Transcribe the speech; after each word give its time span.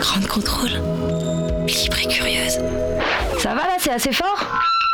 Grande 0.00 0.26
contrôle. 0.26 0.70
Libre 1.66 1.98
et 2.02 2.08
curieuse. 2.08 2.58
Ça 3.38 3.50
va 3.50 3.66
là, 3.66 3.76
c'est 3.78 3.92
assez 3.92 4.12
fort? 4.12 4.46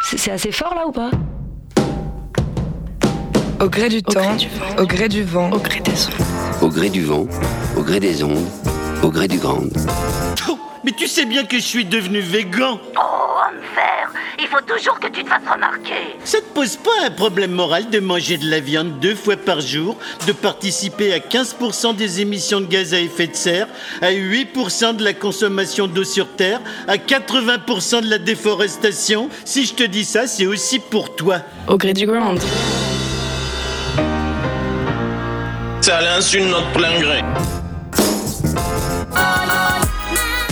C'est 0.03 0.19
c'est 0.19 0.33
assez 0.33 0.51
fort 0.51 0.75
là 0.75 0.85
ou 0.85 0.91
pas? 0.91 1.11
Au 3.61 3.69
gré 3.69 3.89
du 3.89 4.03
temps, 4.03 4.37
au 4.79 4.85
gré 4.85 5.09
du 5.09 5.23
vent, 5.23 5.51
Au 5.53 5.59
gré 5.59 5.79
des 5.81 6.07
ondes. 6.09 6.61
Au 6.61 6.69
gré 6.69 6.91
du 6.91 7.05
vent, 7.05 7.27
au 7.77 7.83
gré 7.83 8.01
des 8.01 8.25
ondes, 8.25 8.49
au 9.05 9.09
gré 9.09 9.29
du 9.29 9.39
grand. 9.39 9.61
Oh, 10.49 10.59
mais 10.85 10.91
tu 10.91 11.07
sais 11.07 11.25
bien 11.25 11.45
que 11.45 11.57
je 11.57 11.63
suis 11.63 11.85
devenu 11.85 12.19
végan. 12.19 12.81
Oh, 12.97 13.41
vert, 13.77 14.11
il 14.39 14.47
faut 14.49 14.61
toujours 14.67 14.99
que 15.01 15.09
tu 15.09 15.25
te 15.25 15.29
fasses 15.29 15.43
remarquer. 15.51 16.17
Ça 16.25 16.39
te 16.39 16.55
pose 16.55 16.77
pas 16.77 17.07
un 17.07 17.11
problème 17.11 17.53
moral 17.53 17.91
de 17.91 17.99
manger 18.01 18.37
de 18.37 18.49
la 18.49 18.61
viande 18.61 18.99
deux 19.01 19.15
fois 19.15 19.37
par 19.37 19.61
jour, 19.61 19.97
de 20.27 20.33
participer 20.33 21.13
à 21.13 21.19
15% 21.19 21.95
des 21.97 22.21
émissions 22.21 22.61
de 22.61 22.67
gaz 22.67 22.95
à 22.95 23.01
effet 23.01 23.29
de 23.29 23.37
serre, 23.37 23.69
à 24.03 24.11
8% 24.11 24.97
de 24.97 25.05
la 25.05 25.15
consommation 25.15 25.87
d'eau 25.87 26.05
sur 26.05 26.29
Terre, 26.29 26.61
à 26.89 26.97
80% 26.97 28.03
de 28.03 28.11
la 28.11 28.19
déforestation? 28.19 29.29
Si 29.45 29.67
je 29.67 29.75
te 29.75 29.83
dis 29.85 30.05
ça, 30.05 30.27
c'est 30.27 30.47
aussi 30.47 30.79
pour 30.79 31.15
toi. 31.17 31.39
Au 31.69 31.77
gré 31.77 31.93
du 31.93 32.07
ground. 32.07 32.41
Ça 35.81 36.01
l'insulte 36.01 36.51
notre 36.51 36.73
plein 36.73 37.01
gré. 37.01 37.23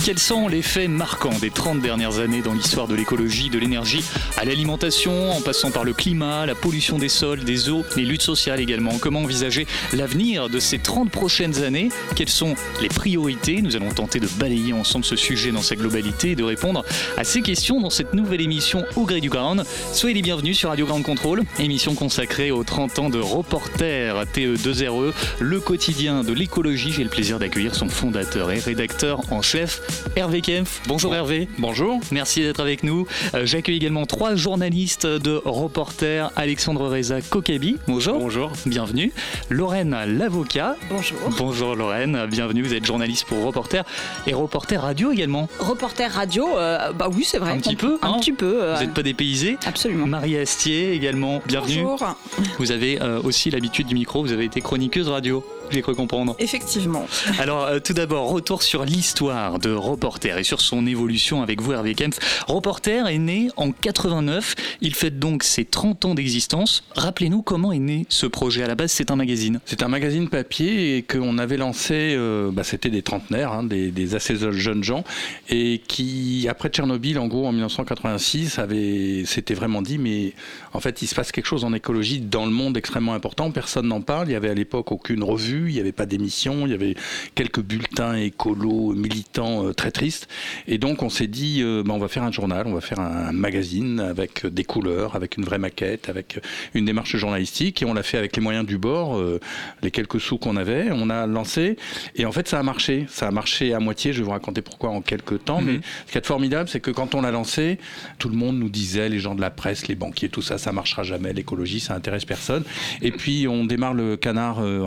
Quels 0.05 0.19
sont 0.19 0.47
les 0.47 0.61
faits 0.61 0.87
marquants 0.87 1.35
des 1.41 1.49
30 1.49 1.81
dernières 1.81 2.19
années 2.19 2.43
dans 2.43 2.53
l'histoire 2.53 2.87
de 2.87 2.93
l'écologie, 2.93 3.49
de 3.49 3.57
l'énergie, 3.57 4.03
à 4.37 4.45
l'alimentation, 4.45 5.31
en 5.31 5.41
passant 5.41 5.71
par 5.71 5.83
le 5.83 5.93
climat, 5.93 6.45
la 6.45 6.53
pollution 6.53 6.99
des 6.99 7.09
sols, 7.09 7.43
des 7.43 7.69
eaux, 7.69 7.83
les 7.95 8.05
luttes 8.05 8.21
sociales 8.21 8.59
également? 8.59 8.99
Comment 8.99 9.21
envisager 9.21 9.65
l'avenir 9.93 10.47
de 10.47 10.59
ces 10.59 10.77
30 10.77 11.09
prochaines 11.09 11.63
années? 11.63 11.89
Quelles 12.15 12.29
sont 12.29 12.53
les 12.83 12.87
priorités? 12.87 13.63
Nous 13.63 13.75
allons 13.75 13.89
tenter 13.89 14.19
de 14.19 14.27
balayer 14.27 14.73
ensemble 14.73 15.05
ce 15.05 15.15
sujet 15.15 15.51
dans 15.51 15.63
sa 15.63 15.75
globalité 15.75 16.31
et 16.31 16.35
de 16.35 16.43
répondre 16.43 16.85
à 17.17 17.23
ces 17.23 17.41
questions 17.41 17.81
dans 17.81 17.89
cette 17.89 18.13
nouvelle 18.13 18.41
émission 18.41 18.85
Au 18.95 19.05
gré 19.05 19.21
du 19.21 19.29
ground. 19.29 19.63
Soyez 19.91 20.13
les 20.13 20.21
bienvenus 20.21 20.55
sur 20.55 20.69
Radio 20.69 20.85
Ground 20.85 21.03
Control, 21.03 21.41
émission 21.57 21.95
consacrée 21.95 22.51
aux 22.51 22.63
30 22.63 22.99
ans 22.99 23.09
de 23.09 23.17
Reporter 23.17 24.23
TE2RE, 24.35 25.13
le 25.39 25.59
quotidien 25.59 26.23
de 26.23 26.31
l'écologie. 26.31 26.91
J'ai 26.91 27.03
le 27.03 27.09
plaisir 27.09 27.39
d'accueillir 27.39 27.73
son 27.73 27.89
fondateur 27.89 28.51
et 28.51 28.59
rédacteur 28.59 29.21
en 29.31 29.41
chef, 29.41 29.81
Hervé 30.15 30.41
Kempf. 30.41 30.81
Bonjour 30.87 31.13
Hervé. 31.15 31.47
Bonjour. 31.57 31.99
Merci 32.11 32.41
d'être 32.41 32.59
avec 32.59 32.83
nous. 32.83 33.05
Euh, 33.33 33.45
J'accueille 33.45 33.75
également 33.77 34.05
trois 34.05 34.35
journalistes 34.35 35.05
de 35.05 35.41
Reporter, 35.45 36.31
Alexandre 36.35 36.87
Reza 36.87 37.21
Kokabi. 37.21 37.77
Bonjour. 37.87 38.19
Bonjour. 38.19 38.51
Bienvenue. 38.65 39.11
Lorraine 39.49 39.95
Lavocat. 40.05 40.75
Bonjour. 40.89 41.17
Bonjour 41.37 41.75
Lorraine, 41.75 42.25
bienvenue. 42.29 42.61
Vous 42.63 42.73
êtes 42.73 42.85
journaliste 42.85 43.25
pour 43.27 43.43
Reporter 43.43 43.83
et 44.27 44.33
Reporter 44.33 44.81
Radio 44.81 45.11
également. 45.11 45.49
Reporter 45.59 46.09
radio, 46.11 46.47
euh, 46.57 46.91
bah 46.93 47.09
oui, 47.13 47.23
c'est 47.25 47.37
vrai. 47.37 47.51
Un 47.51 47.57
petit 47.57 47.75
peu, 47.75 47.97
Un 48.01 48.09
hein 48.13 48.17
petit 48.19 48.31
peu. 48.31 48.63
euh, 48.63 48.75
Vous 48.75 48.81
n'êtes 48.81 48.93
pas 48.93 49.03
dépaysé. 49.03 49.57
Absolument. 49.65 50.07
Marie 50.07 50.37
Astier 50.37 50.93
également, 50.93 51.41
bienvenue. 51.45 51.83
Bonjour. 51.83 52.15
Vous 52.59 52.71
avez 52.71 53.01
euh, 53.01 53.21
aussi 53.23 53.49
l'habitude 53.49 53.87
du 53.87 53.95
micro, 53.95 54.21
vous 54.21 54.31
avez 54.31 54.45
été 54.45 54.61
chroniqueuse 54.61 55.09
radio, 55.09 55.45
j'ai 55.71 55.81
cru 55.81 55.95
comprendre. 55.95 56.35
Effectivement. 56.39 57.05
Alors 57.39 57.65
euh, 57.65 57.79
tout 57.79 57.93
d'abord, 57.93 58.29
retour 58.29 58.63
sur 58.63 58.85
l'histoire 58.85 59.59
de 59.59 59.71
Reporter 59.71 60.37
et 60.37 60.43
sur 60.43 60.61
son 60.61 60.85
évolution 60.87 61.41
avec 61.41 61.61
vous 61.61 61.73
Hervé 61.73 61.95
Kempf. 61.95 62.43
Reporter 62.47 63.07
est 63.07 63.17
né 63.17 63.49
en 63.57 63.71
89, 63.71 64.55
il 64.81 64.95
fête 64.95 65.19
donc 65.19 65.43
ses 65.43 65.65
30 65.65 66.05
ans 66.05 66.15
d'existence. 66.15 66.83
Rappelez-nous 66.95 67.41
comment 67.41 67.71
est 67.71 67.79
né 67.79 68.05
ce 68.09 68.25
projet, 68.25 68.63
à 68.63 68.67
la 68.67 68.75
base 68.75 68.91
c'est 68.91 69.11
un 69.11 69.15
magazine. 69.15 69.59
C'est 69.65 69.83
un 69.83 69.87
magazine 69.87 70.29
papier 70.29 70.97
et 70.97 71.03
qu'on 71.03 71.37
avait 71.37 71.57
lancé, 71.57 72.15
euh, 72.15 72.51
bah, 72.51 72.63
c'était 72.63 72.89
des 72.89 73.01
trentenaires, 73.01 73.51
hein, 73.51 73.63
des, 73.63 73.91
des 73.91 74.15
assez 74.15 74.35
jeunes 74.35 74.83
gens, 74.83 75.03
et 75.49 75.81
qui, 75.87 76.47
après 76.49 76.69
Tchernobyl, 76.69 77.19
en 77.19 77.27
gros, 77.27 77.47
en 77.47 77.51
1986, 77.51 78.59
avait, 78.59 79.23
s'était 79.25 79.53
vraiment 79.53 79.81
dit, 79.81 79.97
mais 79.97 80.33
en 80.73 80.79
fait, 80.79 81.01
il 81.01 81.07
se 81.07 81.15
passe 81.15 81.31
quelque 81.31 81.45
chose 81.45 81.63
en 81.63 81.73
écologie 81.73 82.19
dans 82.19 82.45
le 82.45 82.51
monde 82.51 82.77
extrêmement 82.77 83.13
important, 83.13 83.51
personne 83.51 83.87
n'en 83.87 84.01
parle, 84.01 84.29
il 84.29 84.31
y 84.31 84.35
avait 84.35 84.49
à 84.49 84.53
l'époque 84.53 84.91
aucune 84.91 85.23
revue, 85.23 85.54
il 85.67 85.73
n'y 85.73 85.79
avait 85.79 85.91
pas 85.91 86.05
d'émission, 86.05 86.65
il 86.65 86.71
y 86.71 86.73
avait 86.73 86.95
quelques 87.35 87.61
bulletins 87.61 88.15
écolos, 88.15 88.93
militants 88.93 89.65
euh, 89.67 89.73
très 89.73 89.91
tristes, 89.91 90.27
et 90.67 90.77
donc 90.77 91.01
on 91.03 91.09
s'est 91.09 91.27
dit, 91.27 91.61
euh, 91.61 91.83
bah, 91.85 91.93
on 91.93 91.99
va 91.99 92.07
faire 92.07 92.23
un 92.23 92.31
journal, 92.31 92.63
on 92.67 92.73
va 92.73 92.81
faire 92.81 92.99
un 92.99 93.31
magazine 93.31 93.99
avec 93.99 94.45
des 94.45 94.63
couleurs, 94.63 95.15
avec 95.15 95.37
une 95.37 95.45
vraie 95.45 95.57
maquette, 95.57 96.09
avec 96.09 96.39
une 96.73 96.85
démarche 96.85 97.15
journalistique, 97.15 97.81
et 97.81 97.85
on 97.85 97.93
l'a 97.93 98.03
fait 98.03 98.17
avec 98.17 98.35
les 98.35 98.41
moyens 98.41 98.65
du 98.65 98.77
bord, 98.77 99.17
euh, 99.17 99.39
les 99.81 99.91
quelques 99.91 100.19
sous 100.19 100.37
qu'on 100.37 100.55
avait, 100.57 100.89
on 100.91 101.09
a 101.09 101.25
lancé, 101.27 101.77
et 102.15 102.25
en 102.25 102.31
fait 102.31 102.47
ça 102.47 102.59
a 102.59 102.63
marché, 102.63 103.05
ça 103.09 103.27
a 103.27 103.31
marché 103.31 103.73
à 103.73 103.79
moitié, 103.79 104.13
je 104.13 104.19
vais 104.19 104.25
vous 104.25 104.31
raconter 104.31 104.61
pourquoi 104.61 104.89
en 104.89 105.01
quelques 105.01 105.43
temps, 105.45 105.61
Mhm. 105.61 105.67
mais 105.67 105.79
ce 106.07 106.11
qui 106.11 106.17
est 106.17 106.25
formidable, 106.25 106.69
c'est 106.69 106.79
que 106.79 106.91
quand 106.91 107.15
on 107.15 107.21
l'a 107.21 107.31
lancé, 107.31 107.77
tout 108.19 108.29
le 108.29 108.35
monde 108.35 108.57
nous 108.57 108.69
disait, 108.69 109.09
les 109.09 109.19
gens 109.19 109.35
de 109.35 109.41
la 109.41 109.49
presse, 109.49 109.87
les 109.87 109.95
banquiers, 109.95 110.29
tout 110.29 110.41
ça, 110.41 110.57
ça 110.57 110.71
marchera 110.71 111.03
jamais, 111.03 111.33
l'écologie, 111.33 111.79
ça 111.79 111.93
intéresse 111.95 112.25
personne, 112.25 112.63
et 113.01 113.11
puis 113.11 113.47
on 113.47 113.65
démarre 113.65 113.93
le 113.93 114.17
canard 114.17 114.59
euh, 114.59 114.81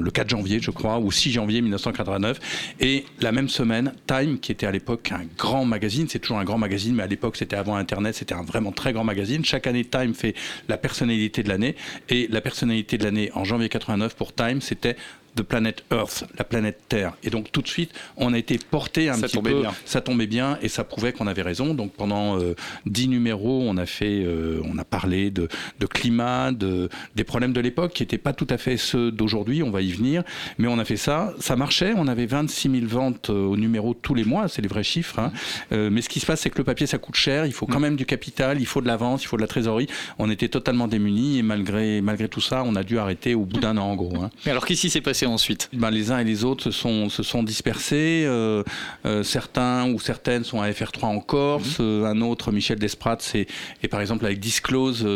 le 0.00 0.10
4 0.10 0.28
janvier, 0.30 0.60
je 0.60 0.70
crois, 0.70 0.98
ou 0.98 1.10
6 1.10 1.32
janvier 1.32 1.60
1989, 1.60 2.74
et 2.80 3.04
la 3.20 3.32
même 3.32 3.48
semaine, 3.48 3.92
Time, 4.06 4.38
qui 4.38 4.52
était 4.52 4.66
à 4.66 4.70
l'époque 4.70 5.10
un 5.12 5.24
grand 5.36 5.64
magazine, 5.64 6.06
c'est 6.08 6.18
toujours 6.18 6.38
un 6.38 6.44
grand 6.44 6.58
magazine, 6.58 6.94
mais 6.94 7.02
à 7.02 7.06
l'époque 7.06 7.36
c'était 7.36 7.56
avant 7.56 7.76
Internet, 7.76 8.14
c'était 8.14 8.34
un 8.34 8.42
vraiment 8.42 8.72
très 8.72 8.92
grand 8.92 9.04
magazine. 9.04 9.44
Chaque 9.44 9.66
année, 9.66 9.84
Time 9.84 10.14
fait 10.14 10.34
la 10.68 10.76
personnalité 10.76 11.42
de 11.42 11.48
l'année, 11.48 11.76
et 12.08 12.28
la 12.30 12.40
personnalité 12.40 12.98
de 12.98 13.04
l'année 13.04 13.30
en 13.34 13.44
janvier 13.44 13.68
89 13.68 14.14
pour 14.16 14.34
Time, 14.34 14.60
c'était 14.60 14.96
The 15.36 15.42
Planet 15.42 15.82
Earth, 15.90 16.24
la 16.36 16.44
planète 16.44 16.80
Terre. 16.88 17.12
Et 17.22 17.30
donc 17.30 17.50
tout 17.52 17.62
de 17.62 17.68
suite, 17.68 17.90
on 18.16 18.32
a 18.34 18.38
été 18.38 18.58
porté 18.58 19.08
un 19.08 19.14
Ça 19.14 19.22
petit 19.26 19.36
tombait 19.36 19.52
peu, 19.52 19.60
bien. 19.62 19.72
ça 19.84 20.00
tombait 20.00 20.26
bien, 20.26 20.58
et 20.62 20.68
ça 20.68 20.84
prouvait 20.84 21.12
qu'on 21.12 21.26
avait 21.26 21.42
raison. 21.42 21.74
Donc 21.74 21.92
pendant 21.92 22.38
euh, 22.38 22.54
dix 22.86 23.08
numéros, 23.08 23.62
on 23.64 23.76
a 23.76 23.86
fait, 23.86 24.22
euh, 24.24 24.60
on 24.64 24.76
a 24.78 24.84
parlé 24.84 25.30
de, 25.30 25.48
de 25.80 25.86
climat, 25.86 26.52
de 26.52 26.88
des 27.16 27.24
problèmes 27.24 27.52
de 27.52 27.60
l'époque 27.60 27.92
qui 27.92 28.02
n'étaient 28.02 28.18
pas 28.18 28.32
tout 28.32 28.46
à 28.50 28.58
fait 28.58 28.76
ceux 28.76 29.10
d'aujourd'hui. 29.10 29.62
On 29.62 29.70
va 29.70 29.80
y 29.82 29.90
venir, 29.92 30.22
mais 30.58 30.68
on 30.68 30.78
a 30.78 30.84
fait 30.84 30.96
ça, 30.96 31.32
ça 31.38 31.56
marchait. 31.56 31.94
On 31.96 32.06
avait 32.08 32.26
26 32.26 32.70
000 32.70 32.86
ventes 32.86 33.30
euh, 33.30 33.44
au 33.46 33.56
numéro 33.56 33.94
tous 33.94 34.14
les 34.14 34.24
mois, 34.24 34.48
c'est 34.48 34.62
les 34.62 34.68
vrais 34.68 34.82
chiffres. 34.84 35.18
hein. 35.18 35.32
Euh, 35.72 35.88
mais 35.90 36.02
ce 36.02 36.08
qui 36.08 36.20
se 36.20 36.26
passe, 36.26 36.40
c'est 36.40 36.50
que 36.50 36.58
le 36.58 36.64
papier, 36.64 36.86
ça 36.86 36.98
coûte 36.98 37.16
cher. 37.16 37.46
Il 37.46 37.52
faut 37.52 37.66
quand 37.66 37.80
même 37.80 37.96
du 37.96 38.06
capital, 38.06 38.60
il 38.60 38.66
faut 38.66 38.80
de 38.80 38.86
la 38.86 38.96
vente, 38.96 39.22
il 39.22 39.26
faut 39.26 39.36
de 39.36 39.42
la 39.42 39.48
trésorerie. 39.48 39.86
On 40.18 40.30
était 40.30 40.48
totalement 40.48 40.88
démunis, 40.88 41.38
et 41.38 41.42
malgré 41.42 42.00
malgré 42.02 42.28
tout 42.28 42.40
ça, 42.40 42.62
on 42.66 42.74
a 42.76 42.82
dû 42.82 42.98
arrêter 42.98 43.34
au 43.34 43.44
bout 43.44 43.60
d'un 43.60 43.76
an 43.78 43.84
en 43.90 43.94
gros. 43.96 44.16
hein. 44.22 44.30
Mais 44.44 44.50
alors 44.50 44.66
qu'est-ce 44.66 44.82
qui 44.82 44.90
s'est 44.90 45.00
passé 45.00 45.21
ensuite? 45.26 45.68
Ben, 45.72 45.90
les 45.90 46.10
uns 46.10 46.18
et 46.18 46.24
les 46.24 46.44
autres 46.44 46.64
se 46.64 46.70
sont, 46.70 47.08
se 47.08 47.22
sont 47.22 47.42
dispersés. 47.42 48.24
euh, 48.26 48.62
euh, 49.06 49.22
certains 49.22 49.88
ou 49.90 49.98
certaines 50.00 50.44
sont 50.44 50.60
à 50.60 50.70
FR3 50.70 51.04
en 51.06 51.20
Corse. 51.20 51.78
euh, 51.80 52.04
un 52.04 52.20
autre, 52.20 52.52
Michel 52.52 52.78
Desprats, 52.78 53.18
est, 53.34 53.48
est 53.82 53.88
par 53.88 54.00
exemple 54.00 54.24
avec 54.26 54.40
Disclose 54.40 55.06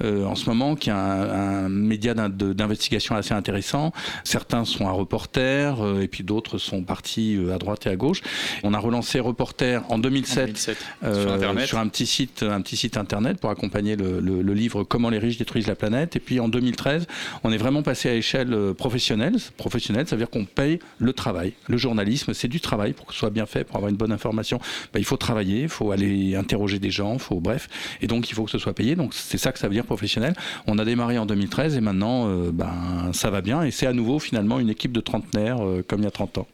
en 0.00 0.34
ce 0.34 0.46
moment, 0.46 0.74
qui 0.76 0.90
est 0.90 0.92
un, 0.92 0.96
un 0.96 1.68
média 1.68 2.14
d'investigation 2.14 3.14
assez 3.16 3.34
intéressant. 3.34 3.92
Certains 4.24 4.64
sont 4.64 4.86
à 4.88 4.92
Reporter 4.92 5.76
et 6.00 6.08
puis 6.08 6.24
d'autres 6.24 6.58
sont 6.58 6.82
partis 6.82 7.38
à 7.52 7.58
droite 7.58 7.86
et 7.86 7.90
à 7.90 7.96
gauche. 7.96 8.20
On 8.62 8.74
a 8.74 8.78
relancé 8.78 9.20
Reporter 9.20 9.82
en 9.88 9.98
2007 9.98 10.42
En 10.42 10.46
2007, 10.46 10.76
euh, 11.04 11.66
sur 11.66 11.78
un 11.78 11.88
petit 11.88 12.06
site, 12.06 12.42
un 12.42 12.60
petit 12.60 12.76
site 12.76 12.96
internet 12.96 13.38
pour 13.40 13.50
accompagner 13.50 13.96
le, 13.96 14.20
le- 14.20 14.42
le 14.42 14.54
livre 14.54 14.84
Comment 14.84 15.10
les 15.10 15.18
riches 15.18 15.38
détruisent 15.38 15.66
la 15.66 15.74
planète. 15.74 16.16
Et 16.16 16.20
puis 16.20 16.40
en 16.40 16.48
2013, 16.48 17.06
on 17.44 17.52
est 17.52 17.56
vraiment 17.58 17.82
passé 17.82 18.08
à 18.08 18.14
échelle 18.14 18.54
professionnelle. 18.76 19.34
Professionnelle, 19.56 20.06
ça 20.06 20.16
veut 20.16 20.20
dire 20.20 20.30
qu'on 20.30 20.44
paye 20.44 20.78
le 20.98 21.12
travail. 21.12 21.54
Le 21.68 21.76
journalisme, 21.76 22.34
c'est 22.34 22.48
du 22.48 22.60
travail 22.60 22.92
pour 22.92 23.06
que 23.06 23.12
ce 23.12 23.18
soit 23.18 23.30
bien 23.30 23.46
fait, 23.46 23.64
pour 23.64 23.76
avoir 23.76 23.90
une 23.90 23.96
bonne 23.96 24.12
information. 24.12 24.60
Ben, 24.92 25.00
il 25.00 25.04
faut 25.04 25.16
travailler, 25.16 25.62
il 25.62 25.68
faut 25.68 25.92
aller 25.92 26.36
interroger 26.36 26.78
des 26.78 26.90
gens, 26.90 27.18
faut 27.18 27.40
bref. 27.40 27.68
Et 28.00 28.06
donc 28.06 28.30
il 28.30 28.34
faut 28.34 28.44
que 28.44 28.50
ce 28.50 28.58
soit 28.58 28.74
payé. 28.74 28.96
Donc 28.96 29.14
c'est 29.14 29.38
ça 29.38 29.52
que 29.52 29.58
ça 29.58 29.68
veut 29.68 29.74
dire 29.74 29.84
professionnel. 29.84 30.34
On 30.66 30.78
a 30.78 30.84
démarré 30.84 31.18
en 31.18 31.26
2013 31.26 31.76
et 31.76 31.80
maintenant, 31.80 32.28
euh, 32.28 32.50
ben 32.52 33.10
ça 33.12 33.30
va 33.30 33.40
bien. 33.40 33.62
Et 33.62 33.70
c'est 33.70 33.86
à 33.86 33.92
nouveau 33.92 34.18
finalement 34.18 34.58
une 34.58 34.70
équipe 34.70 34.92
de 34.92 35.00
trentenaires 35.00 35.64
euh, 35.64 35.84
comme 35.86 36.00
il 36.00 36.04
y 36.04 36.08
a 36.08 36.12
30 36.12 36.38
ans. 36.38 36.46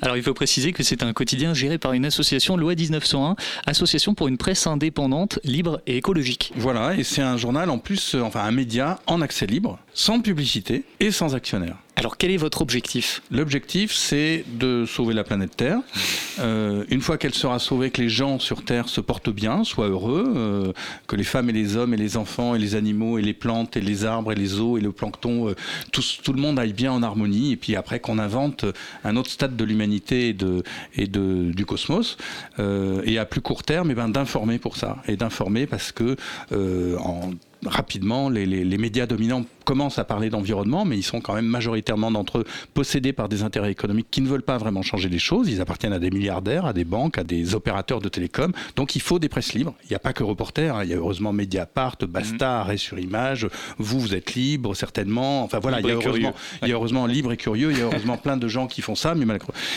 Alors 0.00 0.16
il 0.16 0.22
faut 0.22 0.34
préciser 0.34 0.72
que 0.72 0.82
c'est 0.82 1.02
un 1.02 1.12
quotidien 1.12 1.54
géré 1.54 1.78
par 1.78 1.92
une 1.92 2.04
association 2.04 2.56
loi 2.56 2.74
1901, 2.74 3.36
association 3.66 4.14
pour 4.14 4.28
une 4.28 4.38
presse 4.38 4.66
indépendante, 4.66 5.38
libre 5.44 5.80
et 5.86 5.96
écologique. 5.96 6.52
Voilà, 6.56 6.94
et 6.96 7.04
c'est 7.04 7.22
un 7.22 7.36
journal 7.36 7.70
en 7.70 7.78
plus, 7.78 8.14
euh, 8.14 8.20
enfin 8.20 8.40
un 8.40 8.50
média 8.50 9.00
en 9.06 9.20
accès 9.20 9.46
libre, 9.46 9.78
sans 9.92 10.20
publicité 10.20 10.84
et 11.00 11.10
sans 11.10 11.34
actionnaire. 11.34 11.76
Alors 11.96 12.16
quel 12.18 12.32
est 12.32 12.36
votre 12.36 12.60
objectif? 12.60 13.22
L'objectif, 13.30 13.92
c'est 13.94 14.44
de 14.58 14.84
sauver 14.84 15.14
la 15.14 15.22
planète 15.22 15.56
Terre. 15.56 15.78
Euh, 16.40 16.84
une 16.90 17.00
fois 17.00 17.18
qu'elle 17.18 17.34
sera 17.34 17.60
sauvée, 17.60 17.90
que 17.90 18.02
les 18.02 18.08
gens 18.08 18.40
sur 18.40 18.64
Terre 18.64 18.88
se 18.88 19.00
portent 19.00 19.30
bien, 19.30 19.62
soient 19.62 19.86
heureux, 19.88 20.32
euh, 20.36 20.72
que 21.06 21.14
les 21.14 21.22
femmes 21.22 21.50
et 21.50 21.52
les 21.52 21.76
hommes 21.76 21.94
et 21.94 21.96
les 21.96 22.16
enfants 22.16 22.56
et 22.56 22.58
les 22.58 22.74
animaux 22.74 23.16
et 23.18 23.22
les 23.22 23.32
plantes 23.32 23.76
et 23.76 23.80
les 23.80 24.04
arbres 24.04 24.32
et 24.32 24.34
les 24.34 24.58
eaux 24.58 24.76
et 24.76 24.80
le 24.80 24.90
plancton, 24.90 25.48
euh, 25.48 25.54
tous- 25.92 26.18
tout 26.22 26.32
le 26.32 26.40
monde 26.40 26.58
aille 26.58 26.72
bien 26.72 26.90
en 26.90 27.02
harmonie. 27.04 27.52
Et 27.52 27.56
puis 27.56 27.76
après 27.76 28.00
qu'on 28.00 28.18
invente 28.18 28.64
un 29.04 29.14
autre 29.14 29.30
stade 29.30 29.54
de 29.56 29.64
l'humanité 29.64 30.30
et, 30.30 30.32
de, 30.32 30.64
et 30.96 31.06
de, 31.06 31.52
du 31.52 31.64
cosmos. 31.64 32.16
Euh, 32.58 33.02
et 33.04 33.18
à 33.18 33.24
plus 33.24 33.40
court 33.40 33.62
terme, 33.62 33.92
eh 33.92 33.94
ben, 33.94 34.08
d'informer 34.08 34.58
pour 34.58 34.76
ça. 34.76 34.96
Et 35.06 35.16
d'informer 35.16 35.66
parce 35.68 35.92
que 35.92 36.16
euh, 36.50 36.96
en 36.98 37.30
rapidement, 37.66 38.28
les, 38.28 38.46
les 38.46 38.78
médias 38.78 39.06
dominants 39.06 39.44
commencent 39.64 39.98
à 39.98 40.04
parler 40.04 40.30
d'environnement, 40.30 40.84
mais 40.84 40.96
ils 40.96 41.02
sont 41.02 41.20
quand 41.20 41.34
même 41.34 41.46
majoritairement 41.46 42.10
d'entre 42.10 42.38
eux 42.38 42.44
possédés 42.74 43.12
par 43.12 43.28
des 43.28 43.42
intérêts 43.42 43.70
économiques 43.72 44.08
qui 44.10 44.20
ne 44.20 44.28
veulent 44.28 44.42
pas 44.42 44.58
vraiment 44.58 44.82
changer 44.82 45.08
les 45.08 45.18
choses. 45.18 45.48
Ils 45.48 45.60
appartiennent 45.60 45.92
à 45.92 45.98
des 45.98 46.10
milliardaires, 46.10 46.66
à 46.66 46.72
des 46.72 46.84
banques, 46.84 47.18
à 47.18 47.24
des 47.24 47.54
opérateurs 47.54 48.00
de 48.00 48.08
télécom. 48.08 48.52
Donc 48.76 48.94
il 48.94 49.02
faut 49.02 49.18
des 49.18 49.28
presses 49.28 49.54
libres. 49.54 49.74
Il 49.84 49.88
n'y 49.90 49.96
a 49.96 49.98
pas 49.98 50.12
que 50.12 50.22
Reporter. 50.22 50.74
Hein. 50.74 50.84
Il 50.84 50.90
y 50.90 50.92
a 50.92 50.96
heureusement 50.96 51.32
Mediapart, 51.32 51.96
Basta, 52.08 52.34
mhm. 52.34 52.60
Arrêt 52.60 52.76
sur 52.76 52.98
Image. 52.98 53.48
Vous, 53.78 53.98
vous 54.00 54.14
êtes 54.14 54.34
libre, 54.34 54.74
certainement. 54.74 55.42
Enfin 55.44 55.58
voilà, 55.58 55.80
il 55.80 55.86
y, 55.86 55.90
a 55.90 55.94
heureusement, 55.94 56.34
il 56.62 56.68
y, 56.68 56.72
a 56.72 56.74
heureusement, 56.74 57.06
libre 57.06 57.32
et 57.32 57.36
curieux. 57.36 57.72
Il 57.72 57.78
y 57.78 57.80
a 57.80 57.84
heureusement 57.84 58.16
plein 58.16 58.36
de 58.36 58.48
gens 58.48 58.66
qui 58.66 58.82
font 58.82 58.94
ça. 58.94 59.14
Mais 59.14 59.26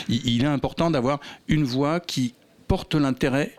il, 0.10 0.28
il 0.28 0.44
est 0.44 0.48
important 0.48 0.92
d'avoir 0.92 1.20
une 1.48 1.64
voix 1.64 2.00
qui 2.00 2.34
porte 2.68 2.96
l'intérêt 2.96 3.54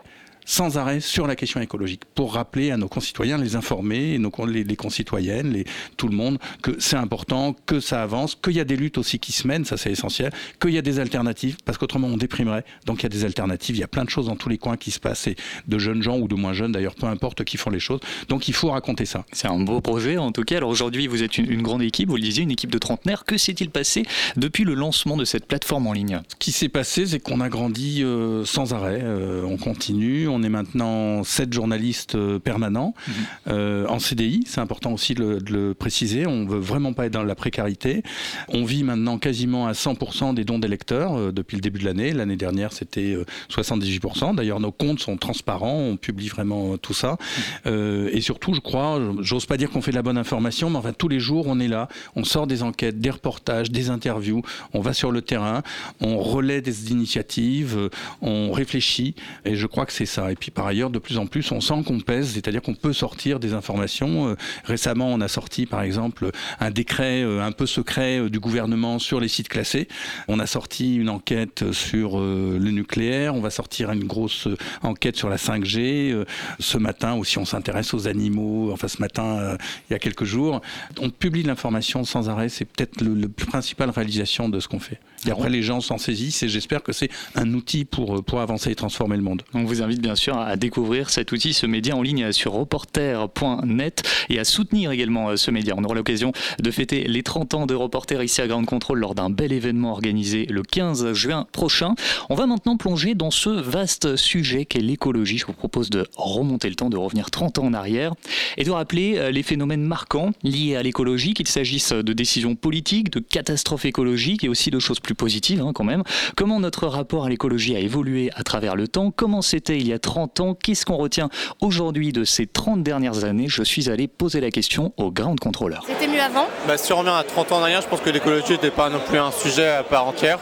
sans 0.49 0.79
arrêt 0.79 0.99
sur 0.99 1.27
la 1.27 1.35
question 1.35 1.61
écologique 1.61 2.01
pour 2.15 2.33
rappeler 2.33 2.71
à 2.71 2.77
nos 2.77 2.87
concitoyens, 2.87 3.37
les 3.37 3.55
informer, 3.55 4.17
nos, 4.17 4.31
les, 4.47 4.63
les 4.63 4.75
concitoyennes, 4.75 5.53
les, 5.53 5.63
tout 5.95 6.07
le 6.07 6.15
monde, 6.15 6.39
que 6.63 6.71
c'est 6.79 6.95
important, 6.95 7.55
que 7.67 7.79
ça 7.79 8.01
avance, 8.01 8.33
qu'il 8.33 8.53
y 8.53 8.59
a 8.59 8.63
des 8.63 8.75
luttes 8.75 8.97
aussi 8.97 9.19
qui 9.19 9.31
se 9.31 9.47
mènent, 9.47 9.63
ça 9.63 9.77
c'est 9.77 9.91
essentiel, 9.91 10.33
qu'il 10.59 10.71
y 10.71 10.79
a 10.79 10.81
des 10.81 10.99
alternatives, 10.99 11.57
parce 11.65 11.77
qu'autrement 11.77 12.07
on 12.07 12.17
déprimerait. 12.17 12.65
Donc 12.87 13.01
il 13.01 13.03
y 13.03 13.05
a 13.05 13.09
des 13.09 13.25
alternatives, 13.25 13.75
il 13.75 13.79
y 13.79 13.83
a 13.83 13.87
plein 13.87 14.03
de 14.05 14.09
choses 14.09 14.25
dans 14.25 14.35
tous 14.35 14.49
les 14.49 14.57
coins 14.57 14.75
qui 14.75 14.89
se 14.89 14.99
passent, 14.99 15.27
et 15.27 15.35
de 15.67 15.77
jeunes 15.77 16.01
gens 16.01 16.17
ou 16.17 16.27
de 16.27 16.33
moins 16.33 16.53
jeunes 16.53 16.71
d'ailleurs, 16.71 16.95
peu 16.95 17.05
importe 17.05 17.43
qui 17.43 17.57
font 17.57 17.69
les 17.69 17.79
choses. 17.79 17.99
Donc 18.27 18.47
il 18.47 18.55
faut 18.55 18.71
raconter 18.71 19.05
ça. 19.05 19.25
C'est 19.31 19.47
un 19.47 19.59
beau 19.59 19.81
projet 19.81 20.17
en 20.17 20.31
tout 20.31 20.43
cas. 20.43 20.57
Alors 20.57 20.71
aujourd'hui 20.71 21.05
vous 21.05 21.21
êtes 21.21 21.37
une, 21.37 21.61
grande 21.61 21.83
équipe, 21.83 22.09
vous 22.09 22.15
le 22.15 22.23
disiez, 22.23 22.41
une 22.41 22.51
équipe 22.51 22.71
de 22.71 22.79
trentenaires. 22.79 23.23
Que 23.23 23.37
s'est-il 23.37 23.69
passé 23.69 24.03
depuis 24.35 24.63
le 24.63 24.73
lancement 24.73 25.15
de 25.15 25.25
cette 25.25 25.45
plateforme 25.45 25.85
en 25.85 25.93
ligne? 25.93 26.21
Ce 26.27 26.35
qui 26.37 26.51
s'est 26.51 26.69
passé, 26.69 27.05
c'est 27.05 27.19
qu'on 27.19 27.39
a 27.39 27.49
grandi 27.49 28.03
euh, 28.03 28.45
sans 28.45 28.73
arrêt. 28.73 29.01
Euh, 29.03 29.43
on 29.43 29.57
continue, 29.57 30.27
on 30.27 30.38
est 30.43 30.49
maintenant 30.49 31.23
sept 31.23 31.53
journalistes 31.53 32.15
euh, 32.15 32.39
permanents 32.39 32.93
mhm. 33.07 33.13
euh, 33.49 33.87
en 33.87 33.99
CDI. 33.99 34.43
C'est 34.45 34.61
important 34.61 34.93
aussi 34.93 35.13
de 35.13 35.39
le, 35.49 35.73
préciser. 35.73 36.27
On 36.27 36.45
veut 36.45 36.59
vraiment 36.59 36.93
pas 36.93 37.05
être 37.05 37.13
dans 37.13 37.23
la 37.23 37.35
précarité. 37.35 38.03
On 38.47 38.63
vit 38.63 38.83
maintenant 38.83 39.17
quasiment 39.17 39.67
à 39.67 39.73
100% 39.73 40.33
des 40.33 40.43
dons 40.43 40.59
des 40.59 40.67
lecteurs 40.67 41.17
euh, 41.17 41.31
depuis 41.31 41.55
le 41.55 41.61
début 41.61 41.79
de 41.79 41.85
l'année. 41.85 42.11
L'année 42.11 42.35
dernière, 42.35 42.73
c'était 42.73 43.17
78%. 43.49 44.35
D'ailleurs, 44.35 44.59
nos 44.59 44.71
comptes 44.71 44.99
sont 44.99 45.17
transparents. 45.17 45.77
On 45.77 45.97
publie 45.97 46.27
vraiment 46.27 46.77
tout 46.77 46.93
ça. 46.93 47.17
Mhm. 47.65 48.09
et 48.11 48.21
surtout, 48.21 48.53
je 48.53 48.59
crois, 48.59 48.99
j'ose 49.19 49.45
pas 49.45 49.57
dire 49.57 49.69
qu'on 49.69 49.81
fait 49.81 49.91
de 49.91 49.95
la 49.95 50.01
bonne 50.01 50.17
information, 50.17 50.69
mais 50.69 50.77
enfin, 50.77 50.93
tous 50.93 51.07
les 51.07 51.19
jours, 51.19 51.45
on 51.47 51.59
est 51.59 51.67
là. 51.67 51.87
On 52.15 52.23
sort 52.23 52.47
des 52.47 52.63
enquêtes, 52.63 52.99
des 52.99 53.09
reportages, 53.09 53.71
des 53.71 53.89
interviews. 53.89 54.41
On 54.73 54.81
va 54.81 54.93
sur 54.93 55.11
le 55.11 55.21
terrain. 55.21 55.61
On 56.01 56.17
relaie 56.19 56.61
des 56.61 56.91
initiatives. 56.91 57.89
On 58.21 58.51
réfléchit. 58.51 59.15
Et 59.45 59.55
je 59.55 59.67
crois 59.67 59.85
que 59.85 59.93
c'est 59.93 60.05
ça. 60.05 60.28
Et 60.31 60.35
puis, 60.35 60.51
par 60.51 60.67
ailleurs, 60.67 60.89
de 60.89 60.99
plus 60.99 61.17
en 61.17 61.27
plus, 61.27 61.51
on 61.51 61.61
sent 61.61 61.83
qu'on 61.85 61.99
pèse, 61.99 62.33
c'est-à-dire 62.33 62.61
qu'on 62.61 62.75
peut 62.75 62.93
sortir 62.93 63.39
des 63.39 63.53
informations. 63.53 64.29
Euh, 64.29 64.35
récemment, 64.63 65.07
on 65.07 65.21
a 65.21 65.27
sorti, 65.27 65.65
par 65.65 65.81
exemple, 65.81 66.31
un 66.59 66.71
décret 66.71 67.23
euh, 67.23 67.43
un 67.43 67.51
peu 67.51 67.65
secret 67.65 68.19
euh, 68.19 68.29
du 68.29 68.39
gouvernement 68.39 68.99
sur 68.99 69.19
les 69.19 69.27
sites 69.27 69.49
classés. 69.49 69.87
On 70.27 70.39
a 70.39 70.45
sorti 70.45 70.95
une 70.95 71.09
enquête 71.09 71.71
sur 71.71 72.19
le 72.19 72.71
nucléaire. 72.71 73.35
On 73.35 73.41
va 73.41 73.49
sortir 73.49 73.91
une 73.91 74.03
grosse 74.03 74.47
enquête 74.81 75.17
sur 75.17 75.29
la 75.29 75.37
5G. 75.37 76.25
Ce 76.59 76.77
matin 76.77 77.13
aussi, 77.13 77.37
on 77.37 77.45
s'intéresse 77.45 77.93
aux 77.93 78.07
animaux. 78.07 78.71
Enfin, 78.71 78.87
ce 78.87 79.01
matin, 79.01 79.57
il 79.89 79.93
y 79.93 79.95
a 79.95 79.99
quelques 79.99 80.23
jours, 80.23 80.61
on 80.99 81.09
publie 81.09 81.43
l'information 81.43 82.03
sans 82.03 82.29
arrêt. 82.29 82.49
C'est 82.49 82.65
peut-être 82.65 83.01
le, 83.01 83.13
le 83.13 83.27
principale 83.29 83.89
réalisation 83.89 84.49
de 84.49 84.59
ce 84.59 84.67
qu'on 84.67 84.79
fait. 84.79 84.99
Et 85.25 85.31
après, 85.31 85.49
les 85.49 85.61
gens 85.61 85.81
s'en 85.81 85.97
saisissent 85.97 86.43
et 86.43 86.49
j'espère 86.49 86.83
que 86.83 86.93
c'est 86.93 87.09
un 87.35 87.53
outil 87.53 87.85
pour, 87.85 88.23
pour 88.23 88.39
avancer 88.41 88.71
et 88.71 88.75
transformer 88.75 89.17
le 89.17 89.23
monde. 89.23 89.43
On 89.53 89.63
vous 89.63 89.81
invite 89.81 90.01
bien 90.01 90.08
sûr 90.15 90.37
à 90.37 90.55
découvrir 90.55 91.09
cet 91.09 91.31
outil, 91.31 91.53
ce 91.53 91.65
média 91.65 91.95
en 91.95 92.01
ligne 92.01 92.31
sur 92.31 92.53
reporter.net 92.53 94.03
et 94.29 94.39
à 94.39 94.43
soutenir 94.43 94.91
également 94.91 95.29
euh, 95.29 95.35
ce 95.35 95.51
média. 95.51 95.73
On 95.77 95.83
aura 95.83 95.95
l'occasion 95.95 96.31
de 96.59 96.71
fêter 96.71 97.03
les 97.05 97.23
30 97.23 97.53
ans 97.53 97.65
de 97.65 97.75
Reporter 97.75 98.21
ici 98.23 98.41
à 98.41 98.47
Grande 98.47 98.65
Contrôle 98.65 98.99
lors 98.99 99.15
d'un 99.15 99.29
bel 99.29 99.51
événement 99.51 99.91
organisé 99.91 100.45
le 100.45 100.63
15 100.63 101.13
juin 101.13 101.47
prochain. 101.51 101.95
On 102.29 102.35
va 102.35 102.45
maintenant 102.45 102.77
plonger 102.77 103.15
dans 103.15 103.31
ce 103.31 103.49
vaste 103.49 104.15
sujet 104.15 104.65
qu'est 104.65 104.79
l'écologie. 104.79 105.37
Je 105.37 105.45
vous 105.45 105.53
propose 105.53 105.89
de 105.89 106.07
remonter 106.15 106.69
le 106.69 106.75
temps, 106.75 106.89
de 106.89 106.97
revenir 106.97 107.31
30 107.31 107.59
ans 107.59 107.65
en 107.65 107.73
arrière 107.73 108.13
et 108.57 108.63
de 108.63 108.71
rappeler 108.71 109.17
euh, 109.17 109.31
les 109.31 109.43
phénomènes 109.43 109.83
marquants 109.83 110.31
liés 110.43 110.75
à 110.75 110.83
l'écologie, 110.83 111.33
qu'il 111.33 111.47
s'agisse 111.47 111.91
de 111.91 112.13
décisions 112.13 112.55
politiques, 112.55 113.11
de 113.11 113.19
catastrophes 113.19 113.85
écologiques 113.85 114.43
et 114.43 114.49
aussi 114.49 114.71
de 114.71 114.79
choses 114.79 114.99
plus 114.99 115.15
positive 115.15 115.61
hein, 115.61 115.71
quand 115.73 115.83
même. 115.83 116.03
Comment 116.35 116.59
notre 116.59 116.87
rapport 116.87 117.25
à 117.25 117.29
l'écologie 117.29 117.75
a 117.75 117.79
évolué 117.79 118.29
à 118.35 118.43
travers 118.43 118.75
le 118.75 118.87
temps? 118.87 119.11
Comment 119.11 119.41
c'était 119.41 119.77
il 119.77 119.87
y 119.87 119.93
a 119.93 119.98
30 119.99 120.39
ans 120.39 120.53
Qu'est-ce 120.55 120.85
qu'on 120.85 120.97
retient 120.97 121.29
aujourd'hui 121.61 122.11
de 122.11 122.23
ces 122.23 122.47
30 122.47 122.83
dernières 122.83 123.23
années? 123.23 123.47
Je 123.47 123.63
suis 123.63 123.89
allé 123.89 124.07
poser 124.07 124.41
la 124.41 124.51
question 124.51 124.93
au 124.97 125.11
ground 125.11 125.39
controller. 125.39 125.77
C'était 125.87 126.07
mieux 126.07 126.21
avant? 126.21 126.47
Bah, 126.67 126.77
Si 126.77 126.91
on 126.93 126.97
revient 126.99 127.09
à 127.09 127.23
30 127.23 127.51
ans 127.51 127.57
en 127.57 127.61
arrière, 127.61 127.81
je 127.81 127.87
pense 127.87 128.01
que 128.01 128.09
l'écologie 128.09 128.53
n'était 128.53 128.71
pas 128.71 128.89
non 128.89 128.99
plus 129.07 129.17
un 129.19 129.31
sujet 129.31 129.67
à 129.69 129.83
part 129.83 130.07
entière. 130.07 130.39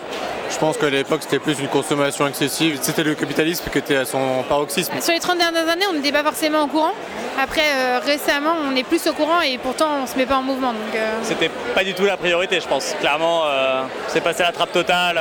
Je 0.50 0.58
pense 0.58 0.78
qu'à 0.78 0.90
l'époque, 0.90 1.22
c'était 1.24 1.40
plus 1.40 1.60
une 1.60 1.68
consommation 1.68 2.28
excessive. 2.28 2.80
C'était 2.82 3.04
le 3.04 3.16
capitalisme 3.16 3.66
qui 3.72 3.78
était 3.78 3.98
à 3.98 4.06
son 4.06 4.44
paroxysme. 4.48 4.94
Sur 5.02 5.14
les 5.14 5.20
30 5.20 5.38
dernières 5.38 5.68
années, 5.68 5.86
on 5.90 5.94
n'était 5.94 6.12
pas 6.12 6.24
forcément 6.24 6.64
au 6.64 6.68
courant. 6.68 6.94
Après, 7.40 7.62
euh, 7.76 8.00
récemment, 8.04 8.56
on 8.68 8.76
est 8.76 8.84
plus 8.84 9.06
au 9.08 9.14
courant 9.14 9.42
et 9.42 9.58
pourtant, 9.58 9.88
on 10.00 10.02
ne 10.04 10.08
se 10.08 10.18
met 10.18 10.26
pas 10.26 10.38
en 10.38 10.42
mouvement. 10.42 10.74
Donc, 10.74 10.96
euh. 10.96 11.20
C'était 11.22 11.52
pas 11.76 11.84
du 11.84 11.94
tout 11.94 12.06
la 12.06 12.18
priorité, 12.18 12.60
je 12.60 12.68
pense. 12.68 12.96
Clairement, 13.00 13.44
euh, 13.46 13.84
c'est 14.08 14.22
passé 14.22 14.42
à 14.42 14.48
la 14.48 14.52
trappe 14.52 14.72
totale. 14.72 15.20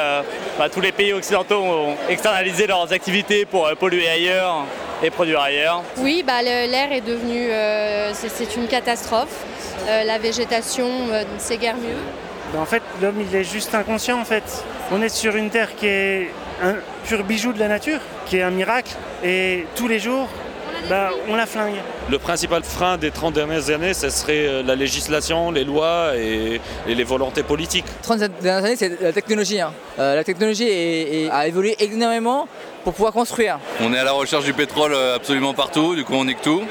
Bah, 0.58 0.68
tous 0.68 0.80
les 0.80 0.92
pays 0.92 1.12
occidentaux 1.12 1.60
ont 1.60 1.96
externalisé 2.08 2.66
leurs 2.66 2.92
activités 2.92 3.44
pour 3.44 3.68
polluer 3.78 4.08
ailleurs 4.08 4.64
et 5.02 5.10
produire 5.10 5.40
ailleurs. 5.40 5.82
Oui, 5.98 6.24
bah, 6.26 6.40
l'air 6.42 6.92
est 6.92 7.02
devenu. 7.02 7.50
c'est 8.14 8.56
une 8.56 8.68
catastrophe. 8.68 9.44
la 9.86 10.18
végétation, 10.18 10.88
c'est 11.38 11.58
guère 11.58 11.76
mieux. 11.76 11.98
Bah, 12.56 12.62
en 12.62 12.64
fait, 12.64 12.82
l'homme, 13.02 13.20
il 13.20 13.36
est 13.36 13.44
juste 13.44 13.74
inconscient, 13.74 14.18
en 14.18 14.24
fait. 14.24 14.64
On 14.90 15.02
est 15.02 15.10
sur 15.10 15.36
une 15.36 15.50
terre 15.50 15.76
qui 15.76 15.88
est 15.88 16.30
un 16.62 16.76
pur 17.04 17.22
bijou 17.22 17.52
de 17.52 17.58
la 17.58 17.68
nature, 17.68 18.00
qui 18.24 18.38
est 18.38 18.42
un 18.42 18.50
miracle. 18.50 18.92
Et 19.22 19.66
tous 19.76 19.88
les 19.88 19.98
jours, 19.98 20.26
bah, 20.88 21.10
on 21.28 21.36
la 21.36 21.44
flingue. 21.44 21.74
Le 22.08 22.18
principal 22.18 22.62
frein 22.62 22.96
des 22.96 23.10
30 23.10 23.34
dernières 23.34 23.68
années, 23.68 23.92
ce 23.92 24.08
serait 24.08 24.46
euh, 24.46 24.62
la 24.62 24.74
législation, 24.74 25.50
les 25.50 25.64
lois 25.64 26.16
et, 26.16 26.62
les 26.86 27.04
volontés 27.04 27.42
politiques. 27.42 27.84
30 28.00 28.20
dernières 28.40 28.64
années, 28.64 28.76
c'est 28.76 29.02
la 29.02 29.12
technologie. 29.12 29.60
Hein. 29.60 29.74
Euh, 29.98 30.14
la 30.14 30.24
technologie 30.24 31.28
a 31.30 31.46
évolué 31.46 31.76
énormément 31.78 32.48
pour 32.84 32.94
pouvoir 32.94 33.12
construire. 33.12 33.58
On 33.82 33.92
est 33.92 33.98
à 33.98 34.04
la 34.04 34.12
recherche 34.12 34.46
du 34.46 34.54
pétrole 34.54 34.94
euh, 34.94 35.16
absolument 35.16 35.52
partout, 35.52 35.94
du 35.94 36.04
coup 36.04 36.14
on 36.14 36.24
nique 36.24 36.40
tout. 36.40 36.62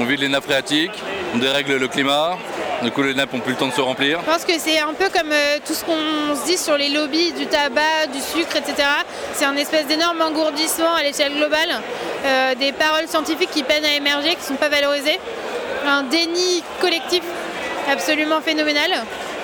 On 0.00 0.04
vide 0.04 0.20
les 0.20 0.28
nappes 0.28 0.44
phréatiques, 0.44 1.04
on 1.34 1.38
dérègle 1.38 1.76
le 1.76 1.86
climat, 1.86 2.36
du 2.82 2.90
coup, 2.90 3.02
les 3.02 3.14
nappes 3.14 3.32
n'ont 3.32 3.40
plus 3.40 3.52
le 3.52 3.58
temps 3.58 3.68
de 3.68 3.72
se 3.72 3.80
remplir. 3.80 4.20
Je 4.20 4.30
pense 4.30 4.44
que 4.44 4.58
c'est 4.58 4.78
un 4.78 4.94
peu 4.94 5.08
comme 5.10 5.32
euh, 5.32 5.58
tout 5.66 5.74
ce 5.74 5.84
qu'on 5.84 6.34
se 6.34 6.46
dit 6.46 6.56
sur 6.56 6.76
les 6.76 6.88
lobbies 6.88 7.32
du 7.32 7.46
tabac, 7.46 8.06
du 8.12 8.20
sucre, 8.20 8.56
etc. 8.56 8.88
C'est 9.34 9.44
un 9.44 9.56
espèce 9.56 9.86
d'énorme 9.86 10.20
engourdissement 10.20 10.94
à 10.94 11.02
l'échelle 11.02 11.34
globale. 11.34 11.80
Euh, 12.24 12.54
des 12.54 12.72
paroles 12.72 13.06
scientifiques 13.06 13.50
qui 13.50 13.62
peinent 13.62 13.84
à 13.84 13.94
émerger, 13.94 14.30
qui 14.30 14.42
ne 14.42 14.46
sont 14.46 14.54
pas 14.54 14.68
valorisées. 14.68 15.18
Un 15.86 16.04
déni 16.04 16.62
collectif 16.80 17.22
absolument 17.90 18.40
phénoménal. 18.40 18.90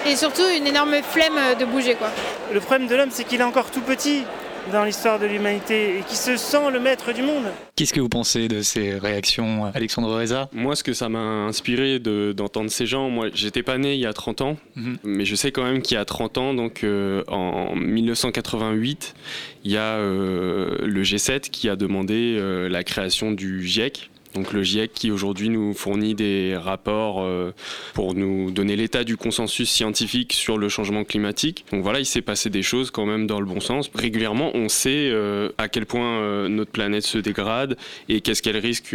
Et 0.07 0.17
surtout 0.17 0.45
une 0.57 0.67
énorme 0.67 0.95
flemme 1.03 1.39
de 1.59 1.65
bouger. 1.65 1.95
Quoi. 1.95 2.09
Le 2.53 2.61
problème 2.61 2.87
de 2.87 2.95
l'homme, 2.95 3.11
c'est 3.11 3.25
qu'il 3.25 3.41
est 3.41 3.45
encore 3.45 3.71
tout 3.71 3.81
petit 3.81 4.25
dans 4.73 4.85
l'histoire 4.85 5.19
de 5.19 5.27
l'humanité 5.27 5.99
et 5.99 6.03
qui 6.03 6.17
se 6.17 6.37
sent 6.37 6.71
le 6.73 6.81
maître 6.81 7.13
du 7.13 7.23
monde. 7.23 7.45
Qu'est-ce 7.77 7.93
que 7.93 8.01
vous 8.01 8.09
pensez 8.09 8.49
de 8.49 8.63
ces 8.63 8.95
réactions, 8.99 9.67
Alexandre 9.75 10.15
Reza? 10.15 10.49
Moi, 10.53 10.77
ce 10.77 10.83
que 10.83 10.93
ça 10.93 11.09
m'a 11.09 11.19
inspiré 11.19 11.99
d'entendre 11.99 12.71
ces 12.71 12.87
gens, 12.87 13.11
moi, 13.11 13.29
j'étais 13.35 13.63
pas 13.63 13.79
né 13.79 13.95
il 13.95 14.01
y 14.01 14.07
a 14.07 14.13
30 14.13 14.41
ans, 14.41 14.57
mhm. 14.77 14.99
mais 15.05 15.25
je 15.25 15.35
sais 15.35 15.53
quand 15.53 15.65
même 15.65 15.83
qu'il 15.83 15.97
y 15.97 15.99
a 15.99 16.05
30 16.05 16.39
ans, 16.39 16.55
donc 16.55 16.85
euh, 16.85 17.23
en 17.29 17.75
1988, 17.77 19.15
il 19.65 19.71
y 19.71 19.77
a 19.77 19.97
euh, 19.97 20.79
le 20.83 21.03
G7 21.03 21.51
qui 21.51 21.69
a 21.69 21.77
demandé 21.77 22.37
euh, 22.39 22.69
la 22.69 22.85
création 22.85 23.33
du 23.33 23.67
GIEC, 23.67 24.11
donc 24.37 24.53
le 24.53 24.63
GIEC 24.63 24.93
qui 24.93 25.11
aujourd'hui 25.11 25.49
nous 25.49 25.73
fournit 25.73 26.15
des 26.15 26.57
rapports 26.57 27.23
euh, 27.23 27.53
pour 27.95 28.15
nous 28.15 28.51
donner 28.51 28.77
l'état 28.77 29.03
du 29.03 29.17
consensus 29.17 29.71
scientifique 29.71 30.35
sur 30.35 30.59
le 30.59 30.69
changement 30.69 31.05
climatique. 31.05 31.65
Donc 31.73 31.83
voilà, 31.83 32.01
il 32.01 32.05
s'est 32.05 32.21
passé 32.21 32.51
des 32.51 32.63
choses 32.63 32.91
quand 32.91 33.07
même 33.07 33.27
dans 33.27 33.41
le 33.41 33.47
bon 33.47 33.61
sens. 33.61 33.91
Régulièrement, 33.95 34.51
on 34.55 34.69
sait 34.69 35.09
euh, 35.11 35.49
à 35.57 35.69
quel 35.69 35.87
point 35.87 36.21
euh, 36.21 36.49
notre 36.49 36.71
planète 36.71 37.05
se 37.05 37.17
dégrade 37.17 37.79
et 38.11 38.21
qu'est-ce 38.21 38.43
qu'elle 38.43 38.59
risque 38.59 38.95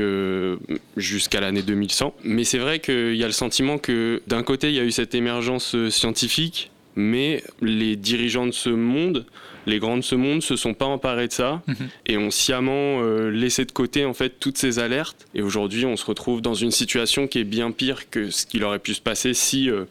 jusqu'à 0.96 1.42
l'année 1.42 1.64
2100. 1.64 2.14
Mais 2.24 2.44
c'est 2.44 2.60
vrai 2.60 2.80
qu'il 2.80 3.16
y 3.16 3.24
a 3.24 3.28
le 3.28 3.34
sentiment 3.34 3.80
que 3.80 4.22
d'un 4.28 4.44
côté, 4.44 4.70
il 4.70 4.76
y 4.76 4.80
a 4.80 4.84
eu 4.84 4.92
cette 4.92 5.16
émergence 5.16 5.76
scientifique, 5.90 6.70
mais 6.96 7.44
les 7.62 7.96
dirigeants 7.96 8.46
de 8.46 8.52
ce 8.52 8.70
monde 8.70 9.26
les 9.66 9.80
grands 9.80 9.98
de 9.98 10.02
ce 10.02 10.16
monde 10.16 10.42
se 10.42 10.56
sont 10.56 10.74
pas 10.74 10.86
emparés 10.86 11.28
de 11.28 11.34
ça 11.34 11.62
mhm. 11.68 11.76
et 12.08 12.18
ont 12.18 12.32
sciemment 12.32 13.02
euh, 13.02 13.30
laissé 13.30 13.66
de 13.66 13.72
côté 13.72 14.06
en 14.06 14.14
fait 14.14 14.40
toutes 14.40 14.58
ces 14.58 14.80
alertes. 14.80 15.28
Et 15.36 15.42
aujourd'hui, 15.42 15.86
on 15.86 15.96
se 15.96 16.06
retrouve 16.06 16.42
dans 16.42 16.54
une 16.54 16.72
situation 16.72 17.28
qui 17.28 17.40
est 17.40 17.44
bien 17.44 17.72
pire 17.72 18.10
que 18.10 18.30
ce 18.30 18.46
qu'il 18.46 18.64
aurait 18.64 18.80
pu 18.80 18.94
se 18.94 19.02
passer 19.02 19.34
si 19.34 19.70
euh, 19.70 19.86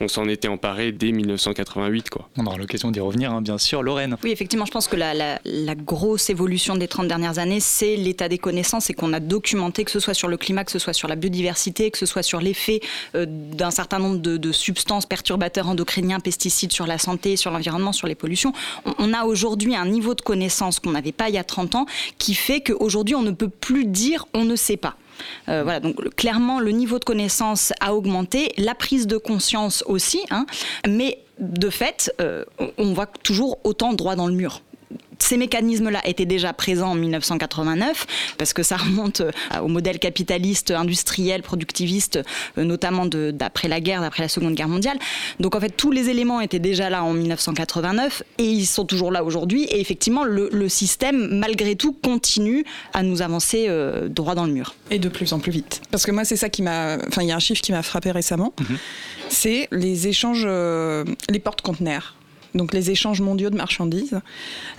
on 0.00 0.08
s'en 0.08 0.28
était 0.28 0.48
emparé 0.48 0.92
dès 0.92 1.12
1988. 1.12 2.10
Quoi. 2.10 2.28
On 2.38 2.46
aura 2.46 2.56
l'occasion 2.56 2.90
d'y 2.90 3.00
revenir, 3.00 3.32
hein, 3.32 3.42
bien 3.42 3.58
sûr. 3.58 3.82
Lorraine 3.82 4.16
Oui, 4.24 4.30
effectivement, 4.30 4.64
je 4.64 4.70
pense 4.70 4.88
que 4.88 4.96
la, 4.96 5.12
la, 5.14 5.40
la 5.44 5.74
grosse 5.74 6.30
évolution 6.30 6.76
des 6.76 6.88
30 6.88 7.06
dernières 7.06 7.38
années, 7.38 7.60
c'est 7.60 7.96
l'état 7.96 8.28
des 8.28 8.38
connaissances 8.38 8.88
et 8.90 8.94
qu'on 8.94 9.12
a 9.12 9.20
documenté, 9.20 9.84
que 9.84 9.90
ce 9.90 10.00
soit 10.00 10.14
sur 10.14 10.28
le 10.28 10.36
climat, 10.36 10.64
que 10.64 10.72
ce 10.72 10.78
soit 10.78 10.94
sur 10.94 11.08
la 11.08 11.16
biodiversité, 11.16 11.90
que 11.90 11.98
ce 11.98 12.06
soit 12.06 12.22
sur 12.22 12.40
l'effet 12.40 12.80
euh, 13.14 13.26
d'un 13.28 13.70
certain 13.70 13.98
nombre 13.98 14.18
de, 14.18 14.36
de, 14.36 14.52
substances 14.52 15.06
perturbateurs 15.06 15.68
endocriniens, 15.68 16.20
pesticides 16.20 16.72
sur 16.72 16.86
la 16.86 16.98
santé, 16.98 17.36
sur 17.36 17.50
l'environnement, 17.50 17.92
sur 17.92 18.06
les 18.06 18.14
pollutions. 18.14 18.52
On, 18.86 18.94
on 18.98 19.12
a 19.12 19.24
aujourd'hui 19.24 19.76
un 19.76 19.86
niveau 19.86 20.14
de 20.14 20.22
connaissance 20.22 20.80
qu'on 20.80 20.92
n'avait 20.92 21.12
pas 21.12 21.28
il 21.28 21.34
y 21.34 21.38
a 21.38 21.44
30 21.44 21.74
ans 21.74 21.86
qui 22.18 22.34
fait 22.34 22.60
qu'aujourd'hui, 22.60 23.14
on 23.14 23.22
ne 23.22 23.30
peut 23.30 23.48
plus 23.48 23.84
dire 23.84 24.26
on 24.34 24.44
ne 24.44 24.56
sait 24.56 24.76
pas. 24.76 24.96
Euh, 25.48 25.62
voilà, 25.62 25.80
donc 25.80 26.14
clairement, 26.16 26.60
le 26.60 26.70
niveau 26.70 26.98
de 26.98 27.04
connaissance 27.04 27.72
a 27.80 27.94
augmenté, 27.94 28.52
la 28.56 28.74
prise 28.74 29.06
de 29.06 29.16
conscience 29.16 29.82
aussi, 29.86 30.20
hein, 30.30 30.46
mais 30.88 31.18
de 31.38 31.70
fait, 31.70 32.12
euh, 32.20 32.44
on 32.78 32.92
voit 32.92 33.06
toujours 33.06 33.58
autant 33.64 33.92
droit 33.92 34.14
dans 34.16 34.26
le 34.26 34.34
mur 34.34 34.62
ces 35.22 35.36
mécanismes-là 35.36 36.00
étaient 36.04 36.26
déjà 36.26 36.52
présents 36.52 36.90
en 36.90 36.94
1989, 36.94 38.06
parce 38.38 38.52
que 38.52 38.62
ça 38.62 38.76
remonte 38.76 39.20
euh, 39.20 39.30
au 39.62 39.68
modèle 39.68 39.98
capitaliste, 39.98 40.70
industriel, 40.70 41.42
productiviste, 41.42 42.20
euh, 42.58 42.64
notamment 42.64 43.06
d'après 43.06 43.68
la 43.68 43.80
guerre, 43.80 44.00
d'après 44.00 44.22
la 44.22 44.28
Seconde 44.28 44.54
Guerre 44.54 44.68
mondiale. 44.68 44.98
Donc 45.38 45.54
en 45.54 45.60
fait, 45.60 45.70
tous 45.70 45.90
les 45.90 46.08
éléments 46.08 46.40
étaient 46.40 46.58
déjà 46.58 46.90
là 46.90 47.04
en 47.04 47.12
1989 47.12 48.22
et 48.38 48.44
ils 48.44 48.66
sont 48.66 48.84
toujours 48.84 49.12
là 49.12 49.24
aujourd'hui. 49.24 49.64
Et 49.64 49.80
effectivement, 49.80 50.24
le, 50.24 50.48
le, 50.52 50.68
système, 50.68 51.38
malgré 51.38 51.76
tout, 51.76 51.92
continue 51.92 52.64
à 52.92 53.02
nous 53.02 53.22
avancer 53.22 53.66
euh, 53.68 54.08
droit 54.08 54.34
dans 54.34 54.46
le 54.46 54.52
mur. 54.52 54.74
Et 54.90 54.98
de 54.98 55.08
plus 55.08 55.32
en 55.32 55.38
plus 55.38 55.52
vite. 55.52 55.82
Parce 55.90 56.06
que 56.06 56.10
moi, 56.12 56.24
c'est 56.24 56.36
ça 56.36 56.48
qui 56.48 56.62
m'a. 56.62 56.96
Enfin, 57.08 57.22
il 57.22 57.28
y 57.28 57.32
a 57.32 57.36
un 57.36 57.40
chiffre 57.40 57.60
qui 57.60 57.72
m'a 57.72 57.82
frappé 57.82 58.10
récemment. 58.10 58.52
Mm 58.60 58.64
-hmm. 58.64 58.78
C'est 59.28 59.68
les 59.70 60.08
échanges, 60.08 60.44
euh, 60.46 61.04
les 61.28 61.38
portes-conteneurs 61.38 62.14
donc 62.54 62.72
les 62.72 62.90
échanges 62.90 63.20
mondiaux 63.20 63.50
de 63.50 63.56
marchandises. 63.56 64.20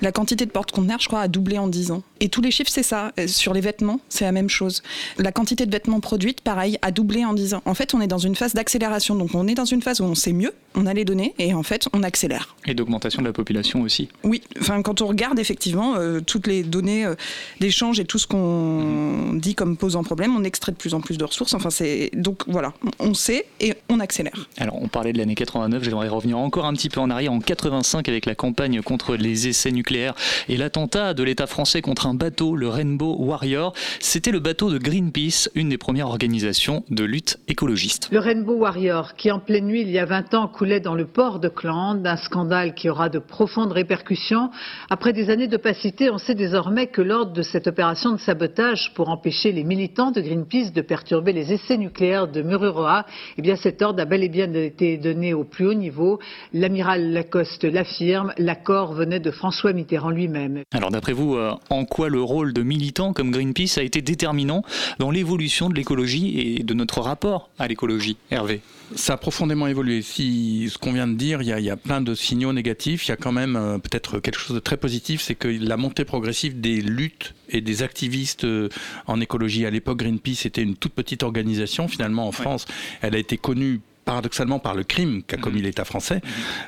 La 0.02 0.12
quantité 0.12 0.46
de 0.46 0.52
porte-conteneurs, 0.52 1.00
je 1.00 1.08
crois, 1.08 1.22
a 1.22 1.28
doublé 1.28 1.58
en 1.58 1.68
10 1.68 1.92
ans. 1.92 2.04
Et 2.20 2.30
tous 2.30 2.42
les 2.42 2.52
chiffres, 2.52 2.72
c'est 2.72 2.84
ça. 2.84 3.12
Sur 3.28 3.54
les 3.54 3.62
vêtements, 3.62 4.00
c'est 4.10 4.26
la 4.26 4.32
même 4.32 4.50
chose. 4.50 4.84
La 5.18 5.32
quantité 5.32 5.66
de 5.66 5.72
vêtements 5.72 6.00
produites, 6.00 6.42
pareil, 6.42 6.78
a 6.82 6.92
doublé 6.92 7.26
en 7.26 7.34
10 7.34 7.56
ans. 7.56 7.62
En 7.66 7.74
fait, 7.74 7.94
on 7.94 8.02
est 8.02 8.08
dans 8.08 8.18
une 8.18 8.36
phase 8.36 8.54
d'accélération. 8.54 9.16
Donc 9.16 9.34
on 9.34 9.48
est 9.48 9.56
dans 9.56 9.66
une 9.66 9.82
phase 9.82 10.02
où 10.02 10.06
on 10.06 10.16
sait 10.16 10.34
mieux, 10.34 10.54
on 10.76 10.86
a 10.86 10.94
les 10.94 11.06
données, 11.06 11.34
et 11.40 11.54
en 11.54 11.64
fait, 11.64 11.88
on 11.94 12.04
accélère. 12.04 12.56
Et 12.66 12.74
d'augmentation 12.74 13.22
de 13.22 13.28
la 13.28 13.34
population 13.34 13.82
aussi. 13.82 14.10
Oui, 14.24 14.42
enfin, 14.60 14.82
quand 14.82 15.02
on 15.02 15.08
regarde 15.08 15.40
effectivement 15.40 15.96
euh, 15.96 16.20
toutes 16.22 16.48
les 16.48 16.64
données 16.64 17.06
euh, 17.06 17.16
d'échange 17.60 18.00
et 18.00 18.06
tout 18.06 18.18
ce 18.18 18.28
qu'on 18.28 19.34
mmh. 19.34 19.40
dit 19.40 19.56
comme 19.56 19.78
posant 19.78 20.04
problème, 20.04 20.36
on 20.36 20.44
extrait 20.44 20.72
de 20.72 20.78
plus 20.78 20.94
en 20.94 21.02
plus 21.02 21.18
de 21.18 21.24
ressources. 21.24 21.54
Enfin, 21.54 21.70
c'est 21.70 22.12
donc 22.14 22.44
voilà, 22.48 22.74
on 23.00 23.14
sait 23.14 23.46
et 23.60 23.74
on 23.90 24.00
accélère. 24.00 24.48
Alors, 24.58 24.82
on 24.82 24.88
parlait 24.88 25.14
de 25.14 25.18
l'année 25.18 25.36
89, 25.36 25.84
j'aimerais 25.84 26.08
revenir 26.08 26.38
encore 26.38 26.66
un 26.66 26.74
petit 26.74 26.90
peu 26.90 27.00
en 27.00 27.10
arrière, 27.10 27.34
en 27.34 27.40
85 27.40 28.08
avec 28.10 28.26
la 28.26 28.36
campagne 28.36 28.82
contre 28.82 29.16
les 29.16 29.48
essais 29.48 29.72
nucléaires 29.72 30.16
et 30.50 30.58
l'attentat 30.58 31.14
de 31.14 31.24
l'État 31.24 31.48
français 31.48 31.82
contre 31.82 32.08
un 32.08 32.14
bateau, 32.14 32.56
le 32.56 32.68
Rainbow 32.68 33.16
Warrior. 33.20 33.74
C'était 34.00 34.32
le 34.32 34.40
bateau 34.40 34.70
de 34.70 34.78
Greenpeace, 34.78 35.50
une 35.56 35.70
des 35.70 35.78
premières 35.78 36.08
organisations 36.08 36.84
de 36.90 37.04
lutte 37.04 37.40
écologiste. 37.48 38.10
Le 38.12 38.20
Rainbow 38.20 38.54
Warrior, 38.54 39.16
qui 39.16 39.32
en 39.32 39.40
pleine 39.40 39.66
nuit, 39.66 39.82
il 39.82 39.90
y 39.90 40.00
a 40.00 40.06
20 40.06 40.34
ans, 40.34 40.48
coulait 40.62 40.80
dans 40.80 40.94
le 40.94 41.08
port 41.08 41.40
de 41.40 41.50
Clande, 41.50 42.06
un 42.06 42.18
scandale 42.18 42.76
qui 42.76 42.88
aura 42.88 43.10
de 43.10 43.18
profondes 43.18 43.72
répercussions. 43.72 44.52
Après 44.92 45.12
des 45.12 45.32
années 45.32 45.48
d'opacité, 45.48 46.12
on 46.12 46.20
sait 46.20 46.36
désormais 46.36 46.86
que 46.86 47.02
lors 47.02 47.26
de 47.26 47.42
cette 47.42 47.66
opération 47.66 48.12
de 48.12 48.20
sabotage 48.20 48.94
pour 48.94 49.10
empêcher 49.10 49.52
les 49.54 49.64
militants 49.64 50.12
de 50.12 50.22
Greenpeace 50.22 50.72
de 50.72 50.82
perturber 50.82 51.34
les 51.34 51.52
essais 51.52 51.78
nucléaires 51.78 52.28
de 52.28 52.44
Mururoa, 52.44 53.08
eh 53.40 53.42
bien 53.42 53.56
cet 53.56 53.82
ordre 53.82 54.04
a 54.04 54.06
bel 54.06 54.24
et 54.24 54.30
bien 54.30 54.54
été 54.54 54.98
donné 54.98 55.34
au 55.34 55.46
plus 55.46 55.66
haut 55.66 55.74
niveau. 55.74 56.20
L'amiral 56.54 57.12
Lacoste 57.12 57.64
l'affirme, 57.64 58.32
l'accord 58.38 58.94
venait 58.94 59.20
de 59.20 59.32
François 59.32 59.74
Mitterrand 59.74 60.12
lui-même. 60.12 60.62
Alors 60.74 60.92
d'après 60.92 61.14
vous, 61.14 61.38
euh, 61.38 61.56
en 61.72 61.86
quoi 61.86 62.08
le 62.08 62.22
rôle 62.22 62.54
de 62.54 62.62
militants 62.62 63.14
comme 63.14 63.32
Greenpeace 63.32 63.80
a 63.80 63.82
été 63.82 64.04
déterminant 64.04 64.62
dans 65.00 65.10
l'évolution 65.10 65.70
de 65.70 65.74
l'écologie 65.74 66.60
et 66.60 66.64
de 66.64 66.74
notre 66.76 67.02
rapport 67.02 67.50
à 67.58 67.68
l'écologie 67.68 68.18
Hervé? 68.30 68.62
Ça 68.96 69.14
a 69.14 69.18
profondément 69.18 69.68
évolué. 69.68 70.02
Si 70.02 70.70
ce 70.72 70.78
qu'on 70.78 70.94
vient 70.94 71.08
de 71.08 71.16
dire, 71.16 71.42
il 71.42 71.48
y, 71.48 71.54
a, 71.54 71.60
il 71.60 71.66
y, 71.66 71.70
a, 71.70 71.78
plein 71.78 72.02
de 72.02 72.14
signaux 72.16 72.54
négatifs. 72.54 73.08
Il 73.08 73.10
y 73.10 73.12
a 73.12 73.18
quand 73.18 73.32
même 73.32 73.56
euh, 73.56 73.78
peut-être 73.78 74.20
quelque 74.20 74.40
chose 74.40 74.56
de 74.56 74.60
très 74.60 74.78
positif, 74.78 75.22
c'est 75.22 75.36
que 75.36 75.48
la 75.48 75.78
montée 75.78 76.06
progressive 76.06 76.60
des 76.60 76.82
luttes 76.82 77.34
et 77.50 77.62
des 77.62 77.84
activistes 77.84 78.44
euh, 78.44 78.70
en 79.08 79.22
écologie. 79.22 79.66
À 79.66 79.70
l'époque, 79.70 80.00
Greenpeace 80.00 80.46
était 80.46 80.64
une 80.64 80.76
toute 80.76 80.94
petite 80.94 81.24
organisation. 81.24 81.88
Finalement, 81.88 82.28
en 82.28 82.32
France, 82.32 82.66
ouais. 82.68 82.76
elle 83.02 83.16
a 83.16 83.20
été 83.20 83.38
connue 83.38 83.82
paradoxalement 84.06 84.60
par 84.60 84.76
le 84.76 84.84
crime 84.84 85.24
qu'a 85.24 85.38
commis 85.38 85.62
mmh. 85.62 85.64
l'État 85.64 85.86
français. 85.86 86.22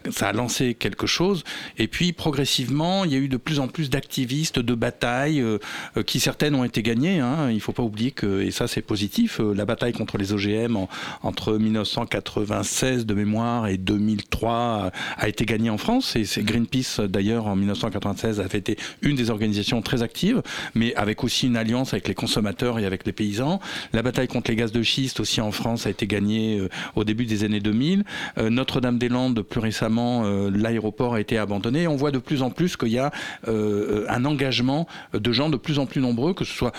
Mmh. 0.05 0.11
Ça 0.11 0.29
a 0.29 0.33
lancé 0.33 0.73
quelque 0.73 1.07
chose. 1.07 1.43
Et 1.77 1.87
puis, 1.87 2.13
progressivement, 2.13 3.05
il 3.05 3.11
y 3.11 3.15
a 3.15 3.19
eu 3.19 3.27
de 3.27 3.37
plus 3.37 3.59
en 3.59 3.67
plus 3.67 3.89
d'activistes, 3.89 4.59
de 4.59 4.75
batailles, 4.75 5.41
euh, 5.41 5.59
qui 6.05 6.19
certaines 6.19 6.55
ont 6.55 6.63
été 6.63 6.81
gagnées. 6.81 7.19
Hein. 7.19 7.49
Il 7.49 7.55
ne 7.55 7.59
faut 7.59 7.71
pas 7.71 7.83
oublier 7.83 8.11
que, 8.11 8.41
et 8.41 8.51
ça 8.51 8.67
c'est 8.67 8.81
positif, 8.81 9.39
euh, 9.39 9.53
la 9.53 9.65
bataille 9.65 9.93
contre 9.93 10.17
les 10.17 10.33
OGM 10.33 10.75
en, 10.75 10.89
entre 11.21 11.57
1996 11.57 13.05
de 13.05 13.13
mémoire 13.13 13.67
et 13.67 13.77
2003 13.77 14.91
a 15.17 15.27
été 15.27 15.45
gagnée 15.45 15.69
en 15.69 15.77
France. 15.77 16.15
Et 16.15 16.25
c'est 16.25 16.43
Greenpeace, 16.43 17.01
d'ailleurs, 17.01 17.47
en 17.47 17.55
1996, 17.55 18.39
a 18.39 18.45
été 18.45 18.77
une 19.01 19.15
des 19.15 19.29
organisations 19.29 19.81
très 19.81 20.03
actives, 20.03 20.41
mais 20.75 20.93
avec 20.95 21.23
aussi 21.23 21.47
une 21.47 21.57
alliance 21.57 21.93
avec 21.93 22.07
les 22.07 22.15
consommateurs 22.15 22.79
et 22.79 22.85
avec 22.85 23.05
les 23.05 23.11
paysans. 23.11 23.59
La 23.93 24.01
bataille 24.01 24.27
contre 24.27 24.51
les 24.51 24.55
gaz 24.55 24.71
de 24.71 24.83
schiste 24.83 25.19
aussi 25.19 25.41
en 25.41 25.51
France 25.51 25.87
a 25.87 25.89
été 25.89 26.07
gagnée 26.07 26.59
euh, 26.59 26.69
au 26.95 27.03
début 27.03 27.22
des 27.25 27.43
années 27.43 27.59
2000. 27.59 28.03
Euh, 28.37 28.49
Notre-Dame-des-Landes, 28.49 29.41
plus 29.41 29.59
récemment, 29.59 30.23
euh, 30.25 30.49
l'aéroport 30.53 31.15
a 31.15 31.19
été 31.19 31.37
abandonné. 31.37 31.87
On 31.87 31.95
voit 31.95 32.11
de 32.11 32.19
plus 32.19 32.41
en 32.41 32.49
plus 32.49 32.77
qu'il 32.77 32.89
y 32.89 32.99
a 32.99 33.11
euh, 33.47 34.05
un 34.09 34.25
engagement 34.25 34.87
de 35.13 35.31
gens 35.31 35.49
de 35.49 35.57
plus 35.57 35.79
en 35.79 35.85
plus 35.85 36.01
nombreux, 36.01 36.33
que 36.33 36.45
ce 36.45 36.53
soit 36.53 36.73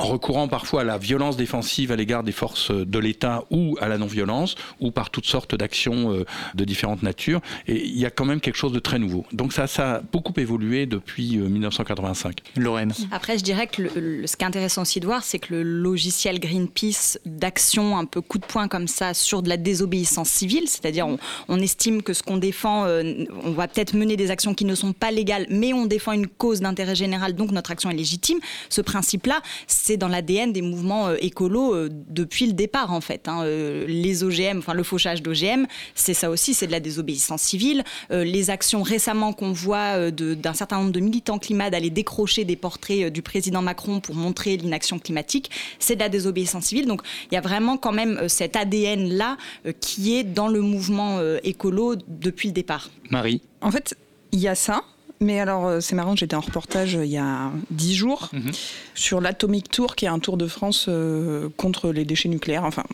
en 0.00 0.06
recourant 0.06 0.48
parfois 0.48 0.82
à 0.82 0.84
la 0.84 0.98
violence 0.98 1.36
défensive 1.36 1.92
à 1.92 1.96
l'égard 1.96 2.22
des 2.22 2.32
forces 2.32 2.70
de 2.70 2.98
l'État 2.98 3.44
ou 3.50 3.76
à 3.80 3.88
la 3.88 3.98
non-violence, 3.98 4.54
ou 4.80 4.90
par 4.90 5.10
toutes 5.10 5.26
sortes 5.26 5.54
d'actions 5.54 6.12
euh, 6.12 6.24
de 6.54 6.64
différentes 6.64 7.02
natures. 7.02 7.40
Et 7.66 7.84
il 7.84 7.98
y 7.98 8.06
a 8.06 8.10
quand 8.10 8.24
même 8.24 8.40
quelque 8.40 8.56
chose 8.56 8.72
de 8.72 8.78
très 8.78 8.98
nouveau. 8.98 9.26
Donc 9.32 9.52
ça, 9.52 9.66
ça 9.66 9.96
a 9.96 10.00
beaucoup 10.00 10.32
évolué 10.38 10.86
depuis 10.86 11.36
1985. 11.36 12.38
Lorraine. 12.56 12.92
Après, 13.10 13.38
je 13.38 13.44
dirais 13.44 13.66
que 13.66 13.82
le, 13.82 13.90
le, 13.96 14.26
ce 14.26 14.36
qui 14.36 14.44
est 14.44 14.46
intéressant 14.46 14.82
aussi 14.82 15.00
de 15.00 15.06
voir, 15.06 15.22
c'est 15.24 15.38
que 15.38 15.54
le 15.54 15.62
logiciel 15.62 16.40
Greenpeace 16.40 17.18
d'action 17.26 17.98
un 17.98 18.04
peu 18.04 18.20
coup 18.20 18.38
de 18.38 18.46
poing 18.46 18.68
comme 18.68 18.88
ça 18.88 19.14
sur 19.14 19.42
de 19.42 19.48
la 19.48 19.56
désobéissance 19.56 19.90
désobéissance 19.90 20.28
civile, 20.28 20.68
c'est-à-dire 20.68 21.06
on, 21.06 21.18
on, 21.48 21.58
estime 21.60 22.02
que 22.02 22.12
ce 22.12 22.22
qu'on 22.22 22.36
défend, 22.36 22.84
euh, 22.84 23.24
on 23.44 23.52
va 23.52 23.66
peut-être 23.66 23.94
mener 23.94 24.16
des 24.16 24.30
actions 24.30 24.54
qui 24.54 24.64
ne 24.64 24.74
sont 24.74 24.92
pas 24.92 25.10
légales, 25.10 25.46
mais 25.48 25.72
on 25.72 25.86
défend 25.86 26.12
une 26.12 26.26
cause 26.26 26.60
d'intérêt 26.60 26.94
général, 26.94 27.34
donc 27.34 27.50
notre 27.50 27.70
action 27.70 27.90
est 27.90 27.94
légitime. 27.94 28.38
Ce 28.68 28.80
principe-là, 28.80 29.40
c'est 29.66 29.89
dans 29.96 30.08
l'ADN 30.08 30.52
des 30.52 30.62
mouvements 30.62 31.08
euh, 31.08 31.16
écolos 31.20 31.74
euh, 31.74 31.88
depuis 32.08 32.46
le 32.46 32.52
départ 32.52 32.92
en 32.92 33.00
fait. 33.00 33.28
Hein. 33.28 33.44
les 33.44 34.24
OGM, 34.24 34.58
enfin 34.58 34.74
le 34.74 34.82
fauchage 34.82 35.22
d'OGM, 35.22 35.66
c'est 35.94 36.14
ça 36.14 36.30
aussi, 36.30 36.54
c'est 36.54 36.66
de 36.66 36.72
la 36.72 36.80
désobéissance 36.80 37.42
civile. 37.42 37.84
les 38.10 38.50
actions 38.50 38.82
récemment 38.82 39.32
qu'on 39.32 39.52
voit 39.52 40.10
d'un 40.10 40.54
certain 40.54 40.78
nombre 40.78 40.92
de 40.92 41.00
militants 41.00 41.38
climat 41.38 41.70
d'aller 41.70 41.90
décrocher 41.90 42.44
des 42.44 42.56
portraits 42.56 43.12
du 43.12 43.22
président 43.22 43.62
Macron 43.62 44.00
pour 44.00 44.14
montrer 44.14 44.56
l'inaction 44.56 44.98
climatique, 44.98 45.50
c'est 45.78 45.96
de 45.96 46.00
la 46.00 46.08
désobéissance 46.08 46.64
civile. 46.66 46.86
Donc 46.86 47.02
il 47.30 47.34
y 47.34 47.38
a 47.38 47.40
vraiment 47.40 47.76
quand 47.76 47.92
même 47.92 48.28
cet 48.28 48.56
ADN 48.56 49.12
là 49.12 49.36
qui 49.80 50.16
est 50.16 50.24
dans 50.24 50.48
le 50.48 50.60
mouvement 50.60 51.18
euh, 51.18 51.38
écolo 51.44 51.96
depuis 52.08 52.48
le 52.48 52.54
départ. 52.54 52.90
Marie 53.10 53.42
En 53.60 53.70
fait, 53.70 53.96
il 54.32 54.40
y 54.40 54.48
a 54.48 54.54
ça. 54.54 54.82
Mais 55.22 55.38
alors, 55.38 55.66
euh, 55.66 55.80
c'est 55.80 55.94
marrant, 55.94 56.16
j'étais 56.16 56.34
en 56.34 56.40
reportage 56.40 56.96
euh, 56.96 57.04
il 57.04 57.10
y 57.10 57.18
a 57.18 57.52
dix 57.70 57.94
jours 57.94 58.30
-hmm. 58.32 58.58
sur 58.94 59.20
l'Atomic 59.20 59.70
Tour, 59.70 59.94
qui 59.94 60.06
est 60.06 60.08
un 60.08 60.18
tour 60.18 60.38
de 60.38 60.46
France 60.46 60.86
euh, 60.88 61.50
contre 61.58 61.92
les 61.92 62.06
déchets 62.06 62.30
nucléaires, 62.30 62.64
enfin, 62.64 62.84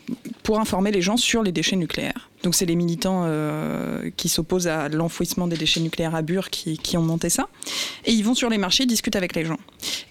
pour 0.43 0.59
informer 0.59 0.91
les 0.91 1.01
gens 1.01 1.15
sur 1.15 1.41
les 1.41 1.53
déchets 1.53 1.77
nucléaires. 1.77 2.29
Donc, 2.43 2.53
c'est 2.53 2.65
les 2.65 2.75
militants 2.75 3.23
euh, 3.23 4.11
qui 4.17 4.27
s'opposent 4.27 4.67
à 4.67 4.89
l'enfouissement 4.89 5.47
des 5.47 5.55
déchets 5.55 5.79
nucléaires 5.79 6.15
à 6.15 6.21
Bure 6.21 6.49
qui, 6.49 6.77
qui, 6.77 6.97
ont 6.97 7.01
monté 7.01 7.29
ça. 7.29 7.47
Et 8.05 8.11
ils 8.11 8.23
vont 8.23 8.35
sur 8.35 8.49
les 8.49 8.57
marchés, 8.57 8.83
ils 8.83 8.87
discutent 8.87 9.15
avec 9.15 9.33
les 9.33 9.45
gens. 9.45 9.59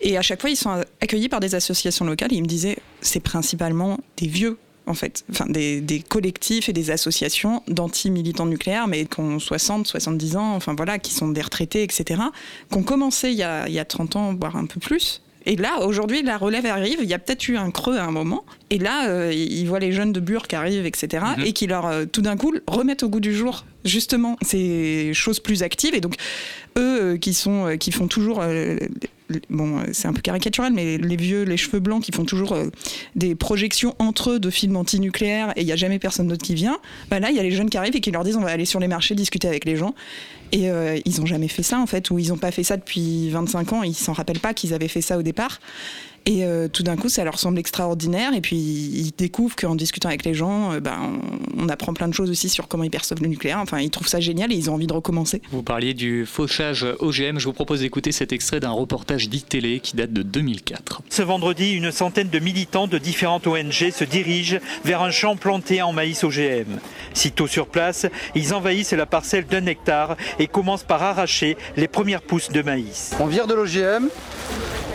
Et 0.01 0.17
à 0.17 0.23
chaque 0.23 0.41
fois, 0.41 0.49
ils 0.49 0.57
sont 0.57 0.83
accueillis 1.03 1.29
par 1.29 1.41
des 1.41 1.55
associations 1.55 2.07
locales. 2.07 2.33
Et 2.33 2.37
ils 2.37 2.43
me 2.43 2.49
disaient, 2.49 2.79
c'est 3.03 3.21
principalement 3.21 3.99
des 4.17 4.27
vieux 4.27 4.57
en 4.87 4.95
fait, 4.95 5.25
enfin, 5.31 5.47
des, 5.49 5.81
des, 5.81 6.01
collectifs 6.01 6.69
et 6.69 6.73
des 6.73 6.91
associations 6.91 7.63
d'anti-militants 7.69 8.47
nucléaires, 8.47 8.87
mais 8.87 9.05
qui 9.07 9.21
ont 9.21 9.39
60, 9.39 9.87
70 9.87 10.37
ans, 10.37 10.55
enfin 10.55 10.75
voilà, 10.75 10.99
qui 10.99 11.13
sont 11.13 11.29
des 11.29 11.43
retraités, 11.43 11.83
etc., 11.83 12.23
qui 12.71 12.79
ont 12.79 12.83
commencé 12.83 13.31
il 13.31 13.37
y, 13.37 13.43
a, 13.43 13.69
il 13.69 13.75
y 13.75 13.81
a 13.81 13.85
30 13.85 14.17
ans, 14.17 14.35
voire 14.35 14.57
un 14.57 14.67
peu 14.67 14.81
plus. 14.81 15.23
Et 15.49 15.55
là, 15.55 15.87
aujourd'hui, 15.87 16.23
la 16.23 16.37
relève 16.37 16.67
arrive. 16.67 16.99
Il 17.01 17.09
y 17.09 17.15
a 17.15 17.21
peut-être 17.21 17.49
eu 17.49 17.57
un 17.57 17.71
creux 17.71 17.97
à 17.97 18.05
un 18.05 18.11
moment. 18.11 18.45
Et 18.71 18.79
là, 18.79 19.09
euh, 19.09 19.33
ils 19.33 19.65
voient 19.67 19.79
les 19.79 19.93
jeunes 19.93 20.13
de 20.13 20.19
Bure 20.19 20.49
qui 20.49 20.57
arrivent, 20.57 20.87
etc., 20.87 21.25
-hmm. 21.25 21.47
et 21.47 21.53
qui 21.53 21.69
leur, 21.69 21.87
euh, 21.87 22.05
tout 22.05 22.21
d'un 22.21 22.37
coup, 22.37 22.53
remettent 22.67 23.05
au 23.05 23.09
goût 23.09 23.21
du 23.21 23.33
jour, 23.33 23.65
justement, 23.85 24.37
ces 24.43 25.15
choses 25.15 25.39
plus 25.39 25.63
actives. 25.63 25.95
Et 25.95 26.01
donc, 26.01 26.15
eux, 26.77 27.15
euh, 27.15 27.17
qui, 27.17 27.33
sont, 27.33 27.77
qui 27.79 27.93
font 27.93 28.09
toujours 28.09 28.43
bon, 29.51 29.81
c'est 29.93 30.09
un 30.09 30.13
peu 30.13 30.21
caricatural, 30.21 30.73
mais 30.73 30.99
les 30.99 31.17
vieux, 31.17 31.43
les 31.43 31.57
cheveux 31.57 31.81
blancs 31.81 32.03
qui 32.03 32.13
font 32.13 32.25
toujours 32.25 32.53
euh, 32.53 32.71
des 33.15 33.35
projections 33.35 33.95
entre 33.99 34.33
eux 34.33 34.41
de 34.41 34.51
films 34.51 34.77
antinucléaires 34.77 35.53
et 35.57 35.63
il 35.63 35.67
n'y 35.67 35.73
a 35.73 35.77
jamais 35.77 35.99
personne 35.99 36.29
d'autre 36.29 36.45
qui 36.45 36.55
vient, 36.55 36.79
bah 37.11 37.21
là, 37.21 37.31
il 37.31 37.37
y 37.37 37.41
a 37.41 37.43
les 37.43 37.51
jeunes 37.51 37.71
qui 37.71 37.77
arrivent 37.77 37.97
et 37.97 38.01
qui 38.01 38.11
leur 38.11 38.25
disent 38.25 38.37
on 38.37 38.41
va 38.41 38.51
aller 38.51 38.65
sur 38.65 38.81
les 38.81 38.89
marchés 38.89 39.15
discuter 39.15 39.49
avec 39.49 39.65
les 39.65 39.77
gens. 39.77 39.95
Et 40.53 40.71
euh, 40.71 40.99
ils 41.05 41.21
n'ont 41.21 41.27
jamais 41.27 41.49
fait 41.49 41.65
ça, 41.65 41.81
en 41.81 41.87
fait, 41.87 42.11
ou 42.11 42.19
ils 42.19 42.29
n'ont 42.29 42.37
pas 42.37 42.53
fait 42.53 42.63
ça 42.63 42.77
depuis 42.77 43.31
25 43.31 43.73
ans, 43.73 43.83
ils 43.83 43.95
s'en 43.95 44.13
rappellent 44.13 44.41
pas 44.41 44.55
qu'ils 44.55 44.75
avaient 44.75 44.89
fait 44.89 45.01
ça 45.01 45.19
au 45.19 45.23
départ. 45.23 45.61
Et 46.27 46.45
euh, 46.45 46.67
tout 46.67 46.83
d'un 46.83 46.97
coup, 46.97 47.09
ça 47.09 47.23
leur 47.23 47.39
semble 47.39 47.59
extraordinaire. 47.59 48.35
Et 48.35 48.41
puis, 48.41 48.57
ils 48.57 49.13
découvrent 49.17 49.55
qu'en 49.55 49.77
discutant 49.77 50.09
avec 50.09 50.25
les 50.25 50.35
gens, 50.35 50.73
euh, 50.73 50.81
ben, 50.81 51.21
on, 51.57 51.69
apprend 51.69 51.95
plein 51.95 52.09
de 52.09 52.15
choses 52.15 52.31
aussi 52.31 52.49
sur 52.49 52.67
comment 52.67 52.83
ils 52.83 52.91
perçoivent 52.91 53.23
le 53.23 53.29
nucléaire. 53.29 53.59
Enfin, 53.61 53.79
ils 53.79 53.91
trouvent 53.91 54.09
ça 54.09 54.19
génial 54.19 54.53
et 54.53 54.57
ils 54.57 54.69
ont 54.69 54.75
envie 54.75 54.89
de 54.89 54.93
recommencer. 54.93 55.41
Vous 55.53 55.63
parliez 55.63 55.95
du 55.95 56.27
fauchage 56.27 56.85
OGM. 56.99 57.39
Je 57.39 57.45
vous 57.45 57.53
propose 57.53 57.81
d'écouter 57.81 58.11
cet 58.11 58.33
extrait 58.33 58.59
d'un 58.59 58.73
reportage 58.73 59.29
d'ITélé 59.29 59.79
qui 59.79 59.95
date 59.95 60.13
de 60.13 60.23
2004. 60.23 61.03
Ce 61.11 61.23
vendredi, 61.23 61.73
une 61.73 61.93
centaine 61.93 62.29
de 62.29 62.39
militants 62.41 62.89
de 62.89 62.99
différentes 62.99 63.47
ONG 63.47 63.91
se 63.93 64.05
dirigent 64.05 64.59
vers 64.85 65.03
un 65.03 65.13
champ 65.13 65.37
planté 65.37 65.81
en 65.81 65.93
maïs 65.93 66.25
OGM. 66.25 66.79
Sitôt 67.15 67.47
sur 67.47 67.69
place, 67.69 68.07
ils 68.35 68.53
envahissent 68.53 68.93
la 68.93 69.07
parcelle 69.07 69.47
d'un 69.47 69.67
hectare 69.67 70.17
et 70.41 70.49
commencent 70.49 70.83
par 70.83 71.05
arracher 71.05 71.57
les 71.77 71.87
premières 71.87 72.23
pousses 72.23 72.51
de 72.51 72.63
maïs. 72.63 73.13
On 73.21 73.27
vire 73.27 73.47
de 73.47 73.55
l'OGM 73.55 74.09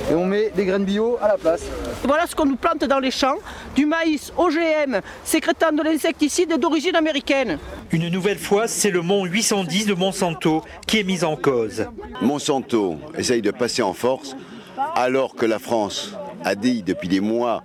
et 0.09 0.13
on 0.15 0.25
met 0.25 0.51
des 0.55 0.65
graines 0.65 0.85
bio 0.85 1.17
à 1.21 1.27
la 1.27 1.37
place. 1.37 1.63
Voilà 2.03 2.25
ce 2.27 2.35
qu'on 2.35 2.45
nous 2.45 2.55
plante 2.55 2.83
dans 2.83 2.99
les 2.99 3.11
champs, 3.11 3.37
du 3.75 3.85
maïs 3.85 4.31
OGM, 4.37 5.01
sécrétant 5.23 5.71
de 5.71 5.83
l'insecticide 5.83 6.57
d'origine 6.57 6.95
américaine. 6.95 7.59
Une 7.91 8.09
nouvelle 8.09 8.39
fois, 8.39 8.67
c'est 8.67 8.91
le 8.91 9.01
mont 9.01 9.25
810 9.25 9.85
de 9.85 9.93
Monsanto 9.93 10.63
qui 10.87 10.99
est 10.99 11.03
mis 11.03 11.23
en 11.23 11.35
cause. 11.35 11.85
Monsanto 12.21 12.97
essaye 13.17 13.41
de 13.41 13.51
passer 13.51 13.81
en 13.81 13.93
force 13.93 14.35
alors 14.95 15.35
que 15.35 15.45
la 15.45 15.59
France 15.59 16.13
a 16.43 16.55
dit 16.55 16.83
depuis 16.83 17.07
des 17.07 17.19
mois 17.19 17.63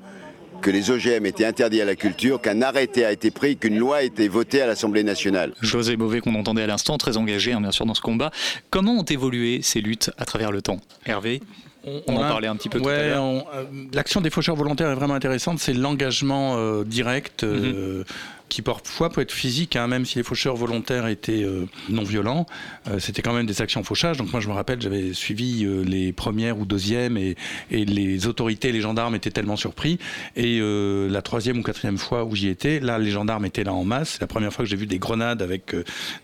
que 0.61 0.71
les 0.71 0.91
OGM 0.91 1.27
étaient 1.27 1.45
interdits 1.45 1.81
à 1.81 1.85
la 1.85 1.97
culture, 1.97 2.41
qu'un 2.41 2.63
arrêté 2.63 3.05
a 3.05 3.13
été 3.13 3.31
pris, 3.31 3.57
qu'une 3.57 3.79
loi 3.79 3.99
a 3.99 4.03
été 4.03 4.27
votée 4.27 4.63
à 4.63 4.67
l'Assemblée 4.67 5.05
nationale. 5.05 5.53
José 5.61 5.97
Bové, 5.97 6.21
qu'on 6.21 6.35
entendait 6.35 6.63
à 6.63 6.67
l'instant, 6.67 6.99
très 6.99 7.17
engagé 7.17 7.53
hein, 7.53 7.61
bien 7.61 7.73
sûr 7.73 7.87
dans 7.87 7.95
ce 7.95 8.01
combat. 8.01 8.31
Comment 8.71 8.95
ont 8.99 9.05
évolué 9.05 9.61
ces 9.63 9.81
luttes 9.81 10.11
à 10.19 10.25
travers 10.25 10.51
le 10.51 10.63
temps? 10.63 10.79
Hervé? 11.05 11.41
On, 11.87 12.17
en 12.17 12.21
parlait 12.21 12.49
un 12.49 12.57
petit 12.57 12.69
peu 12.69 12.81
tout 12.81 12.89
à 12.89 13.03
l'heure. 13.03 13.25
Euh, 13.25 13.65
l'action 13.93 14.21
des 14.21 14.31
faucheurs 14.31 14.57
volontaires 14.57 14.91
est 14.91 14.95
vraiment 14.95 15.15
intéressante. 15.15 15.59
C'est 15.59 15.73
l'engagement 15.73 16.57
euh, 16.57 16.85
direct. 16.85 17.45
Euh, 17.45 18.01
mhm 18.01 18.05
qui 18.49 18.63
parfois 18.63 19.11
peut 19.11 19.21
être 19.21 19.33
physique, 19.33 19.77
hein, 19.77 19.87
même 19.87 20.07
si 20.07 20.17
les 20.17 20.23
faucheurs 20.23 20.57
volontaires 20.57 21.07
étaient 21.09 21.43
euh, 21.43 21.67
non 21.89 22.05
violents, 22.05 22.47
euh, 22.89 22.99
c'était 22.99 23.23
quand 23.23 23.33
même 23.33 23.47
des 23.47 23.61
actions 23.61 23.83
fauchage. 23.83 24.19
Donc 24.19 24.31
moi 24.33 24.41
je 24.41 24.49
me 24.49 24.53
rappelle, 24.53 24.81
j'avais 24.81 25.13
suivi 25.13 25.65
euh, 25.65 25.83
les 25.83 26.13
premières 26.13 26.59
ou 26.59 26.65
deuxièmes 26.65 27.17
et, 27.17 27.37
les 27.71 28.27
autorités, 28.27 28.73
les 28.73 28.81
gendarmes 28.81 29.15
étaient 29.15 29.31
tellement 29.31 29.57
surpris. 29.57 29.99
Et 30.35 30.61
la 30.61 31.23
troisième 31.23 31.59
ou 31.59 31.63
quatrième 31.63 31.99
fois 31.99 32.25
où 32.25 32.35
j'y 32.35 32.49
étais, 32.49 32.81
là 32.81 32.99
les 32.99 33.11
gendarmes 33.11 33.45
étaient 33.45 33.65
là 33.65 33.73
en 33.73 33.85
masse. 33.85 34.19
La 34.21 34.27
première 34.27 34.53
fois 34.53 34.65
que 34.65 34.71
j'ai 34.71 34.77
vu 34.77 34.87
des 34.87 34.99
grenades 34.99 35.43
avec 35.43 35.75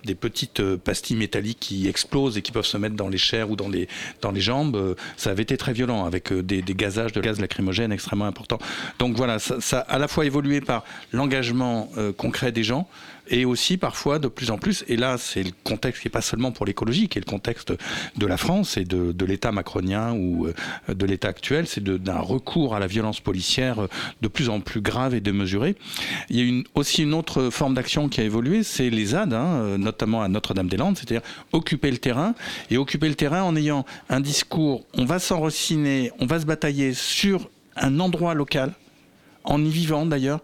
des 0.05 0.15
petites 0.15 0.63
pastilles 0.77 1.17
métalliques 1.17 1.61
qui 1.61 1.89
explosent 1.89 2.39
et 2.39 2.43
qui 2.43 2.53
peuvent 2.53 2.67
se 2.67 2.77
mettre 2.77 2.97
dans 2.97 3.09
les 3.09 3.19
chairs 3.19 3.51
ou 3.51 3.57
dans 3.57 3.69
les, 3.69 3.89
dans 4.21 4.31
les 4.31 4.41
jambes. 4.41 4.97
Ça 5.17 5.31
avait 5.31 5.43
été 5.43 5.57
très 5.57 5.73
violent 5.73 6.05
avec 6.05 6.33
des, 6.33 6.63
gazages 6.63 7.13
de 7.13 7.21
gaz 7.21 7.41
lacrymogène 7.41 7.93
extrêmement 7.93 8.27
importants. 8.27 8.59
Donc 8.99 9.17
voilà, 9.17 9.39
ça 9.39 9.79
a 9.81 9.93
à 9.93 9.99
la 9.99 10.09
fois 10.09 10.25
évolué 10.25 10.61
par 10.61 10.85
l'engagement 11.13 11.91
concret 12.13 12.53
des 12.53 12.65
gens 12.65 12.89
et 13.29 13.45
aussi 13.45 13.77
parfois 13.77 14.19
de 14.19 14.29
plus 14.29 14.51
en 14.51 14.59
plus, 14.59 14.85
et 14.89 14.97
là 14.97 15.17
c'est 15.17 15.43
le 15.43 15.53
contexte 15.65 16.03
qui 16.03 16.09
n'est 16.09 16.13
pas 16.13 16.23
seulement 16.23 16.51
pour 16.51 16.67
l'écologie, 16.67 17.09
qui 17.09 17.19
est 17.19 17.25
le 17.25 17.31
contexte 17.31 17.73
de 18.17 18.27
la 18.27 18.37
France 18.37 18.77
et 18.77 18.85
de, 18.85 19.13
de 19.13 19.25
l'État 19.25 19.53
macronien 19.53 20.13
ou 20.13 20.47
euh, 20.47 20.55
de 20.95 21.07
l'État 21.07 21.29
actuel, 21.29 21.67
c'est 21.67 21.83
d'un 21.83 22.19
recours 22.19 22.75
à 22.75 22.81
la 22.81 22.87
violence 22.87 23.21
policière 23.21 23.89
de 24.21 24.29
plus 24.29 24.49
en 24.49 24.61
plus 24.61 24.81
grave 24.81 25.15
et 25.15 25.21
démesuré. 25.21 25.77
Il 26.31 26.37
y 26.37 26.41
a 26.41 26.45
une, 26.45 26.65
aussi 26.75 27.03
une 27.03 27.15
autre 27.15 27.51
forme 27.51 27.75
d'action 27.75 28.09
qui 28.09 28.21
a 28.21 28.25
évolué, 28.25 28.63
c'est 28.65 28.91
les 28.91 29.07
ZAD, 29.07 29.33
hein, 29.33 29.79
notamment 29.79 30.23
à 30.23 30.29
Notre-Dame-des-Landes, 30.29 30.97
c'est-à-dire 30.97 31.23
occuper 31.53 31.91
le 31.91 31.99
terrain, 31.99 32.35
et 32.71 32.77
occuper 32.77 33.09
le 33.09 33.15
terrain 33.15 33.43
en 33.43 33.57
ayant 33.57 33.85
un 34.09 34.21
discours, 34.21 34.85
on 34.95 35.05
va 35.05 35.19
s'enraciner, 35.19 36.11
on 36.19 36.27
va 36.27 36.41
se 36.41 36.47
batailler 36.47 36.93
sur 36.93 37.49
un 37.77 38.01
endroit 38.01 38.35
local, 38.35 38.73
en 39.45 39.65
y 39.65 39.71
vivant 39.71 40.07
d'ailleurs, 40.07 40.41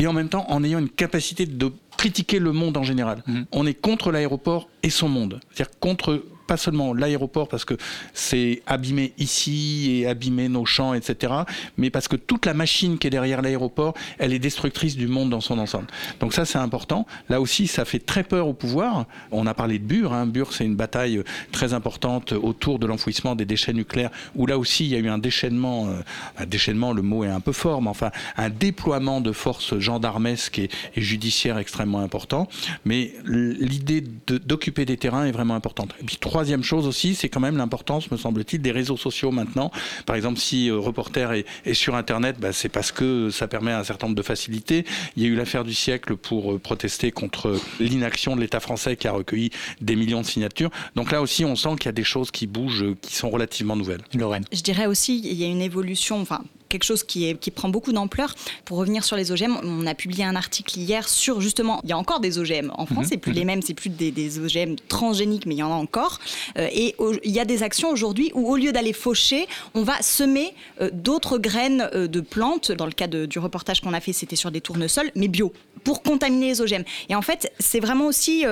et 0.00 0.06
en 0.06 0.12
même 0.12 0.28
temps 0.28 0.46
en 0.48 0.64
ayant 0.64 0.78
une 0.78 0.88
capacité 0.88 1.46
de 1.46 1.72
critiquer 1.96 2.38
le 2.38 2.52
monde 2.52 2.76
en 2.78 2.82
général. 2.82 3.22
Mmh. 3.26 3.42
On 3.52 3.66
est 3.66 3.74
contre 3.74 4.10
l'aéroport 4.10 4.68
et 4.82 4.88
son 4.90 5.08
monde. 5.08 5.40
C'est-à-dire 5.52 5.78
contre 5.78 6.24
pas 6.50 6.56
seulement 6.56 6.92
l'aéroport 6.92 7.46
parce 7.46 7.64
que 7.64 7.74
c'est 8.12 8.62
abîmer 8.66 9.12
ici 9.18 10.00
et 10.00 10.08
abîmer 10.08 10.48
nos 10.48 10.66
champs, 10.66 10.94
etc., 10.94 11.32
mais 11.76 11.90
parce 11.90 12.08
que 12.08 12.16
toute 12.16 12.44
la 12.44 12.54
machine 12.54 12.98
qui 12.98 13.06
est 13.06 13.10
derrière 13.10 13.40
l'aéroport, 13.40 13.94
elle 14.18 14.32
est 14.32 14.40
destructrice 14.40 14.96
du 14.96 15.06
monde 15.06 15.30
dans 15.30 15.40
son 15.40 15.60
ensemble. 15.60 15.86
Donc 16.18 16.32
ça, 16.34 16.44
c'est 16.44 16.58
important. 16.58 17.06
Là 17.28 17.40
aussi, 17.40 17.68
ça 17.68 17.84
fait 17.84 18.00
très 18.00 18.24
peur 18.24 18.48
au 18.48 18.52
pouvoir. 18.52 19.06
On 19.30 19.46
a 19.46 19.54
parlé 19.54 19.78
de 19.78 19.84
Bure. 19.84 20.12
Hein. 20.12 20.26
Bure, 20.26 20.52
c'est 20.52 20.64
une 20.64 20.74
bataille 20.74 21.22
très 21.52 21.72
importante 21.72 22.32
autour 22.32 22.80
de 22.80 22.86
l'enfouissement 22.88 23.36
des 23.36 23.44
déchets 23.44 23.72
nucléaires, 23.72 24.10
où 24.34 24.44
là 24.44 24.58
aussi, 24.58 24.86
il 24.86 24.90
y 24.90 24.96
a 24.96 24.98
eu 24.98 25.08
un 25.08 25.18
déchaînement, 25.18 25.86
euh, 25.86 26.00
un 26.36 26.46
déchaînement, 26.46 26.92
le 26.92 27.02
mot 27.02 27.22
est 27.22 27.28
un 27.28 27.38
peu 27.38 27.52
fort, 27.52 27.80
mais 27.80 27.90
enfin, 27.90 28.10
un 28.36 28.50
déploiement 28.50 29.20
de 29.20 29.30
forces 29.30 29.78
gendarmesques 29.78 30.58
et, 30.58 30.68
et 30.96 31.00
judiciaires 31.00 31.58
extrêmement 31.58 32.00
important. 32.00 32.48
Mais 32.84 33.12
l'idée 33.24 34.00
d'occuper 34.00 34.84
des 34.84 34.96
terrains 34.96 35.26
est 35.26 35.30
vraiment 35.30 35.54
importante. 35.54 35.94
Et 36.00 36.04
puis, 36.04 36.16
troisième 36.40 36.64
chose 36.64 36.86
aussi, 36.86 37.14
c'est 37.14 37.28
quand 37.28 37.40
même 37.40 37.58
l'importance, 37.58 38.10
me 38.10 38.16
semble-t-il, 38.16 38.62
des 38.62 38.72
réseaux 38.72 38.96
sociaux 38.96 39.30
maintenant. 39.30 39.70
Par 40.06 40.16
exemple, 40.16 40.40
si 40.40 40.70
euh, 40.70 40.78
Reporter 40.78 41.32
est, 41.32 41.74
sur 41.74 41.96
Internet, 41.96 42.36
bah, 42.40 42.54
c'est 42.54 42.70
parce 42.70 42.92
que 42.92 43.28
ça 43.28 43.46
permet 43.46 43.72
un 43.72 43.84
certain 43.84 44.06
nombre 44.06 44.16
de 44.16 44.22
facilités. 44.22 44.86
Il 45.16 45.22
y 45.22 45.26
a 45.26 45.28
eu 45.28 45.34
l'affaire 45.34 45.64
du 45.64 45.74
siècle 45.74 46.16
pour 46.16 46.52
euh, 46.52 46.58
protester 46.58 47.12
contre 47.12 47.60
l'inaction 47.78 48.36
de 48.36 48.40
l'État 48.40 48.58
français 48.58 48.96
qui 48.96 49.06
a 49.06 49.12
recueilli 49.12 49.50
des 49.82 49.96
millions 49.96 50.22
de 50.22 50.26
signatures. 50.26 50.70
Donc 50.96 51.12
là 51.12 51.20
aussi, 51.20 51.44
on 51.44 51.56
sent 51.56 51.76
qu'il 51.76 51.84
y 51.84 51.88
a 51.90 51.92
des 51.92 52.04
choses 52.04 52.30
qui 52.30 52.46
bougent, 52.46 52.84
euh, 52.84 52.96
qui 53.02 53.14
sont 53.14 53.28
relativement 53.28 53.76
nouvelles. 53.76 54.00
Lorraine. 54.14 54.46
Je 54.50 54.62
dirais 54.62 54.86
aussi, 54.86 55.20
il 55.22 55.34
y 55.34 55.44
a 55.44 55.46
une 55.46 55.60
évolution, 55.60 56.22
enfin, 56.22 56.40
quelque 56.70 56.84
chose 56.84 57.02
qui, 57.04 57.28
est, 57.28 57.38
qui 57.38 57.50
prend 57.50 57.68
beaucoup 57.68 57.92
d'ampleur. 57.92 58.34
Pour 58.64 58.78
revenir 58.78 59.04
sur 59.04 59.16
les 59.16 59.30
OGM, 59.32 59.58
on 59.62 59.86
a 59.86 59.94
publié 59.94 60.24
un 60.24 60.36
article 60.36 60.78
hier 60.78 61.06
sur 61.08 61.40
justement, 61.40 61.80
il 61.84 61.90
y 61.90 61.92
a 61.92 61.98
encore 61.98 62.20
des 62.20 62.38
OGM 62.38 62.70
en 62.78 62.86
France, 62.86 63.04
mhm. 63.04 63.10
c'est 63.10 63.16
plus 63.18 63.32
les 63.32 63.44
mêmes, 63.44 63.60
c'est 63.60 63.74
plus 63.74 63.90
des, 63.90 64.10
des, 64.10 64.38
OGM 64.38 64.76
transgéniques, 64.88 65.44
mais 65.44 65.54
il 65.56 65.58
y 65.58 65.62
en 65.62 65.72
a 65.72 65.74
encore. 65.74 66.18
Euh, 66.56 66.68
et 66.72 66.94
il 67.24 67.30
y 67.30 67.40
a 67.40 67.44
des 67.44 67.62
actions 67.62 67.90
aujourd'hui 67.90 68.30
où 68.34 68.50
au 68.50 68.56
lieu 68.56 68.72
d'aller 68.72 68.92
faucher, 68.92 69.46
on 69.74 69.82
va 69.82 70.00
semer 70.00 70.54
euh, 70.80 70.88
d'autres 70.92 71.38
graines 71.38 71.90
euh, 71.94 72.06
de 72.06 72.20
plantes. 72.20 72.72
Dans 72.72 72.86
le 72.86 72.92
cas 72.92 73.08
de, 73.08 73.26
du 73.26 73.38
reportage 73.38 73.80
qu'on 73.80 73.92
a 73.92 74.00
fait, 74.00 74.12
c'était 74.12 74.36
sur 74.36 74.50
des 74.50 74.60
tournesols, 74.60 75.10
mais 75.16 75.28
bio, 75.28 75.52
pour 75.84 76.02
contaminer 76.02 76.48
les 76.48 76.60
OGM. 76.60 76.84
Et 77.08 77.14
en 77.14 77.22
fait, 77.22 77.52
c'est 77.58 77.80
vraiment 77.80 78.06
aussi 78.06 78.44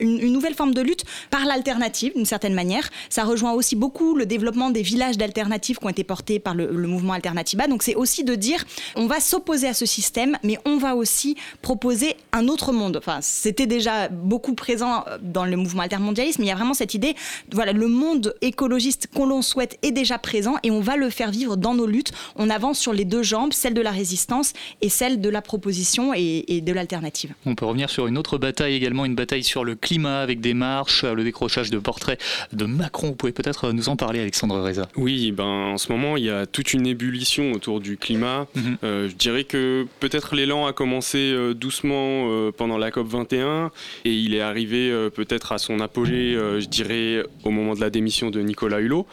une, 0.00 0.20
une, 0.20 0.32
nouvelle 0.32 0.54
forme 0.54 0.74
de 0.74 0.82
lutte 0.82 1.04
par 1.30 1.44
l'alternative, 1.46 2.12
d'une 2.14 2.26
certaine 2.26 2.54
manière. 2.54 2.90
Ça 3.08 3.24
rejoint 3.24 3.52
aussi 3.52 3.74
beaucoup 3.76 4.14
le 4.14 4.26
développement 4.26 4.70
des 4.70 4.82
villages 4.82 5.16
d'alternatives 5.16 5.78
qui 5.78 5.86
ont 5.86 5.90
été 5.90 6.04
portés 6.04 6.38
par 6.38 6.54
le, 6.54 6.66
le 6.66 6.88
mouvement 6.88 7.14
alternatif 7.14 7.53
donc 7.68 7.82
c'est 7.82 7.94
aussi 7.94 8.24
de 8.24 8.34
dire 8.34 8.64
on 8.96 9.06
va 9.06 9.20
s'opposer 9.20 9.68
à 9.68 9.74
ce 9.74 9.86
système, 9.86 10.36
mais 10.42 10.58
on 10.64 10.76
va 10.76 10.94
aussi 10.94 11.36
proposer 11.62 12.16
un 12.32 12.48
autre 12.48 12.72
monde. 12.72 12.96
Enfin, 12.96 13.18
c'était 13.22 13.66
déjà 13.66 14.08
beaucoup 14.08 14.54
présent 14.54 15.04
dans 15.22 15.44
le 15.44 15.56
mouvement 15.56 15.82
altermondialisme, 15.82 16.40
mais 16.40 16.46
il 16.46 16.50
y 16.50 16.52
a 16.52 16.56
vraiment 16.56 16.74
cette 16.74 16.94
idée, 16.94 17.14
voilà, 17.52 17.72
le 17.72 17.88
monde 17.88 18.34
écologiste 18.40 19.08
qu'on 19.14 19.26
l'on 19.26 19.42
souhaite 19.42 19.78
est 19.82 19.92
déjà 19.92 20.18
présent 20.18 20.56
et 20.62 20.70
on 20.70 20.80
va 20.80 20.96
le 20.96 21.10
faire 21.10 21.30
vivre 21.30 21.56
dans 21.56 21.74
nos 21.74 21.86
luttes. 21.86 22.12
On 22.36 22.50
avance 22.50 22.78
sur 22.78 22.92
les 22.92 23.04
deux 23.04 23.22
jambes, 23.22 23.52
celle 23.52 23.74
de 23.74 23.80
la 23.80 23.90
résistance 23.90 24.52
et 24.80 24.88
celle 24.88 25.20
de 25.20 25.28
la 25.28 25.42
proposition 25.42 26.12
et, 26.14 26.60
de 26.64 26.72
l'alternative. 26.72 27.34
On 27.46 27.54
peut 27.54 27.66
revenir 27.66 27.90
sur 27.90 28.06
une 28.06 28.16
autre 28.16 28.38
bataille 28.38 28.74
également, 28.74 29.04
une 29.04 29.14
bataille 29.14 29.44
sur 29.44 29.64
le 29.64 29.74
climat 29.74 30.20
avec 30.20 30.40
des 30.40 30.54
marches, 30.54 31.04
le 31.04 31.24
décrochage 31.24 31.70
de 31.70 31.78
portraits 31.78 32.20
de 32.52 32.64
Macron. 32.64 33.08
Vous 33.08 33.14
pouvez 33.14 33.32
peut-être 33.32 33.72
nous 33.72 33.88
en 33.88 33.96
parler, 33.96 34.20
Alexandre 34.20 34.60
Reza. 34.60 34.88
Oui, 34.96 35.32
ben 35.32 35.44
en 35.44 35.78
ce 35.78 35.90
moment 35.92 36.16
il 36.16 36.24
y 36.24 36.30
a 36.30 36.46
toute 36.46 36.72
une 36.72 36.86
ébullition 36.86 37.43
autour 37.52 37.80
du 37.80 37.96
climat. 37.96 38.46
Mhm. 38.54 38.76
Euh, 38.84 39.08
je 39.08 39.14
dirais 39.14 39.44
que 39.44 39.86
peut-être 40.00 40.34
l'élan 40.34 40.66
a 40.66 40.72
commencé 40.72 41.18
euh, 41.18 41.54
doucement 41.54 42.28
euh, 42.30 42.50
pendant 42.50 42.78
la 42.78 42.90
COP 42.90 43.06
21 43.08 43.70
et 44.04 44.12
il 44.12 44.34
est 44.34 44.40
arrivé 44.40 44.92
peut-être 45.14 45.52
à 45.52 45.58
son 45.58 45.80
apogée, 45.80 46.34
je 46.34 46.66
dirais, 46.66 47.24
au 47.44 47.50
moment 47.50 47.74
de 47.74 47.80
la 47.80 47.90
démission 47.90 48.30
de 48.30 48.40
Nicolas 48.40 48.80
Hulot, 48.80 49.06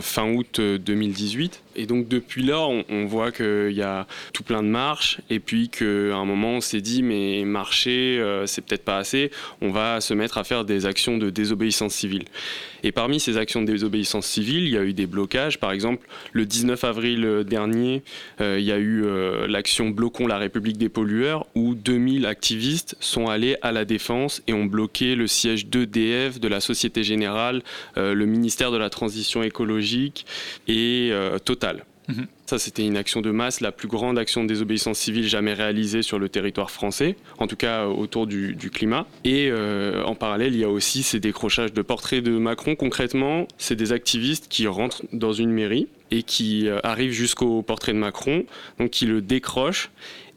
fin 0.00 0.30
août 0.32 0.60
2018. 0.60 1.62
Et 1.76 1.86
donc 1.86 2.08
depuis 2.08 2.42
là, 2.42 2.60
on, 2.60 3.04
voit 3.06 3.32
qu'il 3.32 3.72
y 3.72 3.82
a 3.82 4.06
tout 4.32 4.42
plein 4.42 4.62
de 4.62 4.68
marches 4.68 5.18
et 5.28 5.40
puis 5.40 5.68
qu'à 5.68 5.84
un 5.84 6.24
moment 6.24 6.52
on 6.52 6.60
s'est 6.60 6.80
dit 6.80 7.02
mais 7.02 7.44
marcher 7.44 8.22
c'est 8.46 8.64
peut-être 8.64 8.84
pas 8.84 8.98
assez, 8.98 9.30
on 9.60 9.70
va 9.70 10.00
se 10.00 10.14
mettre 10.14 10.38
à 10.38 10.44
faire 10.44 10.64
des 10.64 10.86
actions 10.86 11.18
de 11.18 11.30
désobéissance 11.30 11.94
civile. 11.94 12.24
Et 12.84 12.90
parmi 12.90 13.20
ces 13.20 13.36
actions 13.36 13.60
de 13.60 13.66
désobéissance 13.66 14.26
civile, 14.26 14.64
il 14.64 14.70
y 14.70 14.76
a 14.76 14.82
eu 14.82 14.92
des 14.92 15.06
blocages. 15.06 15.58
Par 15.58 15.70
exemple, 15.70 16.06
le 16.32 16.46
19 16.46 16.82
avril 16.82 17.20
dernier, 17.46 17.52
dernier, 17.62 18.02
il 18.40 18.64
y 18.64 18.72
a 18.72 18.78
eu 18.78 19.04
l'action 19.46 19.90
Bloquons 19.90 20.26
la 20.26 20.38
République 20.38 20.78
des 20.78 20.88
pollueurs 20.88 21.46
où 21.54 21.74
2000 21.74 22.26
activistes 22.26 22.96
sont 22.98 23.28
allés 23.28 23.56
à 23.62 23.70
la 23.70 23.84
défense 23.84 24.42
et 24.48 24.52
ont 24.52 24.64
bloqué 24.64 25.14
le 25.14 25.26
siège 25.26 25.66
d'EDF, 25.66 26.40
de 26.40 26.48
la 26.48 26.60
Société 26.60 27.04
Générale, 27.04 27.62
le 27.96 28.24
ministère 28.26 28.72
de 28.72 28.78
la 28.78 28.90
Transition 28.90 29.42
écologique 29.42 30.26
et 30.66 31.12
Total. 31.44 31.61
Mhm. 32.08 32.26
Ça, 32.46 32.58
c'était 32.58 32.84
une 32.84 32.96
action 32.96 33.20
de 33.20 33.30
masse, 33.30 33.60
la 33.60 33.72
plus 33.72 33.88
grande 33.88 34.18
action 34.18 34.42
de 34.42 34.48
désobéissance 34.48 34.98
civile 34.98 35.28
jamais 35.28 35.54
réalisée 35.54 36.02
sur 36.02 36.18
le 36.18 36.28
territoire 36.28 36.70
français, 36.70 37.16
en 37.38 37.46
tout 37.46 37.56
cas 37.56 37.84
euh, 37.84 37.86
autour 37.86 38.26
du, 38.26 38.56
climat. 38.72 39.06
Et 39.24 39.48
euh, 39.50 40.02
en 40.04 40.14
parallèle, 40.14 40.54
il 40.54 40.60
y 40.60 40.64
a 40.64 40.68
aussi 40.68 41.02
ces 41.02 41.20
décrochages 41.20 41.72
de 41.72 41.82
portraits 41.82 42.22
de 42.22 42.32
Macron. 42.32 42.74
Concrètement, 42.74 43.46
c'est 43.58 43.76
des 43.76 43.92
activistes 43.92 44.48
qui 44.48 44.66
rentrent 44.66 45.02
dans 45.12 45.32
une 45.32 45.50
mairie 45.50 45.88
et 46.10 46.22
qui 46.22 46.68
euh, 46.68 46.78
arrivent 46.82 47.12
jusqu'au 47.12 47.62
portrait 47.62 47.92
de 47.92 47.98
Macron, 47.98 48.44
donc 48.78 48.90
qui 48.90 49.06
le 49.06 49.22
décrochent 49.22 49.90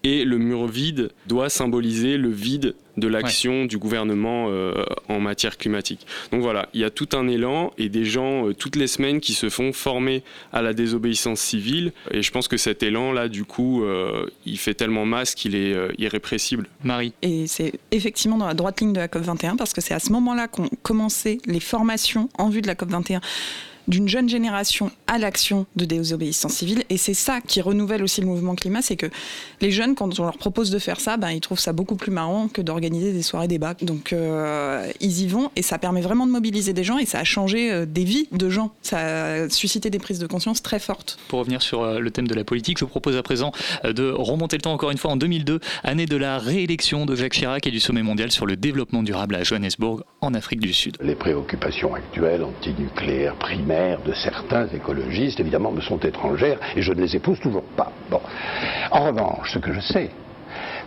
et 0.05 0.23
le 0.23 0.37
mur 0.37 0.67
vide 0.67 1.09
doit 1.25 1.49
symboliser 1.49 2.17
le 2.17 2.29
vide 2.29 2.75
de 2.95 3.07
l'action 3.07 3.65
du 3.65 3.79
gouvernement 3.79 4.45
euh, 4.49 4.85
en 5.09 5.19
matière 5.19 5.57
climatique. 5.57 6.05
Donc 6.31 6.41
voilà, 6.41 6.69
il 6.73 6.79
y 6.79 6.83
a 6.83 6.91
tout 6.91 7.09
un 7.13 7.27
élan 7.27 7.73
et 7.79 7.89
des 7.89 8.05
gens 8.05 8.47
euh, 8.47 8.53
toutes 8.53 8.75
les 8.75 8.85
semaines 8.85 9.19
qui 9.19 9.33
se 9.33 9.49
font 9.49 9.73
former 9.73 10.23
à 10.53 10.61
la 10.61 10.73
désobéissance 10.73 11.39
civile 11.39 11.91
et 12.11 12.21
je 12.21 12.31
pense 12.31 12.47
que 12.47 12.55
cet 12.55 12.83
élan 12.83 13.11
là 13.11 13.27
du 13.27 13.45
coup 13.45 13.83
euh, 13.83 14.27
il 14.45 14.59
fait 14.59 14.75
tellement 14.75 15.05
masse 15.05 15.33
qu'il 15.33 15.55
est 15.55 15.75
irrépressible. 15.97 16.67
Marie. 16.83 17.13
Et 17.23 17.47
c'est 17.47 17.73
effectivement 17.91 18.37
dans 18.37 18.47
la 18.47 18.53
droite 18.53 18.81
ligne 18.81 18.93
de 18.93 18.99
la 18.99 19.07
COP 19.07 19.23
21 19.23 19.55
parce 19.55 19.73
que 19.73 19.81
c'est 19.81 19.95
à 19.95 19.99
ce 19.99 20.11
moment-là 20.11 20.47
qu'ont 20.47 20.69
commencé 20.83 21.39
les 21.47 21.59
formations 21.59 22.29
en 22.37 22.49
vue 22.49 22.61
de 22.61 22.67
la 22.67 22.75
COP 22.75 22.91
21 22.91 23.21
d'une 23.87 24.07
jeune 24.07 24.29
génération 24.29 24.91
à 25.07 25.17
l'action 25.17 25.65
de 25.75 25.85
désobéissance 25.85 26.53
civile. 26.53 26.83
Et 26.89 26.97
c'est 26.97 27.13
ça 27.13 27.41
qui 27.41 27.61
renouvelle 27.61 28.03
aussi 28.03 28.21
le 28.21 28.27
mouvement 28.27 28.55
climat, 28.55 28.81
c'est 28.81 28.95
que 28.95 29.07
les 29.61 29.71
jeunes, 29.71 29.95
quand 29.95 30.19
on 30.19 30.23
leur 30.23 30.37
propose 30.37 30.71
de 30.71 30.79
faire 30.79 30.99
ça, 30.99 31.17
ben, 31.17 31.29
ils 31.31 31.41
trouvent 31.41 31.59
ça 31.59 31.73
beaucoup 31.73 31.95
plus 31.95 32.11
marrant 32.11 32.47
que 32.47 32.61
d'organiser 32.61 33.13
des 33.13 33.21
soirées 33.21 33.47
débats. 33.47 33.75
Donc 33.81 34.13
euh, 34.13 34.91
ils 34.99 35.21
y 35.21 35.27
vont 35.27 35.51
et 35.55 35.61
ça 35.61 35.77
permet 35.77 36.01
vraiment 36.01 36.25
de 36.25 36.31
mobiliser 36.31 36.73
des 36.73 36.83
gens 36.83 36.97
et 36.97 37.05
ça 37.05 37.19
a 37.19 37.23
changé 37.23 37.71
euh, 37.71 37.85
des 37.85 38.03
vies 38.03 38.27
de 38.31 38.49
gens. 38.49 38.71
Ça 38.81 38.99
a 38.99 39.49
suscité 39.49 39.89
des 39.89 39.99
prises 39.99 40.19
de 40.19 40.27
conscience 40.27 40.61
très 40.61 40.79
fortes. 40.79 41.17
Pour 41.27 41.39
revenir 41.39 41.61
sur 41.61 41.83
euh, 41.83 41.99
le 41.99 42.11
thème 42.11 42.27
de 42.27 42.35
la 42.35 42.43
politique, 42.43 42.79
je 42.79 42.85
vous 42.85 42.89
propose 42.89 43.17
à 43.17 43.23
présent 43.23 43.51
de 43.83 44.11
remonter 44.11 44.57
le 44.57 44.61
temps 44.61 44.73
encore 44.73 44.91
une 44.91 44.97
fois 44.97 45.11
en 45.11 45.17
2002, 45.17 45.59
année 45.83 46.05
de 46.05 46.17
la 46.17 46.39
réélection 46.39 47.05
de 47.05 47.15
Jacques 47.15 47.33
Chirac 47.33 47.67
et 47.67 47.71
du 47.71 47.79
sommet 47.79 48.03
mondial 48.03 48.31
sur 48.31 48.45
le 48.45 48.55
développement 48.55 49.03
durable 49.03 49.35
à 49.35 49.43
Johannesburg, 49.43 50.03
en 50.21 50.33
Afrique 50.33 50.59
du 50.59 50.73
Sud. 50.73 50.97
Les 51.01 51.15
préoccupations 51.15 51.93
actuelles 51.93 52.43
antinucléaires, 52.43 53.35
primaires, 53.35 53.74
de 54.05 54.13
certains 54.13 54.67
écologistes, 54.67 55.39
évidemment, 55.39 55.71
me 55.71 55.81
sont 55.81 55.99
étrangères 55.99 56.59
et 56.75 56.81
je 56.81 56.93
ne 56.93 57.01
les 57.01 57.15
épouse 57.15 57.39
toujours 57.39 57.63
pas. 57.75 57.91
En 58.91 59.05
revanche, 59.05 59.51
ce 59.51 59.59
que 59.59 59.73
je 59.73 59.79
sais, 59.79 60.09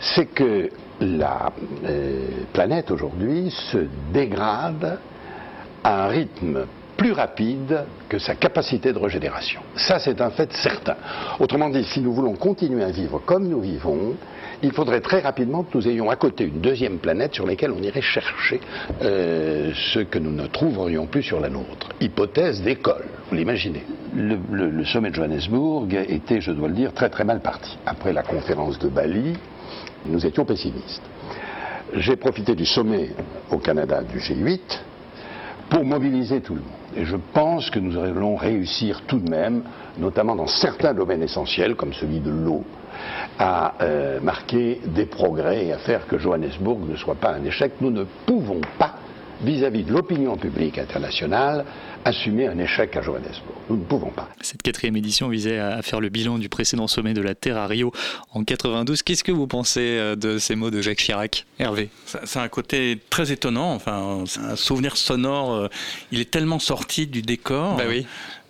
c'est 0.00 0.26
que 0.26 0.70
la 1.00 1.52
euh, 1.84 2.28
planète 2.52 2.90
aujourd'hui 2.90 3.50
se 3.50 3.86
dégrade 4.12 4.98
à 5.84 6.04
un 6.04 6.08
rythme 6.08 6.66
plus 6.96 7.12
rapide 7.12 7.84
que 8.08 8.18
sa 8.18 8.34
capacité 8.34 8.92
de 8.92 8.98
régénération. 8.98 9.60
Ça, 9.76 10.00
c'est 10.00 10.20
un 10.20 10.30
fait 10.30 10.52
certain. 10.52 10.96
Autrement 11.38 11.68
dit, 11.68 11.84
si 11.84 12.00
nous 12.00 12.12
voulons 12.12 12.34
continuer 12.34 12.82
à 12.82 12.90
vivre 12.90 13.20
comme 13.24 13.48
nous 13.48 13.60
vivons, 13.60 14.16
il 14.62 14.72
faudrait 14.72 15.00
très 15.00 15.20
rapidement 15.20 15.62
que 15.62 15.76
nous 15.76 15.88
ayons 15.88 16.10
à 16.10 16.16
côté 16.16 16.44
une 16.44 16.60
deuxième 16.60 16.98
planète 16.98 17.34
sur 17.34 17.46
laquelle 17.46 17.70
on 17.70 17.82
irait 17.82 18.02
chercher 18.02 18.60
euh, 19.02 19.72
ce 19.74 20.00
que 20.00 20.18
nous 20.18 20.32
ne 20.32 20.46
trouverions 20.46 21.06
plus 21.06 21.22
sur 21.22 21.40
la 21.40 21.48
nôtre. 21.48 21.88
Hypothèse 22.00 22.62
d'école, 22.62 23.04
vous 23.28 23.36
l'imaginez. 23.36 23.84
Le, 24.14 24.84
sommet 24.84 25.10
de 25.10 25.14
Johannesburg 25.14 25.88
était, 26.08 26.40
je 26.40 26.50
dois 26.50 26.68
le 26.68 26.74
dire, 26.74 26.92
très 26.92 27.08
très 27.08 27.24
mal 27.24 27.40
parti. 27.40 27.78
Après 27.86 28.12
la 28.12 28.22
conférence 28.22 28.78
de 28.78 28.88
Bali, 28.88 29.36
nous 30.06 30.26
étions 30.26 30.44
pessimistes. 30.44 31.02
J'ai 31.94 32.16
profité 32.16 32.54
du 32.54 32.66
sommet 32.66 33.10
au 33.50 33.58
Canada 33.58 34.02
du 34.02 34.18
G8 34.18 34.60
pour 35.70 35.84
mobiliser 35.84 36.40
tout 36.40 36.54
le 36.54 36.60
monde. 36.60 36.70
Et 36.96 37.04
je 37.04 37.16
pense 37.32 37.70
que 37.70 37.78
nous 37.78 37.98
allons 37.98 38.36
réussir 38.36 39.02
tout 39.06 39.18
de 39.18 39.30
même, 39.30 39.62
notamment 39.98 40.34
dans 40.34 40.46
certains 40.46 40.94
domaines 40.94 41.22
essentiels, 41.22 41.76
comme 41.76 41.92
celui 41.92 42.20
de 42.20 42.30
l'eau, 42.30 42.64
à 43.38 43.74
euh, 43.80 44.20
marquer 44.20 44.80
des 44.84 45.06
progrès 45.06 45.66
et 45.66 45.72
à 45.72 45.78
faire 45.78 46.06
que 46.06 46.18
Johannesburg 46.18 46.80
ne 46.88 46.96
soit 46.96 47.14
pas 47.14 47.32
un 47.32 47.44
échec. 47.44 47.72
Nous 47.80 47.90
ne 47.90 48.04
pouvons 48.26 48.60
pas, 48.78 48.94
vis-à-vis 49.42 49.84
de 49.84 49.92
l'opinion 49.92 50.36
publique 50.36 50.78
internationale, 50.78 51.64
assumer 52.04 52.46
un 52.46 52.58
échec 52.58 52.96
à 52.96 53.02
Johannesburg. 53.02 53.54
Nous 53.68 53.76
ne 53.76 53.84
pouvons 53.84 54.10
pas. 54.10 54.28
Cette 54.40 54.62
quatrième 54.62 54.96
édition 54.96 55.28
visait 55.28 55.58
à 55.58 55.82
faire 55.82 56.00
le 56.00 56.08
bilan 56.08 56.38
du 56.38 56.48
précédent 56.48 56.86
sommet 56.86 57.12
de 57.12 57.20
la 57.20 57.34
Terre 57.34 57.56
à 57.56 57.66
Rio 57.66 57.92
en 58.32 58.44
92. 58.44 59.02
Qu'est-ce 59.02 59.24
que 59.24 59.32
vous 59.32 59.46
pensez 59.46 59.98
euh, 59.98 60.16
de 60.16 60.38
ces 60.38 60.56
mots 60.56 60.70
de 60.70 60.80
Jacques 60.80 60.98
Chirac 60.98 61.46
Hervé? 61.58 61.90
C'est 62.24 62.38
un 62.38 62.48
côté 62.48 62.98
très 63.10 63.30
étonnant, 63.30 63.74
enfin, 63.74 64.24
c'est 64.26 64.40
un 64.40 64.56
souvenir 64.56 64.96
sonore. 64.96 65.54
Euh, 65.54 65.68
il 66.12 66.20
est 66.20 66.30
tellement 66.30 66.58
sorti 66.58 67.06
du 67.06 67.22
décor. 67.22 67.76
Bah 67.76 67.84
oui. 67.88 68.06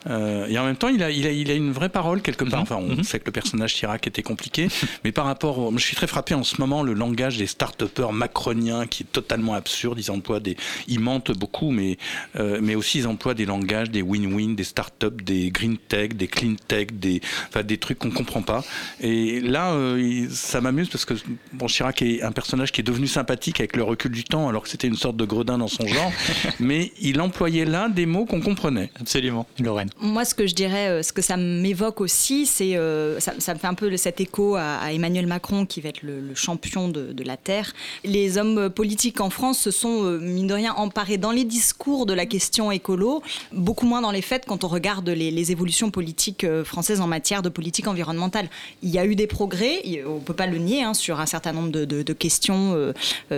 Euh, 0.07 0.47
et 0.47 0.59
en 0.59 0.65
même 0.65 0.77
temps, 0.77 0.89
il 0.89 1.03
a, 1.03 1.11
il, 1.11 1.27
a, 1.27 1.31
il 1.31 1.51
a 1.51 1.55
une 1.55 1.73
vraie 1.73 1.89
parole 1.89 2.23
quelque 2.23 2.45
part. 2.45 2.61
Mhm. 2.61 2.63
Enfin, 2.63 2.77
on 2.77 2.97
mhm. 2.97 3.03
sait 3.03 3.19
que 3.19 3.27
le 3.27 3.33
personnage 3.33 3.75
Chirac 3.75 4.07
était 4.07 4.23
compliqué, 4.23 4.69
mais 5.05 5.13
par 5.13 5.25
rapport, 5.27 5.73
je 5.77 5.85
suis 5.85 5.97
très 5.97 6.07
frappé 6.07 6.35
en 6.35 6.45
ce 6.45 6.61
moment 6.61 6.83
le 6.83 6.95
langage 6.95 7.39
des 7.39 7.47
start-upers 7.47 8.13
macroniens 8.13 8.87
qui 8.87 9.03
est 9.03 9.13
totalement 9.13 9.55
absurde. 9.55 9.99
Ils 9.99 10.11
emploient 10.11 10.41
des, 10.41 10.57
ils 10.87 11.01
mentent 11.01 11.33
beaucoup, 11.33 11.71
mais 11.71 11.99
euh, 12.37 12.61
mais 12.63 12.75
aussi 12.75 12.99
ils 12.99 13.07
emploient 13.07 13.35
des 13.35 13.47
langages, 13.47 13.91
des 13.91 14.03
win-win, 14.03 14.55
des 14.55 14.65
start-up, 14.65 15.23
des 15.23 15.51
green 15.51 15.77
tech, 15.77 16.11
des 16.11 16.29
clean 16.29 16.55
tech, 16.67 16.89
des, 16.93 17.21
enfin, 17.49 17.63
des 17.63 17.79
trucs 17.79 17.99
qu'on 17.99 18.11
comprend 18.11 18.43
pas. 18.43 18.65
Et 19.01 19.41
là, 19.41 19.73
euh, 19.73 20.27
ça 20.31 20.61
m'amuse 20.61 20.89
parce 20.89 21.05
que 21.05 21.15
bon, 21.53 21.67
Chirac 21.67 22.03
est 22.03 22.23
un 22.23 22.33
personnage 22.33 22.73
qui 22.73 22.81
est 22.81 22.85
devenu 22.85 23.07
sympathique 23.07 23.61
avec 23.61 23.77
le 23.77 23.83
recul 23.83 24.13
du 24.13 24.25
temps, 24.25 24.49
alors 24.49 24.63
que 24.63 24.69
c'était 24.69 24.89
une 24.89 24.97
sorte 24.97 25.17
de 25.17 25.25
gredin 25.25 25.59
dans 25.59 25.69
son 25.69 25.87
genre, 25.87 26.13
mais 26.61 26.93
il 27.01 27.21
employait 27.21 27.65
là 27.65 27.89
des 27.89 28.07
mots 28.07 28.25
qu'on 28.25 28.41
comprenait. 28.41 28.91
Absolument, 29.01 29.47
Lorraine. 29.61 29.88
Moi, 30.01 30.25
ce 30.25 30.35
que 30.35 30.47
je 30.47 30.55
dirais, 30.55 30.89
euh, 30.89 31.03
ce 31.03 31.13
que 31.13 31.23
ça 31.23 31.37
m'évoque 31.37 32.01
aussi, 32.01 32.47
c'est 32.47 32.77
euh, 32.77 33.19
ça, 33.21 33.33
me 33.35 33.59
fait 33.59 33.67
un 33.67 33.75
peu 33.75 33.97
cet 33.97 34.21
écho 34.21 34.57
à, 34.57 34.93
Emmanuel 34.93 35.27
Macron 35.27 35.67
qui 35.67 35.81
va 35.81 35.89
être 35.91 36.03
le, 36.03 36.35
champion 36.35 36.89
de, 36.89 37.23
la 37.25 37.37
Terre. 37.37 37.73
Les 38.05 38.39
hommes 38.39 38.71
politiques 38.71 39.21
en 39.21 39.31
France 39.31 39.59
se 39.59 39.71
sont, 39.71 40.05
euh, 40.05 40.19
mine 40.19 40.47
de 40.47 40.55
rien, 40.55 40.73
emparés 40.75 41.19
dans 41.19 41.31
les 41.31 41.45
discours 41.45 42.07
de 42.07 42.13
la 42.13 42.27
question 42.27 42.71
écolo, 42.71 43.23
beaucoup 43.53 43.87
moins 43.87 44.01
dans 44.01 44.11
les 44.11 44.23
faits 44.23 44.45
quand 44.47 44.65
on 44.65 44.69
regarde 44.69 45.09
les, 45.09 45.53
évolutions 45.53 45.91
politiques 45.91 46.47
françaises 46.65 47.01
en 47.01 47.07
matière 47.07 47.43
de 47.43 47.49
politique 47.49 47.87
environnementale. 47.87 48.49
Il 48.83 48.91
y 48.91 48.99
a 48.99 49.07
eu 49.07 49.15
des 49.15 49.27
progrès, 49.27 49.81
on 50.07 50.17
ne 50.17 50.21
peut 50.21 50.35
pas 50.35 50.47
le 50.47 50.59
nier, 50.59 50.83
hein, 50.83 50.95
sur 50.95 51.21
un 51.21 51.27
certain 51.27 51.53
nombre 51.53 51.71
de, 51.71 52.13
questions, 52.13 52.93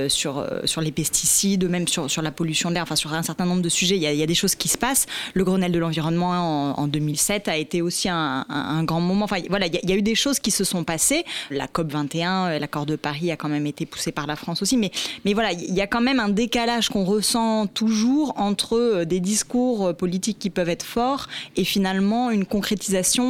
sur, 0.08 0.46
sur 0.64 0.80
les 0.80 0.90
pesticides, 0.90 1.68
même 1.68 1.86
sur, 1.86 2.10
sur 2.10 2.22
la 2.22 2.32
pollution 2.32 2.70
de 2.70 2.74
l'air, 2.74 2.82
enfin 2.82 2.96
sur 2.96 3.12
un 3.12 3.22
certain 3.22 3.44
nombre 3.44 3.62
de 3.62 3.68
sujets. 3.68 3.96
Il 3.96 4.02
y, 4.02 4.06
a, 4.06 4.12
il 4.12 4.18
y 4.18 4.22
a 4.22 4.26
des 4.26 4.34
choses 4.34 4.54
qui 4.54 4.68
se 4.68 4.78
passent. 4.78 5.06
Le 5.34 5.44
Grenelle 5.44 5.72
de 5.72 5.78
l'environnement 5.78 6.39
en, 6.40 6.86
2007 6.86 7.48
a 7.48 7.56
été 7.56 7.82
aussi 7.82 8.08
un, 8.08 8.84
grand 8.84 9.00
moment. 9.00 9.24
Enfin, 9.24 9.38
voilà, 9.48 9.66
il 9.66 9.88
y, 9.88 9.92
a 9.92 9.96
eu 9.96 10.02
des 10.02 10.14
choses 10.14 10.38
qui 10.38 10.50
se 10.50 10.64
sont 10.64 10.84
passées. 10.84 11.24
La 11.50 11.66
COP 11.66 11.92
21, 11.92 12.46
euh, 12.46 12.58
l'accord 12.58 12.86
de 12.86 12.96
Paris 12.96 13.30
a 13.30 13.36
quand 13.36 13.48
même 13.48 13.66
été 13.66 13.86
poussé 13.86 14.12
par 14.12 14.26
la 14.26 14.36
France 14.36 14.62
aussi. 14.62 14.76
Mais, 14.76 14.90
mais 15.24 15.34
voilà, 15.34 15.52
il 15.52 15.74
y 15.74 15.80
a 15.80 15.86
quand 15.86 16.00
même 16.00 16.20
un 16.20 16.28
décalage 16.28 16.88
qu'on 16.88 17.04
ressent 17.04 17.66
toujours 17.66 18.34
entre 18.36 18.76
euh, 18.76 19.04
des 19.04 19.20
discours 19.20 19.88
euh, 19.88 19.92
politiques 19.92 20.38
qui 20.38 20.50
peuvent 20.50 20.68
être 20.68 20.84
forts 20.84 21.28
et 21.56 21.64
finalement 21.64 22.30
une 22.30 22.44
concrétisation 22.44 23.20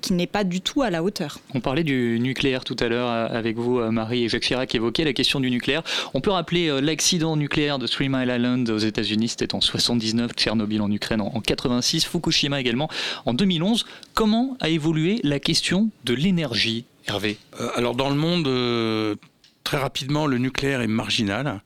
qui 0.00 0.12
n'est 0.12 0.26
pas 0.26 0.44
du 0.44 0.60
tout 0.60 0.82
à 0.82 0.90
la 0.90 1.02
hauteur. 1.02 1.38
On 1.54 1.60
parlait 1.60 1.84
du 1.84 2.18
nucléaire 2.20 2.64
tout 2.64 2.76
à 2.78 2.88
l'heure 2.88 3.08
avec 3.08 3.56
vous, 3.56 3.80
Marie 3.90 4.24
et 4.24 4.28
Jacques 4.28 4.42
Chirac 4.42 4.74
évoquaient 4.74 5.04
la 5.04 5.12
question 5.12 5.40
du 5.40 5.50
nucléaire. 5.50 5.82
On 6.12 6.20
peut 6.20 6.30
rappeler 6.30 6.80
l'accident 6.80 7.36
nucléaire 7.36 7.78
de 7.78 7.86
Three 7.86 8.08
Mile 8.08 8.30
Island 8.34 8.68
aux 8.70 8.78
États-Unis, 8.78 9.28
c'était 9.28 9.54
en 9.54 9.60
79, 9.60 10.32
Tchernobyl 10.32 10.82
en 10.82 10.90
Ukraine 10.90 11.20
en 11.20 11.40
86, 11.40 12.04
Fukushima 12.04 12.33
également 12.42 12.88
en 13.26 13.34
2011. 13.34 13.86
Comment 14.14 14.56
a 14.60 14.68
évolué 14.68 15.20
la 15.22 15.40
question 15.40 15.90
de 16.04 16.14
l'énergie, 16.14 16.84
Hervé? 17.06 17.38
Euh, 17.60 17.68
Alors 17.76 17.94
dans 17.94 18.10
le 18.10 18.16
monde, 18.16 18.46
euh, 18.46 19.16
très 19.62 19.78
rapidement, 19.78 20.26
le 20.26 20.38
nucléaire 20.38 20.80
est 20.80 20.86
marginal. 20.86 21.62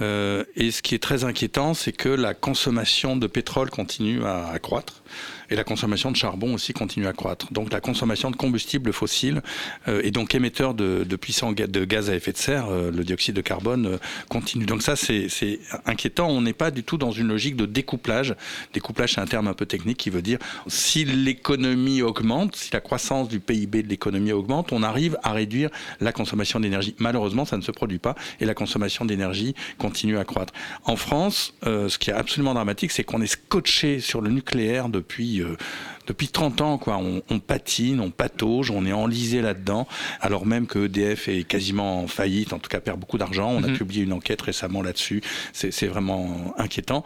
Euh, 0.00 0.44
et 0.56 0.70
ce 0.70 0.80
qui 0.82 0.94
est 0.94 1.02
très 1.02 1.24
inquiétant, 1.24 1.74
c'est 1.74 1.92
que 1.92 2.08
la 2.08 2.32
consommation 2.32 3.16
de 3.16 3.26
pétrole 3.26 3.70
continue 3.70 4.24
à 4.24 4.48
accroître 4.48 5.02
et 5.50 5.56
la 5.56 5.64
consommation 5.64 6.10
de 6.10 6.16
charbon 6.16 6.54
aussi 6.54 6.72
continue 6.72 7.06
à 7.06 7.12
croître. 7.12 7.52
Donc 7.52 7.72
la 7.72 7.80
consommation 7.80 8.30
de 8.30 8.36
combustibles 8.36 8.92
fossiles 8.92 9.42
euh, 9.88 10.00
et 10.04 10.10
donc 10.10 10.34
émetteurs 10.34 10.74
de, 10.74 11.04
puissants 11.16 11.52
de 11.52 11.84
gaz 11.84 12.08
à 12.08 12.14
effet 12.14 12.32
de 12.32 12.36
serre, 12.36 12.68
euh, 12.70 12.90
le 12.90 13.04
dioxyde 13.04 13.34
de 13.34 13.40
carbone, 13.40 13.86
euh, 13.86 13.98
continue. 14.28 14.64
Donc 14.64 14.82
ça, 14.82 14.96
c'est 14.96 15.28
inquiétant. 15.86 16.28
On 16.28 16.40
n'est 16.40 16.52
pas 16.52 16.70
du 16.70 16.84
tout 16.84 16.96
dans 16.96 17.10
une 17.10 17.28
logique 17.28 17.56
de 17.56 17.66
découplage. 17.66 18.34
Découplage, 18.72 19.14
c'est 19.14 19.20
un 19.20 19.26
terme 19.26 19.48
un 19.48 19.54
peu 19.54 19.66
technique 19.66 19.98
qui 19.98 20.10
veut 20.10 20.22
dire 20.22 20.38
si 20.68 21.04
l'économie 21.04 22.02
augmente, 22.02 22.56
si 22.56 22.70
la 22.72 22.80
croissance 22.80 23.28
du 23.28 23.40
PIB 23.40 23.82
de 23.82 23.88
l'économie 23.88 24.32
augmente, 24.32 24.72
on 24.72 24.82
arrive 24.82 25.18
à 25.22 25.32
réduire 25.32 25.70
la 26.00 26.12
consommation 26.12 26.60
d'énergie. 26.60 26.94
Malheureusement, 26.98 27.44
ça 27.44 27.56
ne 27.56 27.62
se 27.62 27.72
produit 27.72 27.98
pas 27.98 28.14
et 28.40 28.44
la 28.44 28.54
consommation 28.54 29.04
d'énergie 29.04 29.54
continue 29.78 30.18
à 30.18 30.24
croître. 30.24 30.52
En 30.84 30.96
France, 30.96 31.54
ce 31.62 31.98
qui 31.98 32.10
est 32.10 32.14
absolument 32.14 32.54
dramatique, 32.54 32.92
c'est 32.92 33.04
qu'on 33.04 33.20
est 33.20 33.26
scotché 33.26 34.00
sur 34.00 34.20
le 34.20 34.30
nucléaire 34.30 34.88
depuis 34.88 35.39
depuis 36.06 36.28
30 36.28 36.60
ans, 36.60 36.78
quoi, 36.78 36.96
on, 36.98 37.22
on 37.30 37.38
patine, 37.38 38.00
on 38.00 38.10
patauge, 38.10 38.70
on 38.70 38.84
est 38.84 38.92
enlisé 38.92 39.42
là-dedans, 39.42 39.86
alors 40.20 40.44
même 40.46 40.66
que 40.66 40.86
EDF 40.86 41.28
est 41.28 41.44
quasiment 41.44 42.00
en 42.02 42.06
faillite, 42.08 42.52
en 42.52 42.58
tout 42.58 42.68
cas 42.68 42.80
perd 42.80 42.98
beaucoup 42.98 43.18
d'argent. 43.18 43.50
On 43.50 43.62
a 43.62 43.68
Mhm. 43.68 43.76
publié 43.76 44.02
une 44.04 44.12
enquête 44.12 44.42
récemment 44.42 44.82
là-dessus. 44.82 45.22
C'est 45.52 45.86
vraiment 45.86 46.54
inquiétant. 46.58 47.04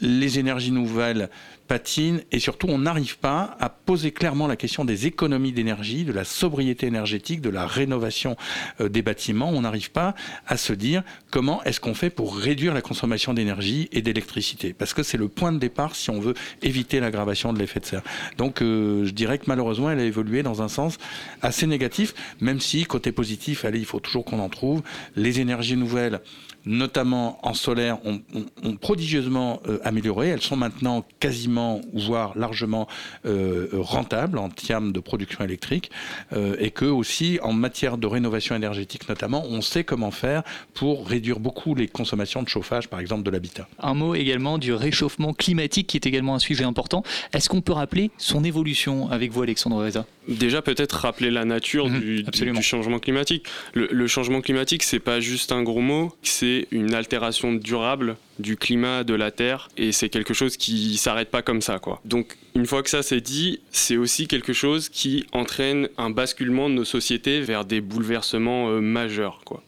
Les 0.00 0.38
énergies 0.38 0.70
nouvelles 0.72 1.30
patinent 1.68 2.20
et 2.32 2.38
surtout 2.38 2.66
on 2.68 2.78
n'arrive 2.78 3.18
pas 3.18 3.56
à 3.60 3.68
poser 3.68 4.10
clairement 4.10 4.46
la 4.46 4.56
question 4.56 4.84
des 4.84 5.06
économies 5.06 5.52
d'énergie, 5.52 6.04
de 6.04 6.12
la 6.12 6.24
sobriété 6.24 6.86
énergétique, 6.86 7.40
de 7.40 7.50
la 7.50 7.66
rénovation 7.66 8.36
euh, 8.80 8.88
des 8.88 9.02
bâtiments. 9.02 9.50
On 9.50 9.62
n'arrive 9.62 9.90
pas 9.90 10.14
à 10.46 10.56
se 10.56 10.72
dire 10.72 11.02
comment 11.30 11.62
est-ce 11.64 11.80
qu'on 11.80 11.94
fait 11.94 12.10
pour 12.10 12.36
réduire 12.36 12.74
la 12.74 12.82
consommation 12.82 13.34
d'énergie 13.34 13.88
et 13.92 14.02
d'électricité 14.02 14.72
parce 14.72 14.94
que 14.94 15.02
c'est 15.02 15.18
le 15.18 15.28
point 15.28 15.52
de 15.52 15.58
départ 15.58 15.96
si 15.96 16.10
on 16.10 16.20
veut 16.20 16.34
éviter 16.62 17.00
l'aggravation 17.00 17.52
de 17.52 17.58
l'effet 17.58 17.80
de 17.80 17.86
serre. 17.86 18.02
Donc 18.38 18.62
euh, 18.62 19.04
je 19.04 19.10
dirais 19.10 19.38
que 19.38 19.44
malheureusement 19.46 19.90
elle 19.90 20.00
a 20.00 20.04
évolué 20.04 20.42
dans 20.42 20.62
un 20.62 20.68
sens 20.68 20.98
assez 21.42 21.66
négatif, 21.66 22.14
même 22.40 22.60
si 22.60 22.84
côté 22.84 23.12
positif, 23.12 23.64
allez, 23.64 23.78
il 23.78 23.86
faut 23.86 24.00
toujours 24.00 24.24
qu'on 24.24 24.38
en 24.38 24.48
trouve. 24.48 24.82
Les 25.16 25.40
énergies 25.40 25.76
nouvelles 25.76 26.20
notamment 26.66 27.38
en 27.46 27.54
solaire, 27.54 27.98
ont, 28.06 28.20
ont- 28.34 28.46
ont 28.62 28.76
prodigieusement 28.76 29.60
euh, 29.68 29.78
amélioré. 29.84 30.28
Elles 30.28 30.42
sont 30.42 30.56
maintenant 30.56 31.04
quasiment, 31.20 31.80
voire 31.92 32.36
largement 32.36 32.88
euh, 33.26 33.68
rentables 33.72 34.38
en 34.38 34.48
termes 34.48 34.92
de 34.92 35.00
production 35.00 35.44
électrique, 35.44 35.90
euh, 36.32 36.56
et 36.58 36.70
que 36.70 36.84
aussi 36.86 37.38
en 37.42 37.52
matière 37.52 37.98
de 37.98 38.06
rénovation 38.06 38.54
énergétique 38.54 39.08
notamment, 39.08 39.44
on 39.48 39.60
sait 39.60 39.84
comment 39.84 40.10
faire 40.10 40.42
pour 40.74 41.06
réduire 41.08 41.40
beaucoup 41.40 41.74
les 41.74 41.88
consommations 41.88 42.42
de 42.42 42.48
chauffage, 42.48 42.88
par 42.88 43.00
exemple 43.00 43.22
de 43.22 43.30
l'habitat. 43.30 43.68
Un 43.78 43.94
mot 43.94 44.14
également 44.14 44.58
du 44.58 44.72
réchauffement 44.72 45.32
climatique 45.34 45.86
qui 45.88 45.96
est 45.96 46.06
également 46.06 46.34
un 46.34 46.38
sujet 46.38 46.64
important. 46.64 47.02
Est-ce 47.32 47.48
qu'on 47.48 47.60
peut 47.60 47.72
rappeler 47.72 48.10
son 48.18 48.44
évolution 48.44 49.10
avec 49.10 49.32
vous, 49.32 49.42
Alexandre 49.42 49.82
Reza? 49.84 50.06
Déjà 50.28 50.62
peut-être 50.62 50.92
rappeler 50.92 51.30
la 51.30 51.44
nature 51.44 51.90
du, 51.90 52.22
du- 52.22 52.52
du 52.52 52.62
changement 52.62 52.98
climatique. 52.98 53.44
Le, 53.74 53.88
le 53.92 54.06
changement 54.06 54.40
climatique, 54.40 54.82
c'est 54.82 54.98
pas 55.00 55.20
juste 55.20 55.52
un 55.52 55.62
gros 55.62 55.80
mot, 55.82 56.14
c'est 56.22 56.53
une 56.70 56.94
altération 56.94 57.52
durable 57.52 58.16
du 58.38 58.56
climat 58.56 59.04
de 59.04 59.14
la 59.14 59.30
Terre 59.30 59.68
et 59.76 59.92
c'est 59.92 60.08
quelque 60.08 60.34
chose 60.34 60.56
qui 60.56 60.96
s'arrête 60.96 61.30
pas 61.30 61.42
comme 61.42 61.60
ça 61.60 61.78
quoi. 61.78 62.00
Donc 62.04 62.36
une 62.54 62.66
fois 62.66 62.82
que 62.82 62.90
ça 62.90 63.02
c'est 63.02 63.20
dit, 63.20 63.60
c'est 63.70 63.96
aussi 63.96 64.26
quelque 64.26 64.52
chose 64.52 64.88
qui 64.88 65.26
entraîne 65.32 65.88
un 65.98 66.10
basculement 66.10 66.68
de 66.68 66.74
nos 66.74 66.84
sociétés 66.84 67.40
vers 67.40 67.64
des 67.64 67.80
bouleversements 67.80 68.70
euh, 68.70 68.80
majeurs 68.80 69.40
quoi. 69.44 69.62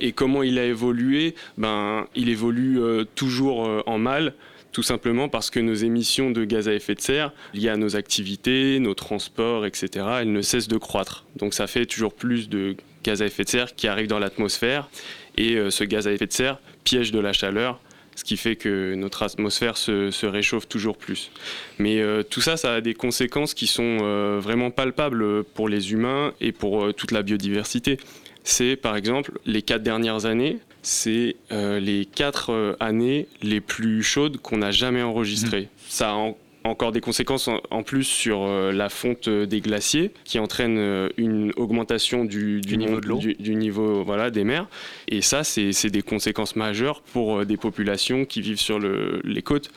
Et 0.00 0.12
comment 0.12 0.42
il 0.42 0.58
a 0.58 0.64
évolué? 0.64 1.34
Ben, 1.58 2.06
il 2.16 2.28
évolue 2.28 2.80
euh, 2.80 3.04
toujours 3.14 3.66
euh, 3.66 3.82
en 3.86 3.98
mal, 3.98 4.34
tout 4.72 4.82
simplement 4.82 5.28
parce 5.28 5.50
que 5.50 5.60
nos 5.60 5.74
émissions 5.74 6.30
de 6.30 6.44
gaz 6.44 6.68
à 6.68 6.74
effet 6.74 6.94
de 6.94 7.00
serre, 7.00 7.32
liées 7.54 7.68
à 7.68 7.76
nos 7.76 7.94
activités, 7.94 8.80
nos 8.80 8.94
transports, 8.94 9.64
etc., 9.66 10.06
elles 10.20 10.32
ne 10.32 10.42
cessent 10.42 10.68
de 10.68 10.78
croître. 10.78 11.24
Donc 11.36 11.54
ça 11.54 11.66
fait 11.66 11.86
toujours 11.86 12.14
plus 12.14 12.48
de 12.48 12.76
gaz 13.04 13.22
à 13.22 13.26
effet 13.26 13.44
de 13.44 13.48
serre 13.48 13.74
qui 13.74 13.86
arrive 13.86 14.08
dans 14.08 14.18
l'atmosphère, 14.18 14.88
et 15.36 15.56
euh, 15.56 15.70
ce 15.70 15.84
gaz 15.84 16.06
à 16.08 16.12
effet 16.12 16.26
de 16.26 16.32
serre 16.32 16.58
piège 16.84 17.12
de 17.12 17.18
la 17.20 17.32
chaleur, 17.32 17.80
ce 18.16 18.24
qui 18.24 18.36
fait 18.36 18.56
que 18.56 18.94
notre 18.94 19.22
atmosphère 19.22 19.76
se, 19.76 20.10
se 20.10 20.26
réchauffe 20.26 20.68
toujours 20.68 20.96
plus. 20.98 21.30
Mais 21.78 22.00
euh, 22.00 22.22
tout 22.22 22.40
ça, 22.40 22.56
ça 22.56 22.74
a 22.74 22.80
des 22.80 22.94
conséquences 22.94 23.54
qui 23.54 23.66
sont 23.66 23.98
euh, 24.02 24.38
vraiment 24.42 24.70
palpables 24.70 25.44
pour 25.44 25.68
les 25.68 25.92
humains 25.92 26.32
et 26.40 26.52
pour 26.52 26.84
euh, 26.84 26.92
toute 26.92 27.12
la 27.12 27.22
biodiversité. 27.22 27.98
C'est 28.44 28.76
par 28.76 28.96
exemple 28.96 29.38
les 29.46 29.62
quatre 29.62 29.82
dernières 29.84 30.26
années, 30.26 30.58
c'est 30.82 31.36
les 31.52 32.06
quatre 32.12 32.76
années 32.80 33.28
les 33.40 33.60
plus 33.60 34.02
chaudes 34.02 34.38
qu'on 34.38 34.56
n'a 34.58 34.72
jamais 34.72 35.00
enregistrées. 35.02 35.68
Ça 35.88 36.10
a 36.10 36.14
en- 36.14 36.36
encore 36.64 36.92
des 36.92 37.00
conséquences 37.00 37.48
en, 37.70 37.82
plus 37.82 38.04
sur 38.04 38.42
euh, 38.42 38.72
la 38.72 38.88
fonte 38.88 39.28
euh, 39.28 39.46
des 39.46 39.60
glaciers 39.60 40.12
qui 40.24 40.38
entraîne 40.38 40.76
euh, 40.78 41.08
une 41.16 41.52
augmentation 41.56 42.24
du, 42.24 42.60
du 42.60 42.76
niveau 42.76 43.00
de 43.00 43.06
l'eau, 43.06 43.18
du, 43.18 43.34
du 43.34 43.54
niveau 43.54 44.04
voilà, 44.04 44.30
des 44.30 44.44
mers. 44.44 44.68
Et 45.08 45.22
ça, 45.22 45.44
c'est 45.44 45.90
des 45.90 46.02
conséquences 46.02 46.56
majeures 46.56 47.00
pour 47.00 47.44
des 47.44 47.56
populations 47.56 48.24
qui 48.24 48.40
vivent 48.40 48.60
sur 48.60 48.78
le- 48.78 49.20
les 49.24 49.42
côtes, 49.42 49.70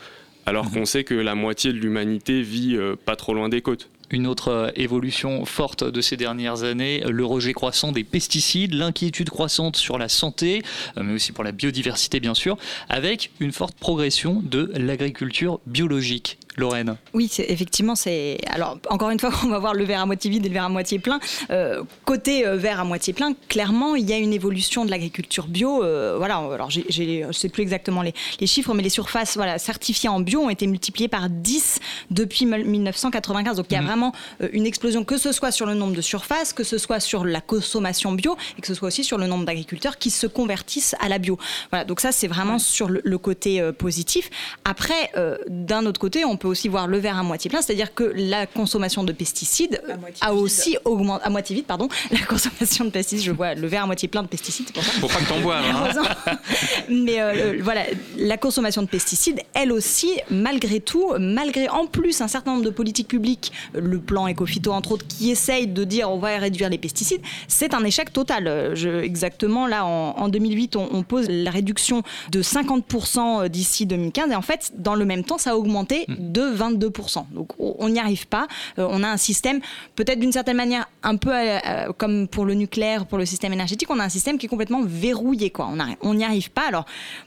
alors 0.45 0.69
qu'on 0.71 0.85
sait 0.85 1.03
que 1.03 1.15
la 1.15 1.35
moitié 1.35 1.73
de 1.73 1.77
l'humanité 1.77 2.41
vit 2.41 2.77
pas 3.05 3.15
trop 3.15 3.33
loin 3.33 3.49
des 3.49 3.61
côtes. 3.61 3.89
Une 4.11 4.27
autre 4.27 4.71
évolution 4.75 5.45
forte 5.45 5.83
de 5.83 5.99
ces 6.01 6.15
dernières 6.15 6.63
années, 6.63 7.03
le 7.09 7.25
rejet 7.25 7.53
croissant 7.53 7.91
des 7.91 8.03
pesticides, 8.03 8.75
l'inquiétude 8.75 9.31
croissante 9.31 9.77
sur 9.77 9.97
la 9.97 10.09
santé, 10.09 10.61
mais 11.01 11.13
aussi 11.13 11.31
pour 11.31 11.43
la 11.43 11.51
biodiversité 11.51 12.19
bien 12.19 12.35
sûr, 12.35 12.57
avec 12.87 13.31
une 13.39 13.51
forte 13.51 13.75
progression 13.75 14.43
de 14.45 14.71
l'agriculture 14.75 15.59
biologique. 15.65 16.37
Lorraine. 16.57 16.95
Oui, 17.13 17.27
c'est- 17.31 17.45
effectivement, 17.49 17.95
c'est. 17.95 18.37
Alors, 18.47 18.77
encore 18.89 19.09
une 19.09 19.19
fois, 19.19 19.29
on 19.43 19.47
va 19.49 19.59
voir 19.59 19.73
le 19.73 19.83
verre 19.83 20.01
à 20.01 20.05
moitié 20.05 20.29
vide 20.31 20.45
et 20.45 20.49
le 20.49 20.53
verre 20.53 20.65
à 20.65 20.69
moitié 20.69 20.99
plein. 20.99 21.19
Euh, 21.49 21.83
côté 22.05 22.45
euh, 22.47 22.55
verre 22.55 22.79
à 22.79 22.83
moitié 22.85 23.13
plein, 23.13 23.33
clairement, 23.49 23.95
il 23.95 24.09
y 24.09 24.13
a 24.13 24.17
une 24.17 24.33
évolution 24.33 24.85
de 24.85 24.91
l'agriculture 24.91 25.47
bio. 25.47 25.83
Euh, 25.83 26.15
voilà, 26.17 26.37
alors 26.37 26.69
j'ai- 26.71 26.85
j'ai- 26.89 27.21
je 27.23 27.27
ne 27.27 27.31
sais 27.33 27.49
plus 27.49 27.61
exactement 27.63 28.01
les, 28.01 28.13
les 28.39 28.47
chiffres, 28.47 28.73
mais 28.73 28.83
les 28.83 28.89
surfaces 28.89 29.35
voilà, 29.35 29.57
certifiées 29.59 30.09
en 30.09 30.19
bio 30.19 30.41
ont 30.41 30.49
été 30.49 30.65
multipliées 30.67 31.07
par 31.09 31.29
10 31.29 31.79
depuis 32.11 32.45
mil- 32.45 32.65
1995. 32.65 33.57
Donc, 33.57 33.65
il 33.69 33.73
y 33.73 33.77
a 33.77 33.81
vraiment 33.81 34.13
euh, 34.41 34.47
une 34.53 34.65
explosion, 34.65 35.03
que 35.03 35.17
ce 35.17 35.31
soit 35.31 35.51
sur 35.51 35.65
le 35.65 35.73
nombre 35.73 35.93
de 35.95 36.01
surfaces, 36.01 36.53
que 36.53 36.63
ce 36.63 36.77
soit 36.77 36.99
sur 36.99 37.25
la 37.25 37.41
consommation 37.41 38.11
bio, 38.13 38.37
et 38.57 38.61
que 38.61 38.67
ce 38.67 38.73
soit 38.73 38.87
aussi 38.87 39.03
sur 39.03 39.17
le 39.17 39.27
nombre 39.27 39.45
d'agriculteurs 39.45 39.97
qui 39.97 40.09
se 40.09 40.27
convertissent 40.27 40.95
à 40.99 41.09
la 41.09 41.17
bio. 41.17 41.37
Voilà, 41.71 41.85
donc 41.85 41.99
ça, 41.99 42.11
c'est 42.11 42.27
vraiment 42.27 42.59
sur 42.59 42.87
le, 42.89 43.01
le 43.03 43.17
côté 43.17 43.61
positif. 43.77 44.29
Après, 44.63 45.11
d'un 45.47 45.85
autre 45.85 45.99
côté, 45.99 46.25
on 46.25 46.37
peut 46.37 46.44
aussi 46.47 46.67
voir 46.67 46.87
le 46.87 46.97
verre 46.97 47.17
à 47.17 47.23
moitié 47.23 47.49
plein, 47.49 47.61
c'est-à-dire 47.61 47.93
que 47.93 48.03
la 48.15 48.45
consommation 48.45 49.03
de 49.03 49.11
pesticides 49.11 49.81
a 50.21 50.33
aussi 50.33 50.77
augmenté, 50.85 51.25
à 51.25 51.29
moitié 51.29 51.55
vide, 51.55 51.65
pardon, 51.65 51.87
la 52.11 52.19
consommation 52.25 52.85
de 52.85 52.89
pesticides, 52.89 53.25
je 53.25 53.31
vois 53.31 53.53
le 53.55 53.67
verre 53.67 53.83
à 53.83 53.85
moitié 53.85 54.07
plein 54.07 54.23
de 54.23 54.27
pesticides, 54.27 54.71
pour 54.71 54.83
ça. 54.83 54.91
Faut 54.93 55.07
pas 55.07 55.19
que 55.19 55.29
t'en 55.29 55.39
boives. 55.39 55.63
hein. 55.65 56.37
Mais 56.89 57.21
euh, 57.21 57.33
euh, 57.35 57.59
voilà, 57.63 57.81
la 58.17 58.37
consommation 58.37 58.81
de 58.81 58.87
pesticides, 58.87 59.39
elle 59.53 59.71
aussi, 59.71 60.11
malgré 60.29 60.79
tout, 60.79 61.13
malgré 61.19 61.69
en 61.69 61.85
plus 61.87 62.21
un 62.21 62.27
certain 62.27 62.51
nombre 62.51 62.63
de 62.65 62.69
politiques 62.69 63.07
publiques, 63.07 63.51
le 63.73 63.99
plan 63.99 64.27
Ecofito 64.27 64.71
entre 64.71 64.93
autres, 64.93 65.07
qui 65.07 65.31
essayent 65.31 65.67
de 65.67 65.83
dire 65.83 66.09
on 66.11 66.17
va 66.17 66.37
réduire 66.37 66.69
les 66.69 66.77
pesticides, 66.77 67.21
c'est 67.47 67.73
un 67.73 67.83
échec 67.83 68.11
total. 68.13 68.47
Euh, 68.47 68.75
Je, 68.75 68.89
exactement, 68.89 69.67
là, 69.67 69.85
en, 69.85 70.15
en 70.17 70.27
2008, 70.29 70.75
on, 70.75 70.89
on 70.91 71.03
pose 71.03 71.27
la 71.29 71.51
réduction 71.51 72.03
de 72.31 72.41
50% 72.41 73.49
d'ici 73.49 73.85
2015, 73.85 74.31
et 74.31 74.35
en 74.35 74.41
fait, 74.41 74.71
dans 74.77 74.95
le 74.95 75.05
même 75.05 75.23
temps, 75.23 75.37
ça 75.37 75.51
a 75.51 75.55
augmenté 75.55 76.05
de 76.35 76.41
22%. 76.41 77.25
Donc 77.31 77.49
on 77.59 77.89
n'y 77.89 77.99
arrive 77.99 78.27
pas. 78.27 78.47
Euh, 78.77 78.87
on 78.89 79.01
a 79.03 79.07
un 79.07 79.17
système, 79.17 79.61
peut-être 79.95 80.19
d'une 80.19 80.33
certaine 80.33 80.57
manière, 80.57 80.87
un 81.01 81.15
peu 81.15 81.31
euh, 81.33 81.57
euh, 81.65 81.93
comme 81.97 82.27
pour 82.27 82.45
le 82.45 82.53
nucléaire, 82.53 83.05
pour 83.05 83.17
le 83.17 83.25
système 83.25 83.53
énergétique, 83.53 83.89
on 83.89 83.99
a 83.99 84.03
un 84.03 84.09
système 84.09 84.37
qui 84.37 84.45
est 84.47 84.49
complètement 84.49 84.83
verrouillé. 84.83 85.49
Quoi. 85.49 85.71
On 86.01 86.13
n'y 86.13 86.25
arrive 86.25 86.51
pas. 86.51 86.67
Alors, 86.67 86.85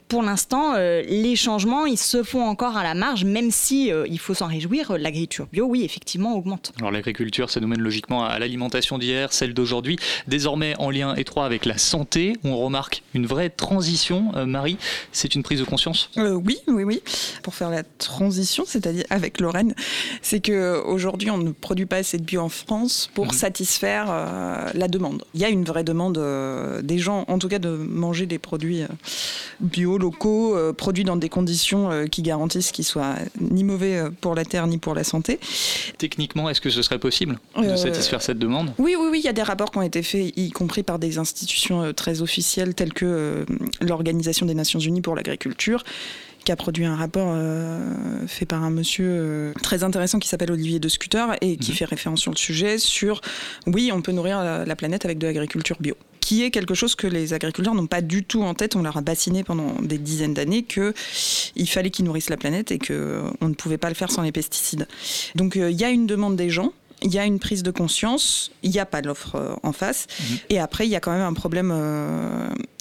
pour 0.09 0.23
l'instant, 0.23 0.73
euh, 0.75 1.03
les 1.07 1.35
changements, 1.35 1.85
ils 1.85 1.97
se 1.97 2.23
font 2.23 2.43
encore 2.43 2.75
à 2.75 2.83
la 2.83 2.95
marge, 2.95 3.25
même 3.25 3.51
si 3.51 3.91
euh, 3.91 4.07
il 4.09 4.17
faut 4.17 4.33
s'en 4.33 4.47
réjouir, 4.47 4.97
l'agriculture 4.97 5.47
bio, 5.51 5.65
oui, 5.65 5.83
effectivement, 5.83 6.35
augmente. 6.35 6.73
Alors 6.79 6.91
l'agriculture, 6.91 7.49
ça 7.51 7.59
nous 7.59 7.67
mène 7.67 7.79
logiquement 7.79 8.25
à 8.25 8.39
l'alimentation 8.39 8.97
d'hier, 8.97 9.31
celle 9.31 9.53
d'aujourd'hui, 9.53 9.97
désormais 10.27 10.73
en 10.79 10.89
lien 10.89 11.13
étroit 11.15 11.45
avec 11.45 11.65
la 11.65 11.77
santé. 11.77 12.33
On 12.43 12.57
remarque 12.57 13.03
une 13.13 13.27
vraie 13.27 13.51
transition. 13.51 14.31
Euh, 14.35 14.47
Marie, 14.47 14.77
c'est 15.11 15.35
une 15.35 15.43
prise 15.43 15.59
de 15.59 15.65
conscience? 15.65 16.09
Euh, 16.17 16.33
oui, 16.33 16.57
oui, 16.67 16.83
oui. 16.83 17.01
Pour 17.43 17.53
faire 17.53 17.69
la 17.69 17.83
transition, 17.83 18.63
c'est-à-dire 18.65 18.98
avec 19.09 19.39
Lorraine, 19.39 19.73
c'est 20.21 20.39
que 20.39 20.81
aujourd'hui 20.85 21.31
on 21.31 21.37
ne 21.37 21.51
produit 21.51 21.85
pas 21.85 21.97
assez 21.97 22.17
de 22.17 22.23
bio 22.23 22.41
en 22.41 22.49
France 22.49 23.09
pour 23.13 23.33
satisfaire 23.33 24.07
euh, 24.09 24.69
la 24.73 24.87
demande. 24.87 25.23
Il 25.33 25.41
y 25.41 25.45
a 25.45 25.49
une 25.49 25.63
vraie 25.63 25.83
demande 25.83 26.17
euh, 26.17 26.81
des 26.81 26.97
gens, 26.97 27.25
en 27.27 27.39
tout 27.39 27.47
cas, 27.47 27.59
de 27.59 27.69
manger 27.69 28.25
des 28.25 28.39
produits 28.39 28.83
euh, 28.83 28.87
bio, 29.59 29.97
locaux, 29.97 30.57
produits 30.73 31.03
dans 31.03 31.15
des 31.15 31.29
conditions 31.29 32.07
qui 32.09 32.21
garantissent 32.21 32.71
qu'ils 32.71 32.85
soient 32.85 33.15
ni 33.39 33.63
mauvais 33.63 34.03
pour 34.21 34.35
la 34.35 34.45
terre 34.45 34.67
ni 34.67 34.77
pour 34.77 34.95
la 34.95 35.03
santé. 35.03 35.39
Techniquement, 35.97 36.49
est-ce 36.49 36.61
que 36.61 36.69
ce 36.69 36.81
serait 36.81 36.99
possible 36.99 37.39
de 37.57 37.75
satisfaire 37.75 38.21
cette 38.21 38.39
demande? 38.39 38.73
Oui, 38.77 38.95
oui, 38.99 39.07
oui, 39.11 39.19
il 39.19 39.25
y 39.25 39.29
a 39.29 39.33
des 39.33 39.43
rapports 39.43 39.71
qui 39.71 39.77
ont 39.77 39.83
été 39.83 40.03
faits, 40.03 40.33
y 40.37 40.51
compris 40.51 40.83
par 40.83 40.99
des 40.99 41.17
institutions 41.17 41.93
très 41.93 42.21
officielles 42.21 42.73
telles 42.73 42.93
que 42.93 43.45
l'Organisation 43.81 44.45
des 44.45 44.55
Nations 44.55 44.79
Unies 44.79 45.01
pour 45.01 45.15
l'agriculture 45.15 45.83
qui 46.49 46.53
a 46.53 46.55
produit 46.55 46.85
un 46.85 46.95
rapport 46.95 47.27
euh, 47.29 48.25
fait 48.25 48.47
par 48.47 48.63
un 48.63 48.71
monsieur 48.71 49.05
euh, 49.07 49.53
très 49.61 49.83
intéressant 49.83 50.17
qui 50.17 50.27
s'appelle 50.27 50.51
Olivier 50.51 50.79
de 50.79 50.89
Scuter 50.89 51.23
et 51.41 51.57
qui 51.57 51.73
fait 51.73 51.85
référence 51.85 52.21
sur 52.21 52.31
le 52.31 52.37
sujet 52.37 52.79
sur 52.79 53.21
oui, 53.67 53.91
on 53.93 54.01
peut 54.01 54.11
nourrir 54.11 54.39
la, 54.39 54.65
la 54.65 54.75
planète 54.75 55.05
avec 55.05 55.19
de 55.19 55.27
l'agriculture 55.27 55.77
bio 55.79 55.95
qui 56.29 56.43
est 56.43 56.51
quelque 56.51 56.75
chose 56.75 56.95
que 56.95 57.07
les 57.07 57.33
agriculteurs 57.33 57.73
n'ont 57.73 57.87
pas 57.87 58.01
du 58.01 58.23
tout 58.23 58.43
en 58.43 58.53
tête. 58.53 58.75
On 58.75 58.83
leur 58.83 58.97
a 58.97 59.01
bassiné 59.01 59.43
pendant 59.43 59.73
des 59.81 59.97
dizaines 59.97 60.35
d'années 60.35 60.61
que 60.61 60.93
il 61.55 61.67
fallait 61.67 61.89
qu'ils 61.89 62.05
nourrissent 62.05 62.29
la 62.29 62.37
planète 62.37 62.71
et 62.71 62.77
que 62.77 63.23
on 63.41 63.49
ne 63.49 63.55
pouvait 63.55 63.79
pas 63.79 63.89
le 63.89 63.95
faire 63.95 64.11
sans 64.11 64.21
les 64.21 64.31
pesticides. 64.31 64.87
Donc 65.35 65.55
euh, 65.55 65.71
il 65.71 65.79
y 65.79 65.83
a 65.83 65.89
une 65.89 66.05
demande 66.05 66.35
des 66.35 66.49
gens. 66.49 66.71
Il 67.01 67.13
y 67.13 67.19
a 67.19 67.25
une 67.25 67.39
prise 67.39 67.63
de 67.63 67.71
conscience, 67.71 68.51
il 68.63 68.71
n'y 68.71 68.79
a 68.79 68.85
pas 68.85 69.01
d'offre 69.01 69.57
en 69.63 69.71
face. 69.71 70.07
Mhm. 70.19 70.37
Et 70.49 70.59
après, 70.59 70.85
il 70.85 70.89
y 70.89 70.95
a 70.95 70.99
quand 70.99 71.11
même 71.11 71.21
un 71.21 71.33
problème 71.33 71.71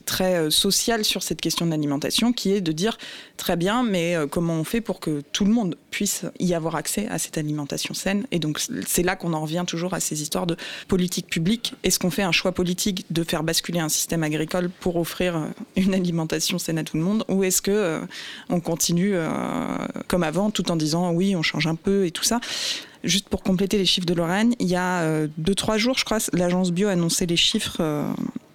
très 0.09 0.37
euh, 0.37 0.51
social 0.51 1.05
sur 1.05 1.23
cette 1.23 1.41
question 1.41 1.67
de 1.67 1.71
l'alimentation, 1.71 2.33
qui 2.33 2.53
est 2.53 2.63
de 2.63 2.73
dire 2.73 2.97
très 3.37 3.57
bien, 3.57 3.83
mais 3.83 4.17
euh, 4.17 4.27
comment 4.27 4.55
on 4.55 4.65
fait 4.65 4.81
pour 4.81 5.01
que 5.01 5.23
tout 5.33 5.45
le 5.45 5.53
monde 5.53 5.77
puisse 5.91 6.25
y 6.41 6.55
avoir 6.55 6.77
accès 6.77 7.07
à 7.09 7.19
cette 7.19 7.37
alimentation 7.37 7.93
saine? 7.93 8.27
Et 8.33 8.39
donc 8.39 8.59
c'est 8.87 9.03
là 9.03 9.17
qu'on 9.17 9.35
en 9.35 9.43
revient 9.43 9.65
toujours 9.67 9.93
à 9.93 10.01
ces 10.01 10.23
histoires 10.23 10.47
de 10.47 10.57
politique 10.89 11.27
publique. 11.29 11.75
Est-ce 11.85 11.99
qu'on 11.99 12.11
fait 12.11 12.23
un 12.23 12.33
choix 12.33 12.53
politique 12.53 13.05
de 13.11 13.23
faire 13.23 13.43
basculer 13.43 13.81
un 13.81 13.91
système 13.91 14.23
agricole 14.23 14.71
pour 14.81 14.97
offrir 14.97 15.37
euh, 15.37 15.47
une 15.77 15.93
alimentation 15.95 16.59
saine 16.59 16.79
à 16.79 16.85
tout 16.85 16.97
le 16.97 17.03
monde, 17.03 17.25
ou 17.29 17.45
est-ce 17.45 17.61
que 17.61 18.01
on 18.49 18.61
continue 18.61 19.15
comme 20.07 20.23
avant, 20.23 20.51
tout 20.51 20.71
en 20.71 20.77
disant 20.77 21.13
oui, 21.13 21.37
on 21.37 21.43
change 21.43 21.67
un 21.67 21.75
peu 21.75 22.07
et 22.07 22.11
tout 22.11 22.25
ça? 22.25 22.41
Juste 23.05 23.29
pour 23.29 23.43
compléter 23.43 23.79
les 23.79 23.87
chiffres 23.87 24.07
de 24.07 24.15
Lorraine, 24.15 24.55
il 24.59 24.67
y 24.67 24.77
a 24.77 25.27
2-3 25.41 25.79
jours, 25.79 25.97
je 25.99 26.05
crois, 26.05 26.19
l'agence 26.33 26.73
bio 26.73 26.89
a 26.89 26.93
annoncé 26.93 27.27
les 27.27 27.37
chiffres 27.37 27.81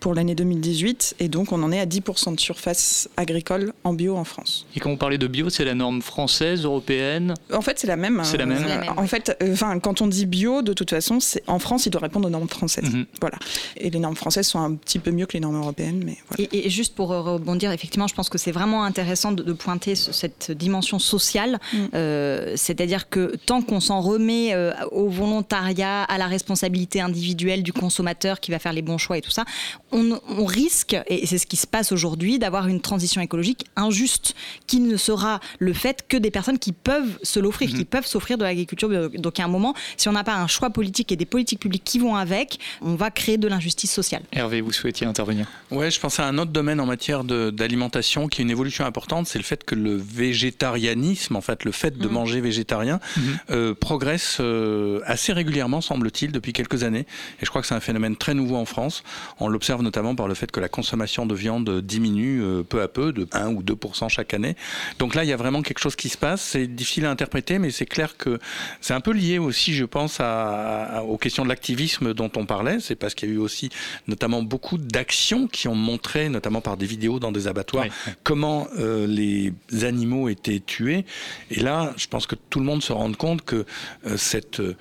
pour 0.04 0.14
l'année 0.14 0.36
2018 0.36 1.16
et 1.22 1.30
donc 1.30 1.54
on 1.54 1.64
en 1.64 1.72
est 1.72 1.80
à 1.80 1.86
10% 1.86 2.36
de 2.36 2.40
surface 2.40 3.08
agricole 3.16 3.72
en 3.86 3.94
bio 3.94 4.18
en 4.18 4.26
France. 4.26 4.66
Et 4.76 4.82
quand 4.82 4.90
vous 4.90 4.98
parlez 4.98 5.18
de 5.18 5.28
bio, 5.28 5.50
c'est 5.50 5.64
la 5.64 5.76
norme 5.76 6.02
française, 6.02 6.66
européenne? 6.66 7.36
En 7.54 7.62
fait, 7.62 7.80
c'est 7.80 7.88
la 7.88 7.96
même. 7.96 8.20
C'est 8.26 8.36
la 8.36 8.46
même. 8.46 8.66
en 8.98 9.08
fait, 9.08 9.38
euh, 9.42 9.54
enfin, 9.54 9.80
quand 9.80 10.02
on 10.02 10.08
dit 10.08 10.26
bio, 10.26 10.62
de 10.62 10.74
toute 10.74 10.90
façon, 10.90 11.20
en 11.48 11.58
France, 11.58 11.86
il 11.86 11.90
doit 11.90 12.02
répondre 12.02 12.28
aux 12.28 12.32
normes 12.32 12.50
françaises. 12.50 12.94
Mhm. 12.94 13.06
Voilà. 13.22 13.38
Et 13.78 13.90
les 13.90 14.00
normes 14.00 14.18
françaises 14.18 14.46
sont 14.46 14.60
un 14.60 14.74
petit 14.76 15.00
peu 15.00 15.12
mieux 15.12 15.26
que 15.26 15.36
les 15.36 15.40
normes 15.40 15.56
européennes, 15.56 16.04
mais 16.06 16.18
voilà. 16.28 16.50
et, 16.52 16.70
juste 16.70 16.96
pour 16.96 17.08
rebondir, 17.08 17.72
effectivement, 17.72 18.08
je 18.08 18.14
pense 18.14 18.28
que 18.28 18.38
c'est 18.38 18.52
vraiment 18.52 18.84
intéressant 18.84 19.32
de, 19.32 19.54
pointer 19.54 19.96
cette 19.96 20.52
dimension 20.52 21.00
sociale, 21.00 21.62
mm. 21.72 21.78
euh, 21.94 22.54
c'est-à-dire 22.58 23.08
que 23.08 23.38
tant 23.46 23.62
qu'on 23.62 23.80
s'en 23.80 24.02
remet 24.02 24.54
euh, 24.54 24.74
au 24.92 25.08
volontariat, 25.08 26.04
à 26.04 26.18
la 26.18 26.28
responsabilité 26.28 27.00
individuelle 27.00 27.64
du 27.64 27.72
consommateur 27.72 28.42
qui 28.42 28.52
va 28.52 28.60
faire 28.60 28.74
les 28.74 28.82
bons 28.82 28.98
choix 28.98 29.18
et 29.18 29.22
tout 29.22 29.32
ça, 29.32 29.46
on, 29.94 30.46
risque, 30.46 30.96
et 31.08 31.26
c'est 31.28 31.38
ce 31.38 31.46
qui 31.46 31.56
se 31.56 31.68
passe 31.68 31.92
aujourd'hui, 31.92 32.40
d'avoir 32.40 32.68
une 32.68 32.82
transition 32.82 33.22
écologique 33.22 33.66
injuste, 33.76 34.36
qui 34.68 34.80
ne 34.80 34.98
sera 34.98 35.40
le 35.60 35.74
fait 35.74 36.06
que 36.08 36.18
des 36.18 36.32
personnes 36.32 36.60
qui 36.60 36.72
peuvent 36.72 37.20
se 37.22 37.40
l'offrir, 37.40 37.70
mhm. 37.70 37.78
qui 37.78 37.86
peuvent 37.86 38.06
s'offrir 38.06 38.38
de 38.38 38.44
l'agriculture. 38.44 39.10
Donc 39.12 39.40
à 39.40 39.46
un 39.46 39.48
moment, 39.48 39.74
si 39.98 40.10
on 40.10 40.14
n'a 40.14 40.24
pas 40.24 40.36
un 40.36 40.48
choix 40.48 40.72
politique 40.72 41.12
et 41.12 41.16
des 41.16 41.26
politiques 41.26 41.60
publiques 41.60 41.84
qui 41.84 42.00
vont 42.00 42.16
avec, 42.16 42.60
on 42.82 42.96
va 42.96 43.12
créer 43.12 43.38
de 43.38 43.48
l'injustice 43.48 43.92
sociale. 43.92 44.24
Hervé, 44.32 44.62
vous 44.62 44.72
souhaitiez 44.72 45.06
intervenir? 45.06 45.48
Ouais, 45.72 45.92
je 45.92 46.00
pense 46.00 46.20
à 46.20 46.26
un 46.26 46.38
autre 46.38 46.52
domaine 46.52 46.80
en 46.80 46.86
matière 46.86 47.24
d'alimentation 47.24 48.28
qui 48.28 48.42
est 48.42 48.44
une 48.44 48.52
évolution 48.52 48.86
importante, 48.86 49.28
c'est 49.28 49.40
le 49.40 49.44
fait 49.44 49.64
que 49.64 49.76
le 49.76 49.96
végétarianisme, 49.96 51.36
en 51.36 51.42
fait, 51.42 51.64
le 51.66 51.72
fait 51.72 51.98
de 51.98 52.08
mhm. 52.08 52.14
manger 52.14 52.42
végétarien, 52.42 53.00
mhm. 53.16 53.24
euh, 53.52 53.74
progresse 53.76 54.38
euh, 54.40 55.02
assez 55.06 55.34
régulièrement, 55.34 55.82
semble-t-il, 55.82 56.32
depuis 56.32 56.54
quelques 56.54 56.84
années. 56.84 57.06
Et 57.42 57.46
je 57.46 57.50
crois 57.50 57.62
que 57.62 57.68
c'est 57.68 57.76
un 57.76 57.80
phénomène 57.80 58.16
très 58.16 58.34
nouveau 58.34 58.56
en 58.56 58.66
France. 58.66 59.04
On 59.40 59.48
l'observe 59.48 59.83
notamment 59.84 60.16
par 60.16 60.28
le 60.28 60.34
fait 60.34 60.52
que 60.52 60.60
la 60.60 60.70
consommation 60.70 61.26
de 61.26 61.36
viande 61.36 61.82
diminue 61.82 62.42
euh, 62.42 62.64
peu 62.64 62.82
à 62.82 62.88
peu, 62.88 63.14
de 63.14 63.28
1 63.32 63.50
ou 63.50 63.64
2 63.64 63.76
chaque 64.08 64.34
année. 64.34 64.56
Donc 65.00 65.16
là, 65.16 65.24
il 65.24 65.30
y 65.30 65.34
a 65.34 65.38
vraiment 65.38 65.62
quelque 65.62 65.80
chose 65.80 65.96
qui 65.96 66.10
se 66.10 66.18
passe. 66.18 66.42
C'est 66.42 66.68
difficile 66.68 67.06
à 67.06 67.12
interpréter, 67.12 67.60
mais 67.60 67.72
c'est 67.72 67.86
clair 67.86 68.18
que 68.18 68.40
c'est 68.82 68.94
un 68.94 69.02
peu 69.02 69.12
lié 69.12 69.38
aussi, 69.38 69.74
je 69.74 69.86
pense, 69.86 70.20
à, 70.20 71.04
aux 71.08 71.18
questions 71.18 71.44
de 71.44 71.50
l'activisme 71.50 72.14
dont 72.14 72.32
on 72.36 72.46
parlait. 72.46 72.80
C'est 72.80 72.96
parce 72.96 73.14
qu'il 73.14 73.30
y 73.30 73.32
a 73.32 73.36
eu 73.36 73.40
aussi 73.40 73.70
notamment 74.08 74.42
beaucoup 74.42 74.78
d'actions 74.78 75.48
qui 75.48 75.68
ont 75.68 75.76
montré, 75.76 76.30
notamment 76.30 76.62
par 76.62 76.78
des 76.78 76.86
vidéos 76.86 77.20
dans 77.20 77.32
des 77.32 77.48
abattoirs, 77.48 77.86
comment 78.24 78.68
euh, 78.80 79.06
les 79.08 79.54
animaux 79.84 80.30
étaient 80.30 80.60
tués. 80.60 81.06
Et 81.52 81.60
là, 81.60 81.94
je 81.98 82.08
pense 82.08 82.28
que 82.28 82.36
tout 82.50 82.60
le 82.60 82.66
monde 82.66 82.84
se 82.84 82.94
rend 82.94 83.12
compte 83.14 83.44
que 83.44 83.66
euh, 84.06 84.18
cette 84.18 84.60
euh, 84.60 84.76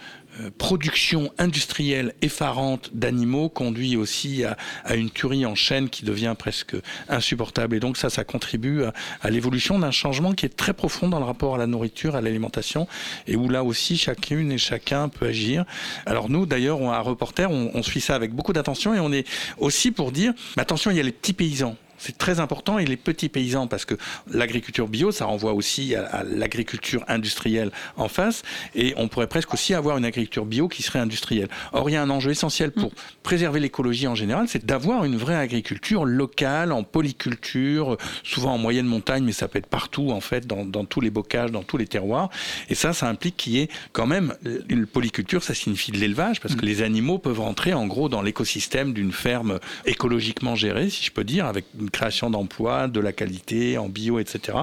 production 0.59 1.33
industrielle 1.39 2.15
effarante 2.23 2.91
d'animaux 2.95 3.49
conduit 3.49 3.97
aussi 3.97 4.45
à, 4.45 4.95
une 4.95 5.11
tuerie 5.11 5.47
en 5.47 5.55
chaîne 5.55 5.89
qui 5.89 6.05
devient 6.05 6.35
presque 6.39 6.77
insupportable. 7.09 7.77
Et 7.77 7.81
donc 7.81 7.97
ça, 7.97 8.11
ça 8.11 8.25
contribue 8.25 8.83
à, 9.23 9.31
l'évolution 9.31 9.79
d'un 9.79 9.91
changement 9.91 10.33
qui 10.33 10.47
est 10.47 10.57
très 10.57 10.73
profond 10.73 11.09
dans 11.09 11.19
le 11.19 11.25
rapport 11.25 11.55
à 11.55 11.59
la 11.59 11.67
nourriture, 11.67 12.17
à 12.17 12.21
l'alimentation, 12.21 12.87
et 13.27 13.37
où 13.37 13.49
là 13.49 13.65
aussi 13.65 13.97
chacune 13.97 14.53
et 14.53 14.59
chacun 14.59 15.09
peut 15.09 15.27
agir. 15.27 15.65
Alors 16.07 16.29
nous, 16.29 16.47
d'ailleurs, 16.47 16.83
à 16.91 17.01
Reporter, 17.01 17.51
on, 17.51 17.71
on 17.75 17.83
suit 17.83 18.01
ça 18.01 18.15
avec 18.15 18.33
beaucoup 18.33 18.53
d'attention 18.53 18.95
et 18.95 19.01
on 19.01 19.13
est 19.13 19.27
aussi 19.59 19.91
pour 19.91 20.13
dire, 20.13 20.33
attention, 20.57 20.91
il 20.91 20.97
y 20.97 21.01
a 21.01 21.05
les 21.05 21.13
petits 21.13 21.33
paysans 21.33 21.77
c'est 22.03 22.19
très 22.19 22.41
important 22.41 22.79
et 22.79 22.85
les 22.85 22.97
petits 22.97 23.29
paysans, 23.29 23.69
parce 23.69 23.85
que 23.85 23.95
l'agriculture 24.29 24.89
bio, 24.89 25.13
ça 25.13 25.27
renvoie 25.27 25.53
aussi 25.53 25.95
à, 25.95 26.25
l'agriculture 26.25 27.05
industrielle 27.07 27.71
en 27.97 28.09
face, 28.09 28.43
et 28.75 28.93
on 28.97 29.07
pourrait 29.07 29.29
presque 29.29 29.55
aussi 29.55 29.73
avoir 29.73 29.99
une 29.99 30.05
agriculture 30.05 30.45
bio 30.45 30.67
qui 30.67 30.83
serait 30.83 30.99
industrielle. 30.99 31.49
Or, 31.73 31.89
il 31.89 31.93
y 31.93 31.97
a 31.97 32.03
un 32.03 32.11
enjeu 32.11 32.33
essentiel 32.33 32.73
pour 32.73 32.91
mm. 32.91 32.95
préserver 33.23 33.61
l'écologie 33.61 34.09
en 34.09 34.17
général, 34.17 34.49
c'est 34.49 34.67
d'avoir 34.67 35.05
une 35.05 35.17
vraie 35.17 35.37
agriculture 35.37 36.05
locale, 36.05 36.73
en 36.73 36.83
polyculture, 36.83 37.97
souvent 38.25 38.55
en 38.55 38.59
moyenne 38.59 38.87
montagne, 38.87 39.23
mais 39.23 39.33
ça 39.33 39.47
peut 39.47 39.61
être 39.61 39.67
partout 39.67 40.11
en 40.11 40.21
fait, 40.21 40.47
dans, 40.47 40.85
tous 40.85 41.01
les 41.01 41.11
bocages, 41.11 41.53
dans 41.53 41.63
tous 41.63 41.77
les 41.77 41.87
terroirs. 41.87 42.31
Et 42.69 42.75
ça, 42.75 42.93
ça 42.93 43.09
implique 43.09 43.37
qu'il 43.37 43.53
y 43.53 43.61
ait 43.61 43.69
quand 43.93 44.07
même 44.07 44.35
une 44.69 44.87
polyculture, 44.87 45.45
ça 45.45 45.55
signifie 45.55 45.93
de 45.93 45.99
l'élevage, 45.99 46.41
parce 46.41 46.57
que 46.57 46.63
mm. 46.63 46.69
les 46.69 46.83
animaux 46.83 47.19
peuvent 47.19 47.41
rentrer 47.41 47.75
en 47.75 47.87
gros 47.87 48.09
dans 48.09 48.23
l'écosystème 48.23 48.93
d'une 48.93 49.13
ferme 49.13 49.61
écologiquement 49.87 50.57
gérée, 50.57 50.91
si 50.91 51.05
je 51.05 51.13
peux 51.13 51.25
dire, 51.25 51.47
avec 51.47 51.65
une 51.79 51.91
création 51.93 52.31
d'emplois, 52.31 52.89
de 52.89 53.01
la 53.01 53.13
qualité 53.13 53.79
en 53.79 53.89
bio, 53.89 54.19
etc. 54.19 54.59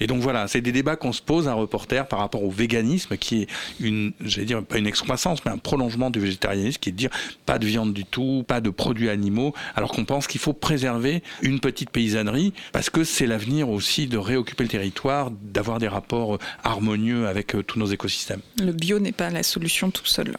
Et 0.00 0.06
donc 0.06 0.20
voilà, 0.20 0.48
c'est 0.48 0.60
des 0.60 0.72
débats 0.72 0.96
qu'on 0.96 1.12
se 1.12 1.22
pose 1.22 1.48
un 1.48 1.54
reporter 1.54 2.06
par 2.06 2.18
rapport 2.18 2.42
au 2.42 2.50
véganisme, 2.50 3.16
qui 3.16 3.42
est 3.42 3.46
une, 3.80 4.12
j'allais 4.20 4.46
dire 4.46 4.62
pas 4.64 4.78
une 4.78 4.86
excroissance, 4.86 5.44
mais 5.44 5.52
un 5.52 5.58
prolongement 5.58 6.10
du 6.10 6.20
végétarianisme, 6.20 6.78
qui 6.78 6.90
est 6.90 6.92
de 6.92 6.96
dire 6.96 7.10
pas 7.46 7.58
de 7.58 7.66
viande 7.66 7.92
du 7.92 8.04
tout, 8.04 8.44
pas 8.46 8.60
de 8.60 8.70
produits 8.70 9.08
animaux, 9.08 9.54
alors 9.76 9.92
qu'on 9.92 10.04
pense 10.04 10.26
qu'il 10.26 10.40
faut 10.40 10.52
préserver 10.52 11.22
une 11.42 11.60
petite 11.60 11.90
paysannerie 11.90 12.52
parce 12.72 12.90
que 12.90 13.04
c'est 13.04 13.26
l'avenir 13.26 13.68
aussi 13.68 14.06
de 14.06 14.18
réoccuper 14.18 14.64
le 14.64 14.70
territoire, 14.70 15.30
d'avoir 15.30 15.78
des 15.78 15.88
rapports 15.88 16.38
harmonieux 16.62 17.26
avec 17.26 17.54
euh, 17.54 17.62
tous 17.62 17.78
nos 17.78 17.86
écosystèmes. 17.86 18.40
Le 18.60 18.72
bio 18.72 18.98
n'est 18.98 19.12
pas 19.12 19.30
la 19.30 19.42
solution 19.42 19.90
tout 19.90 20.06
seul. 20.06 20.36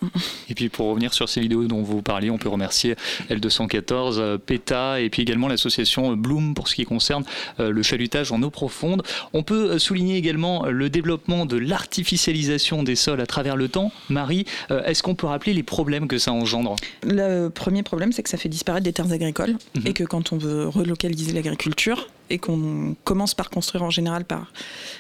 Et 0.50 0.56
puis 0.56 0.70
pour 0.70 0.88
revenir 0.88 1.14
sur 1.14 1.30
ces 1.30 1.42
vidéos 1.42 1.66
dont 1.66 1.82
vous 1.82 2.02
parliez, 2.02 2.30
on 2.30 2.38
peut 2.38 2.50
remercier 2.50 2.96
L214, 3.30 4.16
euh, 4.18 4.38
PETA 4.38 5.00
et 5.02 5.10
puis 5.10 5.22
également 5.22 5.48
l'association 5.48 6.16
Bloom 6.26 6.54
pour 6.54 6.68
ce 6.68 6.76
qui 6.76 6.86
concerne 6.86 7.24
euh, 7.60 7.72
le 7.72 7.84
chalutage 7.84 8.32
en 8.32 8.42
eau 8.42 8.50
profonde. 8.50 9.04
On 9.34 9.44
peut 9.44 9.72
euh, 9.72 9.80
souligner 9.80 10.18
également 10.18 10.66
euh, 10.66 10.72
le 10.72 10.90
développement 10.90 11.46
de 11.46 11.58
l'artificialisation 11.58 12.84
des 12.84 12.96
sols 12.96 13.22
à 13.22 13.26
travers 13.26 13.56
le 13.56 13.70
temps. 13.70 13.92
Marie, 14.10 14.46
est-ce 14.86 15.04
qu'on 15.04 15.16
peut 15.16 15.28
rappeler 15.28 15.54
les 15.54 15.64
problèmes 15.64 16.08
que 16.08 16.18
ça 16.18 16.32
engendre? 16.32 16.76
Le 17.04 17.50
premier 17.50 17.84
problème, 17.84 18.12
c'est 18.12 18.24
que 18.24 18.30
ça 18.30 18.38
fait 18.38 18.50
disparaître 18.50 18.84
des 18.84 18.94
terres 18.94 19.12
agricoles 19.12 19.56
mhm. 19.76 19.88
et 19.88 19.94
que 19.94 20.04
quand 20.04 20.34
on 20.34 20.38
veut 20.38 20.68
relocaliser 20.68 21.34
l'agriculture, 21.34 22.08
et 22.30 22.38
qu'on 22.38 22.96
commence 23.04 23.34
par 23.34 23.50
construire 23.50 23.84
en 23.84 23.90
général 23.90 24.26
par... 24.26 24.52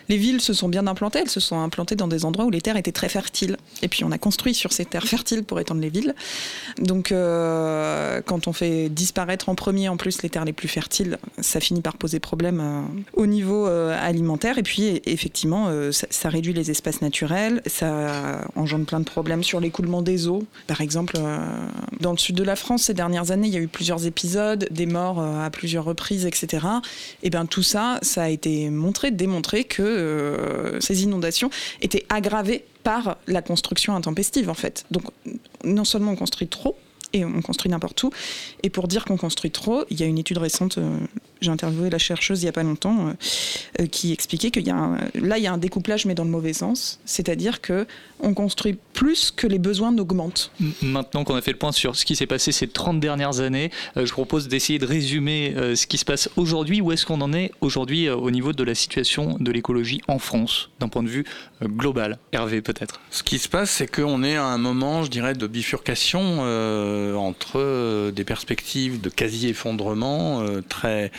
Les 0.09 0.17
villes 0.17 0.41
se 0.41 0.53
sont 0.53 0.69
bien 0.69 0.87
implantées, 0.87 1.19
elles 1.19 1.29
se 1.29 1.39
sont 1.39 1.59
implantées 1.59 1.95
dans 1.95 2.07
des 2.07 2.25
endroits 2.25 2.45
où 2.45 2.51
les 2.51 2.61
terres 2.61 2.77
étaient 2.77 2.91
très 2.91 3.09
fertiles. 3.09 3.57
Et 3.81 3.87
puis 3.87 4.03
on 4.03 4.11
a 4.11 4.17
construit 4.17 4.53
sur 4.53 4.71
ces 4.71 4.85
terres 4.85 5.07
fertiles 5.07 5.43
pour 5.43 5.59
étendre 5.59 5.81
les 5.81 5.89
villes. 5.89 6.15
Donc 6.79 7.11
euh, 7.11 8.21
quand 8.25 8.47
on 8.47 8.53
fait 8.53 8.89
disparaître 8.89 9.49
en 9.49 9.55
premier 9.55 9.89
en 9.89 9.97
plus 9.97 10.21
les 10.21 10.29
terres 10.29 10.45
les 10.45 10.53
plus 10.53 10.67
fertiles, 10.67 11.17
ça 11.39 11.59
finit 11.59 11.81
par 11.81 11.97
poser 11.97 12.19
problème 12.19 12.59
euh, 12.61 13.01
au 13.13 13.25
niveau 13.25 13.67
euh, 13.67 13.97
alimentaire. 13.99 14.57
Et 14.57 14.63
puis 14.63 15.01
effectivement, 15.05 15.69
ça, 15.91 16.07
ça, 16.09 16.29
réduit 16.29 16.53
les 16.53 16.71
espaces 16.71 17.01
naturels, 17.01 17.61
ça 17.65 18.41
engendre 18.55 18.85
plein 18.85 18.99
de 18.99 19.05
problèmes 19.05 19.43
sur 19.43 19.59
l'écoulement 19.59 20.01
des 20.01 20.27
eaux. 20.27 20.43
Par 20.67 20.81
exemple, 20.81 21.17
dans 21.99 22.11
le 22.11 22.17
sud 22.17 22.35
de 22.35 22.43
la 22.43 22.55
France, 22.55 22.83
ces 22.83 22.93
dernières 22.93 23.31
années, 23.31 23.47
il 23.47 23.53
y 23.53 23.57
a 23.57 23.61
eu 23.61 23.67
plusieurs 23.67 24.05
épisodes, 24.05 24.67
des 24.71 24.85
morts 24.85 25.21
à 25.21 25.49
plusieurs 25.49 25.85
reprises, 25.85 26.25
etc. 26.25 26.65
Et 27.23 27.29
bien 27.29 27.45
tout 27.45 27.63
ça, 27.63 27.99
ça 28.01 28.23
a 28.23 28.29
été 28.29 28.69
montré, 28.69 29.11
démontré 29.11 29.63
que 29.63 29.81
euh, 29.81 30.79
ces 30.79 31.03
inondations 31.03 31.49
étaient 31.81 32.05
aggravées 32.09 32.65
par 32.83 33.17
la 33.27 33.41
construction 33.41 33.95
intempestive 33.95 34.49
en 34.49 34.53
fait. 34.53 34.85
Donc 34.91 35.03
non 35.63 35.85
seulement 35.85 36.11
on 36.11 36.15
construit 36.15 36.47
trop, 36.47 36.77
et 37.15 37.23
on 37.23 37.41
construit 37.41 37.71
n'importe 37.71 38.03
où. 38.03 38.11
Et 38.63 38.69
pour 38.69 38.87
dire 38.87 39.05
qu'on 39.05 39.17
construit 39.17 39.51
trop, 39.51 39.85
il 39.89 39.99
y 39.99 40.03
a 40.03 40.05
une 40.05 40.17
étude 40.17 40.37
récente, 40.37 40.77
euh, 40.77 40.97
j'ai 41.45 41.51
interviewé 41.51 41.89
la 41.89 41.97
chercheuse 41.97 42.41
il 42.41 42.45
n'y 42.45 42.49
a 42.49 42.51
pas 42.51 42.63
longtemps, 42.63 43.07
euh, 43.07 43.13
euh, 43.81 43.87
qui 43.87 44.11
expliquait 44.11 44.51
qu'il 44.51 44.67
y 44.67 44.71
a 44.71 44.75
un, 44.75 44.97
là 45.15 45.37
il 45.37 45.43
y 45.43 45.47
a 45.47 45.53
un 45.53 45.57
découplage 45.57 46.05
mais 46.05 46.15
dans 46.15 46.23
le 46.23 46.29
mauvais 46.29 46.53
sens, 46.53 46.99
c'est-à-dire 47.05 47.61
que 47.61 47.87
on 48.19 48.33
construit 48.33 48.77
plus 48.93 49.31
que 49.31 49.45
les 49.45 49.59
besoins 49.59 49.91
n'augmentent. 49.91 50.51
Maintenant 50.81 51.23
qu'on 51.25 51.35
a 51.35 51.41
fait 51.41 51.51
le 51.51 51.57
point 51.57 51.73
sur 51.73 51.95
ce 51.95 52.05
qui 52.05 52.15
s'est 52.15 52.27
passé 52.27 52.51
ces 52.51 52.67
30 52.67 52.99
dernières 53.01 53.41
années, 53.41 53.71
je 53.97 54.09
propose 54.11 54.47
d'essayer 54.47 54.79
de 54.79 54.85
résumer 54.85 55.53
ce 55.75 55.85
qui 55.85 55.97
se 55.97 56.05
passe 56.05 56.29
aujourd'hui. 56.37 56.79
Où 56.79 56.93
est-ce 56.93 57.05
qu'on 57.05 57.19
en 57.19 57.33
est 57.33 57.51
aujourd'hui 57.59 58.09
au 58.09 58.31
niveau 58.31 58.53
de 58.53 58.63
la 58.63 58.73
situation 58.73 59.35
de 59.37 59.51
l'écologie 59.51 60.01
en 60.07 60.17
France, 60.17 60.69
d'un 60.79 60.87
point 60.87 61.03
de 61.03 61.09
vue 61.09 61.25
global? 61.61 62.17
Hervé 62.31 62.61
peut-être. 62.61 63.01
Ce 63.11 63.21
qui 63.21 63.37
se 63.37 63.49
passe, 63.49 63.69
c'est 63.69 63.93
qu'on 63.93 64.23
est 64.23 64.37
à 64.37 64.45
un 64.45 64.57
moment, 64.57 65.03
je 65.03 65.09
dirais, 65.09 65.33
de 65.33 65.45
bifurcation. 65.45 66.15
Euh, 66.15 67.15
entre 67.15 67.59
euh, 67.59 68.11
des 68.11 68.23
perspectives 68.23 69.01
de 69.01 69.09
quasi-effondrement 69.09 70.41
euh, 70.41 70.61
très 70.67 71.11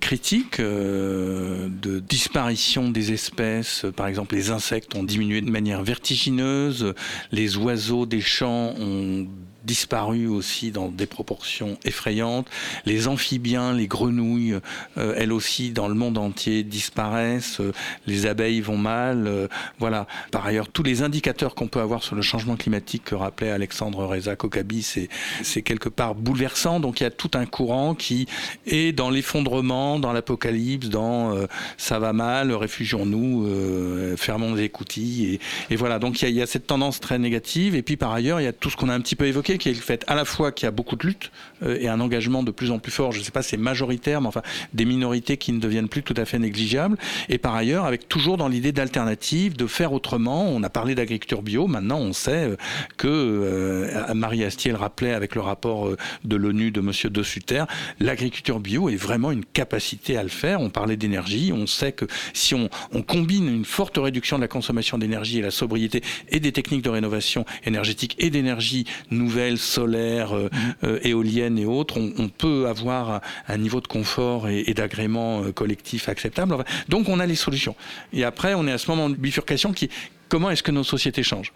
critiques, 0.00 0.60
de 0.60 2.00
disparition 2.00 2.90
des 2.90 3.12
espèces. 3.12 3.86
Par 3.96 4.06
exemple, 4.06 4.34
les 4.34 4.50
insectes 4.50 4.94
ont 4.94 5.04
diminué 5.04 5.40
de 5.40 5.50
manière 5.50 5.82
vertigineuse. 5.82 6.94
les 7.32 7.56
oiseaux 7.56 8.06
des 8.06 8.20
champs 8.20 8.74
ont 8.78 9.26
disparu 9.64 10.26
aussi 10.26 10.70
dans 10.70 10.88
des 10.88 11.06
proportions 11.06 11.78
effrayantes. 11.84 12.48
Les 12.86 13.08
amphibiens, 13.08 13.72
les 13.72 13.86
grenouilles, 13.86 14.58
euh, 14.96 15.14
elles 15.16 15.32
aussi, 15.32 15.70
dans 15.70 15.88
le 15.88 15.94
monde 15.94 16.18
entier, 16.18 16.62
disparaissent. 16.62 17.60
Euh, 17.60 17.72
les 18.06 18.26
abeilles 18.26 18.60
vont 18.60 18.78
mal. 18.78 19.26
Euh, 19.26 19.48
voilà. 19.78 20.06
Par 20.30 20.46
ailleurs, 20.46 20.68
tous 20.68 20.82
les 20.82 21.02
indicateurs 21.02 21.54
qu'on 21.54 21.68
peut 21.68 21.80
avoir 21.80 22.02
sur 22.02 22.16
le 22.16 22.22
changement 22.22 22.56
climatique 22.56 23.04
que 23.04 23.14
rappelait 23.14 23.50
Alexandre 23.50 24.04
Reza 24.04 24.36
Kokabi, 24.36 24.82
c'est 24.82 25.62
quelque 25.62 25.88
part 25.88 26.14
bouleversant. 26.14 26.80
Donc 26.80 27.00
il 27.00 27.04
y 27.04 27.06
a 27.06 27.10
tout 27.10 27.30
un 27.34 27.46
courant 27.46 27.94
qui 27.94 28.26
est 28.66 28.92
dans 28.92 29.10
l'effondrement, 29.10 29.98
dans 29.98 30.12
l'apocalypse, 30.12 30.88
dans 30.88 31.36
ça 31.76 31.98
va 31.98 32.12
mal, 32.12 32.52
réfugions-nous, 32.52 34.16
fermons 34.16 34.54
les 34.54 34.64
écoutilles. 34.64 35.34
Et, 35.34 35.74
et, 35.74 35.76
voilà. 35.76 35.98
Donc 35.98 36.22
il 36.22 36.24
y, 36.24 36.26
a, 36.26 36.30
il 36.30 36.36
y 36.36 36.42
a 36.42 36.46
cette 36.46 36.66
tendance 36.66 37.00
très 37.00 37.18
négative. 37.18 37.74
Et 37.74 37.82
puis 37.82 37.96
par 37.96 38.12
ailleurs, 38.12 38.40
il 38.40 38.44
y 38.44 38.48
a 38.48 38.52
tout 38.52 38.70
ce 38.70 38.76
qu'on 38.76 38.88
a 38.88 38.94
un 38.94 39.00
petit 39.00 39.16
peu 39.16 39.26
évoqué 39.26 39.58
qui 39.60 39.68
est 39.68 39.74
le 39.74 39.78
fait 39.78 40.04
à 40.08 40.16
la 40.16 40.24
fois 40.24 40.50
qu'il 40.50 40.66
y 40.66 40.68
a 40.68 40.72
beaucoup 40.72 40.96
de 40.96 41.06
luttes 41.06 41.30
euh, 41.62 41.78
et 41.78 41.88
un 41.88 42.00
engagement 42.00 42.42
de 42.42 42.50
plus 42.50 42.72
en 42.72 42.80
plus 42.80 42.90
fort, 42.90 43.12
je 43.12 43.20
ne 43.20 43.24
sais 43.24 43.30
pas 43.30 43.42
si 43.42 43.50
c'est 43.50 43.56
majoritaire, 43.56 44.20
mais 44.20 44.26
enfin 44.26 44.42
des 44.72 44.84
minorités 44.84 45.36
qui 45.36 45.52
ne 45.52 45.60
deviennent 45.60 45.88
plus 45.88 46.02
tout 46.02 46.14
à 46.16 46.24
fait 46.24 46.38
négligeables, 46.38 46.96
et 47.28 47.38
par 47.38 47.54
ailleurs 47.54 47.84
avec 47.84 48.08
toujours 48.08 48.36
dans 48.36 48.48
l'idée 48.48 48.72
d'alternative, 48.72 49.56
de 49.56 49.66
faire 49.66 49.92
autrement. 49.92 50.48
On 50.48 50.62
a 50.62 50.70
parlé 50.70 50.94
d'agriculture 50.94 51.42
bio, 51.42 51.66
maintenant 51.66 51.98
on 51.98 52.12
sait 52.12 52.48
euh, 52.50 52.56
que 52.96 53.06
euh, 53.08 54.14
Marie 54.14 54.42
Astier 54.44 54.72
le 54.72 54.78
rappelait 54.78 55.12
avec 55.12 55.34
le 55.34 55.42
rapport 55.42 55.90
de 56.24 56.36
l'ONU 56.36 56.70
de 56.70 56.80
Monsieur 56.80 57.10
De 57.10 57.22
Sutter, 57.22 57.64
l'agriculture 58.00 58.60
bio 58.60 58.88
est 58.88 58.96
vraiment 58.96 59.30
une 59.30 59.44
capacité 59.44 60.16
à 60.16 60.22
le 60.22 60.28
faire. 60.28 60.60
On 60.60 60.70
parlait 60.70 60.96
d'énergie, 60.96 61.52
on 61.52 61.66
sait 61.66 61.92
que 61.92 62.06
si 62.32 62.54
on, 62.54 62.70
on 62.92 63.02
combine 63.02 63.46
une 63.46 63.64
forte 63.64 63.98
réduction 63.98 64.36
de 64.36 64.42
la 64.42 64.48
consommation 64.48 64.96
d'énergie 64.96 65.38
et 65.38 65.42
la 65.42 65.50
sobriété 65.50 66.02
et 66.30 66.40
des 66.40 66.52
techniques 66.52 66.82
de 66.82 66.90
rénovation 66.90 67.44
énergétique 67.64 68.16
et 68.18 68.30
d'énergie 68.30 68.86
nouvelle 69.10 69.39
solaire, 69.56 70.34
euh, 70.34 70.48
mhm. 70.52 70.74
euh, 70.84 70.98
éolienne 71.02 71.58
et 71.58 71.66
autres, 71.66 71.98
on, 71.98 72.28
peut 72.28 72.68
avoir 72.68 73.20
un 73.48 73.58
niveau 73.58 73.80
de 73.80 73.86
confort 73.86 74.48
et, 74.48 74.72
d'agrément 74.74 75.42
euh, 75.42 75.52
collectif 75.52 76.08
acceptable. 76.08 76.56
donc 76.88 77.08
on 77.08 77.20
a 77.20 77.26
les 77.26 77.34
solutions. 77.34 77.74
Et 78.12 78.24
après, 78.24 78.54
on 78.54 78.66
est 78.66 78.72
à 78.72 78.78
ce 78.78 78.90
moment 78.90 79.10
de 79.10 79.16
bifurcation 79.16 79.72
qui 79.72 79.90
comment 80.28 80.50
est-ce 80.50 80.62
que 80.62 80.70
nos 80.70 80.84
sociétés 80.84 81.22
changent? 81.22 81.52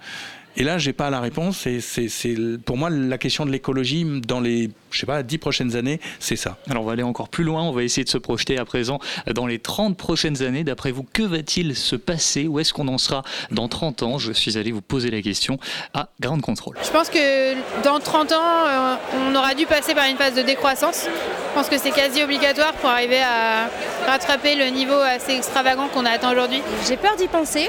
Et 0.57 0.63
là, 0.63 0.79
j'ai 0.79 0.93
pas 0.93 1.11
la 1.11 1.21
réponse. 1.21 1.67
Et 1.67 1.81
c'est 1.81 2.37
pour 2.65 2.77
moi 2.77 2.91
la 2.91 3.19
question 3.19 3.45
de 3.45 3.51
l'écologie 3.51 4.07
dans 4.27 4.41
les, 4.41 4.71
je 4.91 4.99
sais 4.99 5.07
pas, 5.07 5.23
dix 5.23 5.39
prochaines 5.39 5.77
années, 5.77 6.01
c'est 6.21 6.37
ça. 6.37 6.59
Alors 6.71 6.83
on 6.85 6.87
va 6.87 6.93
aller 6.93 7.03
encore 7.03 7.29
plus 7.29 7.45
loin. 7.45 7.63
On 7.63 7.73
va 7.73 7.83
essayer 7.83 8.05
de 8.05 8.09
se 8.09 8.19
projeter 8.19 8.59
à 8.59 8.65
présent 8.65 8.99
dans 9.35 9.47
les 9.47 9.59
30 9.59 9.97
prochaines 9.97 10.43
années. 10.43 10.65
D'après 10.65 10.93
vous, 10.93 11.05
que 11.13 11.23
va-t-il 11.23 11.75
se 11.77 11.97
passer? 11.97 12.47
Où 12.47 12.61
est-ce 12.61 12.73
qu'on 12.73 12.89
en 12.89 12.99
sera 12.99 13.23
dans 13.51 13.69
30 13.69 14.03
ans? 14.03 14.19
Je 14.19 14.33
suis 14.33 14.57
allé 14.57 14.73
vous 14.73 14.83
poser 14.83 15.11
la 15.11 15.23
question 15.23 15.59
à 15.93 16.09
Ground 16.21 16.43
Control. 16.43 16.77
Je 16.83 16.91
pense 16.91 17.09
que 17.09 17.55
dans 17.83 17.99
30 17.99 18.33
ans, 18.33 18.37
euh, 18.37 18.95
on 19.29 19.35
aura 19.35 19.55
dû 19.55 19.67
passer 19.67 19.95
par 19.95 20.07
une 20.07 20.17
phase 20.17 20.35
de 20.35 20.43
décroissance. 20.43 21.07
Je 21.07 21.55
pense 21.55 21.69
que 21.69 21.79
c'est 21.79 21.91
quasi 21.91 22.23
obligatoire 22.23 22.73
pour 22.75 22.91
arriver 22.91 23.21
à 23.21 23.69
rattraper 24.07 24.55
le 24.57 24.67
niveau 24.67 24.95
assez 24.95 25.33
extravagant 25.33 25.89
qu'on 25.89 26.05
a 26.05 26.11
atteint 26.11 26.33
aujourd'hui. 26.33 26.63
J'ai 26.89 26.97
peur 26.97 27.17
d'y 27.17 27.29
penser 27.29 27.69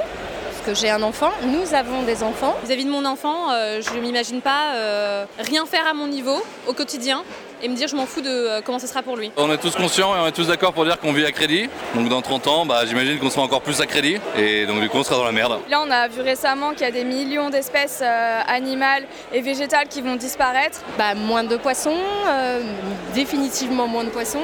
que 0.65 0.73
j'ai 0.73 0.89
un 0.89 1.03
enfant, 1.03 1.29
nous 1.43 1.75
avons 1.75 2.01
des 2.01 2.23
enfants. 2.23 2.55
Vis-à-vis 2.63 2.85
de 2.85 2.89
mon 2.89 3.05
enfant, 3.05 3.51
euh, 3.51 3.81
je 3.81 3.95
ne 3.95 4.01
m'imagine 4.01 4.41
pas 4.41 4.73
euh, 4.73 5.25
rien 5.37 5.65
faire 5.67 5.85
à 5.87 5.93
mon 5.93 6.07
niveau 6.07 6.41
au 6.67 6.73
quotidien 6.73 7.23
et 7.61 7.67
me 7.67 7.75
dire 7.75 7.87
je 7.87 7.95
m'en 7.95 8.07
fous 8.07 8.21
de 8.21 8.29
euh, 8.29 8.61
comment 8.65 8.79
ce 8.79 8.87
sera 8.87 9.03
pour 9.03 9.15
lui. 9.15 9.31
On 9.37 9.51
est 9.51 9.57
tous 9.57 9.75
conscients 9.75 10.15
et 10.15 10.19
on 10.19 10.25
est 10.25 10.31
tous 10.31 10.47
d'accord 10.47 10.73
pour 10.73 10.83
dire 10.83 10.99
qu'on 10.99 11.13
vit 11.13 11.25
à 11.25 11.31
crédit. 11.31 11.69
Donc 11.93 12.09
dans 12.09 12.21
30 12.23 12.47
ans, 12.47 12.65
bah, 12.65 12.83
j'imagine 12.87 13.19
qu'on 13.19 13.29
sera 13.29 13.43
encore 13.43 13.61
plus 13.61 13.79
à 13.79 13.85
crédit 13.85 14.17
et 14.35 14.65
donc 14.65 14.81
du 14.81 14.89
coup 14.89 14.97
on 14.97 15.03
sera 15.03 15.17
dans 15.17 15.23
la 15.23 15.31
merde. 15.31 15.59
Là 15.69 15.83
on 15.85 15.91
a 15.91 16.07
vu 16.07 16.21
récemment 16.21 16.71
qu'il 16.71 16.81
y 16.81 16.85
a 16.85 16.91
des 16.91 17.03
millions 17.03 17.51
d'espèces 17.51 18.01
animales 18.47 19.03
et 19.33 19.41
végétales 19.41 19.87
qui 19.87 20.01
vont 20.01 20.15
disparaître. 20.15 20.79
Bah, 20.97 21.13
moins 21.13 21.43
de 21.43 21.57
poissons, 21.57 21.99
définitivement 23.13 23.87
moins 23.87 24.03
de 24.03 24.09
poissons. 24.09 24.43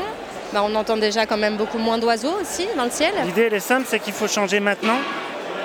Bah, 0.53 0.61
on 0.63 0.75
entend 0.75 0.97
déjà 0.97 1.25
quand 1.25 1.37
même 1.37 1.57
beaucoup 1.57 1.79
moins 1.79 1.97
d'oiseaux 1.97 2.35
aussi 2.39 2.67
dans 2.77 2.83
le 2.85 2.91
ciel. 2.91 3.13
L'idée 3.25 3.43
elle 3.43 3.55
est 3.55 3.59
simple, 3.59 3.85
c'est 3.87 3.99
qu'il 3.99 4.13
faut 4.13 4.27
changer 4.27 4.59
maintenant 4.59 4.99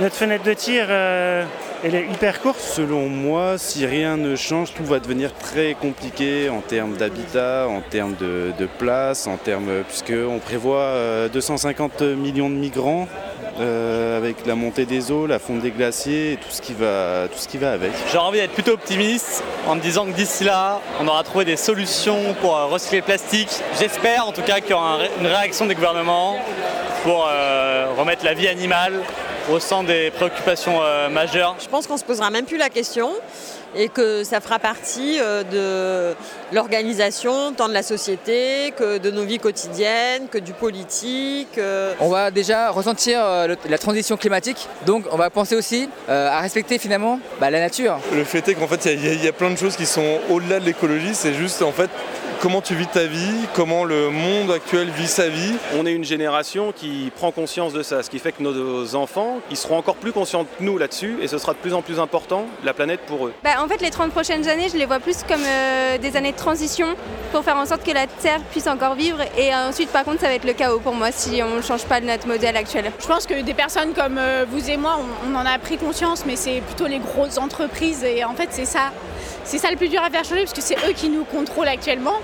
notre 0.00 0.14
fenêtre 0.14 0.44
de 0.44 0.52
tir, 0.52 0.86
euh, 0.90 1.44
elle 1.82 1.94
est 1.94 2.06
hyper 2.06 2.40
courte. 2.40 2.60
Selon 2.60 3.08
moi, 3.08 3.56
si 3.56 3.86
rien 3.86 4.16
ne 4.16 4.36
change, 4.36 4.74
tout 4.74 4.84
va 4.84 4.98
devenir 4.98 5.32
très 5.34 5.74
compliqué 5.74 6.50
en 6.50 6.60
termes 6.60 6.96
d'habitat, 6.96 7.66
en 7.68 7.80
termes 7.80 8.14
de, 8.14 8.68
place, 8.78 9.26
en 9.26 9.36
termes 9.36 9.84
puisqu'on 9.88 10.38
prévoit 10.38 11.28
250 11.32 12.02
euh, 12.02 12.14
millions 12.14 12.50
de 12.50 12.54
migrants 12.54 13.08
euh, 13.58 14.18
avec 14.18 14.44
la 14.44 14.54
montée 14.54 14.84
des 14.84 15.10
eaux, 15.10 15.26
la 15.26 15.38
fonte 15.38 15.60
des 15.60 15.70
glaciers 15.70 16.32
et 16.32 16.36
tout 16.36 16.50
ce 16.50 16.60
qui 16.60 16.74
va, 16.74 17.28
tout 17.32 17.38
ce 17.38 17.48
qui 17.48 17.56
va 17.56 17.72
avec. 17.72 17.92
J'ai 18.12 18.18
envie 18.18 18.38
d'être 18.38 18.52
plutôt 18.52 18.72
optimiste 18.72 19.42
en 19.66 19.76
me 19.76 19.80
disant 19.80 20.04
que 20.04 20.10
d'ici 20.10 20.44
là, 20.44 20.80
on 21.00 21.08
aura 21.08 21.22
trouvé 21.22 21.46
des 21.46 21.56
solutions 21.56 22.34
pour 22.42 22.54
recycler 22.68 22.98
le 22.98 23.04
plastique. 23.04 23.62
J'espère 23.78 24.26
en 24.26 24.32
tout 24.32 24.42
cas 24.42 24.60
qu'il 24.60 24.70
y 24.70 24.74
aura 24.74 24.98
une 25.20 25.26
réaction 25.26 25.64
des 25.64 25.74
gouvernements 25.74 26.36
pour 27.02 27.28
remettre 27.96 28.24
la 28.24 28.34
vie 28.34 28.48
animale 28.48 29.00
au 29.50 29.60
centre 29.60 29.88
des 29.88 30.10
préoccupations 30.10 30.80
euh, 30.82 31.08
majeures 31.08 31.56
Je 31.60 31.68
pense 31.68 31.86
qu'on 31.86 31.96
se 31.96 32.04
posera 32.04 32.30
même 32.30 32.44
plus 32.44 32.56
la 32.56 32.68
question 32.68 33.10
et 33.74 33.88
que 33.88 34.24
ça 34.24 34.40
fera 34.40 34.58
partie 34.58 35.18
euh, 35.20 35.42
de 36.12 36.16
l'organisation 36.54 37.52
tant 37.52 37.68
de 37.68 37.74
la 37.74 37.82
société 37.82 38.72
que 38.76 38.98
de 38.98 39.10
nos 39.10 39.24
vies 39.24 39.38
quotidiennes, 39.38 40.28
que 40.28 40.38
du 40.38 40.52
politique. 40.52 41.58
Euh. 41.58 41.92
On 42.00 42.08
va 42.08 42.30
déjà 42.30 42.70
ressentir 42.70 43.20
la 43.20 43.78
transition 43.78 44.16
climatique, 44.16 44.68
donc 44.86 45.04
on 45.12 45.16
va 45.16 45.30
penser 45.30 45.56
aussi 45.56 45.88
à 46.08 46.40
respecter 46.40 46.78
finalement 46.78 47.20
bah, 47.40 47.50
la 47.50 47.60
nature. 47.60 47.98
Le 48.12 48.24
fait 48.24 48.48
est 48.48 48.54
qu'en 48.54 48.68
fait 48.68 48.84
il 48.86 49.20
y, 49.20 49.24
y, 49.24 49.28
a 49.28 49.32
plein 49.32 49.50
de 49.50 49.56
choses 49.56 49.76
qui 49.76 49.86
sont 49.86 50.20
au-delà 50.30 50.60
de 50.60 50.64
l'écologie, 50.64 51.14
c'est 51.14 51.34
juste 51.34 51.62
en 51.62 51.72
fait 51.72 51.90
comment 52.40 52.60
tu 52.60 52.74
vis 52.74 52.86
ta 52.86 53.06
vie, 53.06 53.46
comment 53.54 53.84
le 53.84 54.10
monde 54.10 54.50
actuel 54.50 54.88
vit 54.90 55.06
sa 55.06 55.28
vie? 55.28 55.54
On 55.76 55.86
est 55.86 55.92
une 55.92 56.04
génération 56.04 56.72
qui 56.72 57.10
prend 57.14 57.30
conscience 57.30 57.72
de 57.72 57.82
ça, 57.82 58.02
ce 58.02 58.10
qui 58.10 58.18
fait 58.18 58.32
que 58.32 58.42
nos 58.42 58.94
enfants, 58.94 59.38
ils 59.50 59.56
seront 59.56 59.76
encore 59.78 59.96
plus 59.96 60.12
conscients 60.12 60.44
que 60.44 60.62
nous 60.62 60.78
là-dessus 60.78 61.18
et 61.22 61.28
ce 61.28 61.38
sera 61.38 61.52
de 61.52 61.58
plus 61.58 61.74
en 61.74 61.82
plus 61.82 61.98
important, 62.00 62.46
la 62.64 62.74
planète 62.74 63.00
pour 63.06 63.26
eux. 63.26 63.32
Bah, 63.42 63.62
en 63.62 63.68
fait, 63.68 63.80
les 63.80 63.90
30 63.90 64.10
prochaines 64.12 64.48
années, 64.48 64.68
je 64.70 64.76
les 64.76 64.86
vois 64.86 65.00
plus 65.00 65.22
comme 65.22 65.42
euh, 65.44 65.98
des 65.98 66.16
années 66.16 66.32
de 66.32 66.36
transition 66.36 66.88
pour 67.32 67.44
faire 67.44 67.56
en 67.56 67.66
sorte 67.66 67.84
que 67.84 67.92
la 67.92 68.06
Terre 68.06 68.40
puisse 68.50 68.66
encore 68.66 68.94
vivre 68.94 69.18
et 69.36 69.54
ensuite, 69.54 69.90
par 69.90 70.04
contre, 70.04 70.20
ça 70.20 70.28
va 70.28 70.34
être 70.34 70.44
le 70.44 70.52
chaos 70.52 70.80
pour 70.80 70.94
moi 70.94 71.12
si 71.12 71.40
on 71.42 71.56
ne 71.56 71.62
change 71.62 71.84
pas 71.84 72.00
de 72.00 72.06
notre 72.06 72.26
modèle 72.26 72.56
actuel. 72.56 72.90
Je 73.00 73.06
pense 73.06 73.26
que 73.26 73.40
des 73.40 73.54
personnes 73.54 73.92
comme 73.94 74.18
euh, 74.18 74.44
vous 74.48 74.70
et 74.70 74.76
moi, 74.76 74.98
on, 74.98 75.32
on 75.32 75.34
en 75.36 75.46
a 75.46 75.58
pris 75.58 75.78
conscience, 75.78 76.24
mais 76.26 76.36
c'est 76.36 76.60
plutôt 76.60 76.86
les 76.86 76.98
grosses 76.98 77.38
entreprises 77.38 78.04
et 78.04 78.24
en 78.24 78.34
fait, 78.34 78.48
c'est 78.50 78.66
ça. 78.66 78.92
C'est 79.46 79.58
ça 79.58 79.70
le 79.70 79.76
plus 79.76 79.88
dur 79.88 80.02
à 80.02 80.10
faire 80.10 80.24
changer 80.24 80.40
parce 80.40 80.52
que 80.52 80.60
c'est 80.60 80.76
eux 80.88 80.92
qui 80.92 81.08
nous 81.08 81.22
contrôlent 81.22 81.68
actuellement. 81.68 82.16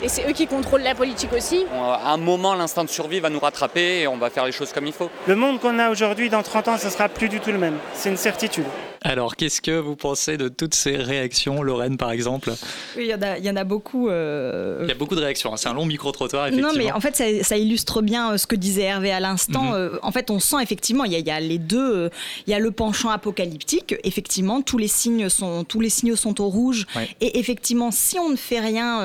Et 0.00 0.08
c'est 0.08 0.28
eux 0.28 0.32
qui 0.32 0.46
contrôlent 0.46 0.82
la 0.82 0.94
politique 0.94 1.32
aussi. 1.32 1.64
À 1.72 2.12
un 2.12 2.16
moment, 2.16 2.54
l'instinct 2.54 2.84
de 2.84 2.88
survie 2.88 3.18
va 3.18 3.30
nous 3.30 3.40
rattraper 3.40 4.02
et 4.02 4.06
on 4.06 4.16
va 4.16 4.30
faire 4.30 4.44
les 4.44 4.52
choses 4.52 4.72
comme 4.72 4.86
il 4.86 4.92
faut. 4.92 5.10
Le 5.26 5.34
monde 5.34 5.58
qu'on 5.58 5.78
a 5.78 5.90
aujourd'hui, 5.90 6.30
dans 6.30 6.42
30 6.42 6.68
ans, 6.68 6.78
ce 6.78 6.88
sera 6.88 7.08
plus 7.08 7.28
du 7.28 7.40
tout 7.40 7.50
le 7.50 7.58
même. 7.58 7.78
C'est 7.94 8.10
une 8.10 8.16
certitude. 8.16 8.66
Alors, 9.02 9.36
qu'est-ce 9.36 9.60
que 9.60 9.78
vous 9.78 9.94
pensez 9.94 10.36
de 10.36 10.48
toutes 10.48 10.74
ces 10.74 10.96
réactions, 10.96 11.62
Lorraine 11.62 11.96
par 11.96 12.10
exemple? 12.10 12.50
Oui, 12.96 13.10
il 13.10 13.44
y, 13.44 13.50
en 13.50 13.56
a 13.56 13.64
beaucoup. 13.64 14.08
Euh, 14.08 14.80
il 14.82 14.88
y 14.88 14.92
a 14.92 14.94
beaucoup 14.94 15.14
de 15.14 15.20
réactions. 15.20 15.52
Hein. 15.52 15.56
C'est 15.56 15.68
un 15.68 15.74
long 15.74 15.86
micro-trottoir, 15.86 16.48
effectivement. 16.48 16.72
Non, 16.72 16.78
mais 16.78 16.90
en 16.90 17.00
fait, 17.00 17.42
ça, 17.42 17.56
illustre 17.56 18.02
bien 18.02 18.32
euh, 18.32 18.38
ce 18.38 18.46
que 18.46 18.56
disait 18.56 18.82
Hervé 18.82 19.12
à 19.12 19.20
l'instant. 19.20 19.64
Mhm. 19.64 19.74
Euh, 19.74 19.98
en 20.02 20.10
fait, 20.10 20.30
on 20.30 20.40
sent 20.40 20.56
effectivement, 20.62 21.04
il 21.04 21.12
y, 21.12 21.30
a 21.30 21.40
les 21.40 21.58
deux. 21.58 22.10
Il 22.46 22.50
y 22.50 22.54
a 22.54 22.58
le 22.58 22.70
penchant 22.70 23.10
apocalyptique. 23.10 23.94
Effectivement, 24.02 24.62
tous 24.62 24.78
les 24.78 24.88
signes 24.88 25.28
sont, 25.28 25.64
tous 25.64 25.80
les 25.80 25.90
signaux 25.90 26.16
sont 26.16 26.40
au 26.40 26.48
rouge. 26.48 26.86
Et 27.20 27.38
effectivement, 27.38 27.90
si 27.90 28.18
on 28.18 28.30
ne 28.30 28.36
fait 28.36 28.60
rien, 28.60 29.02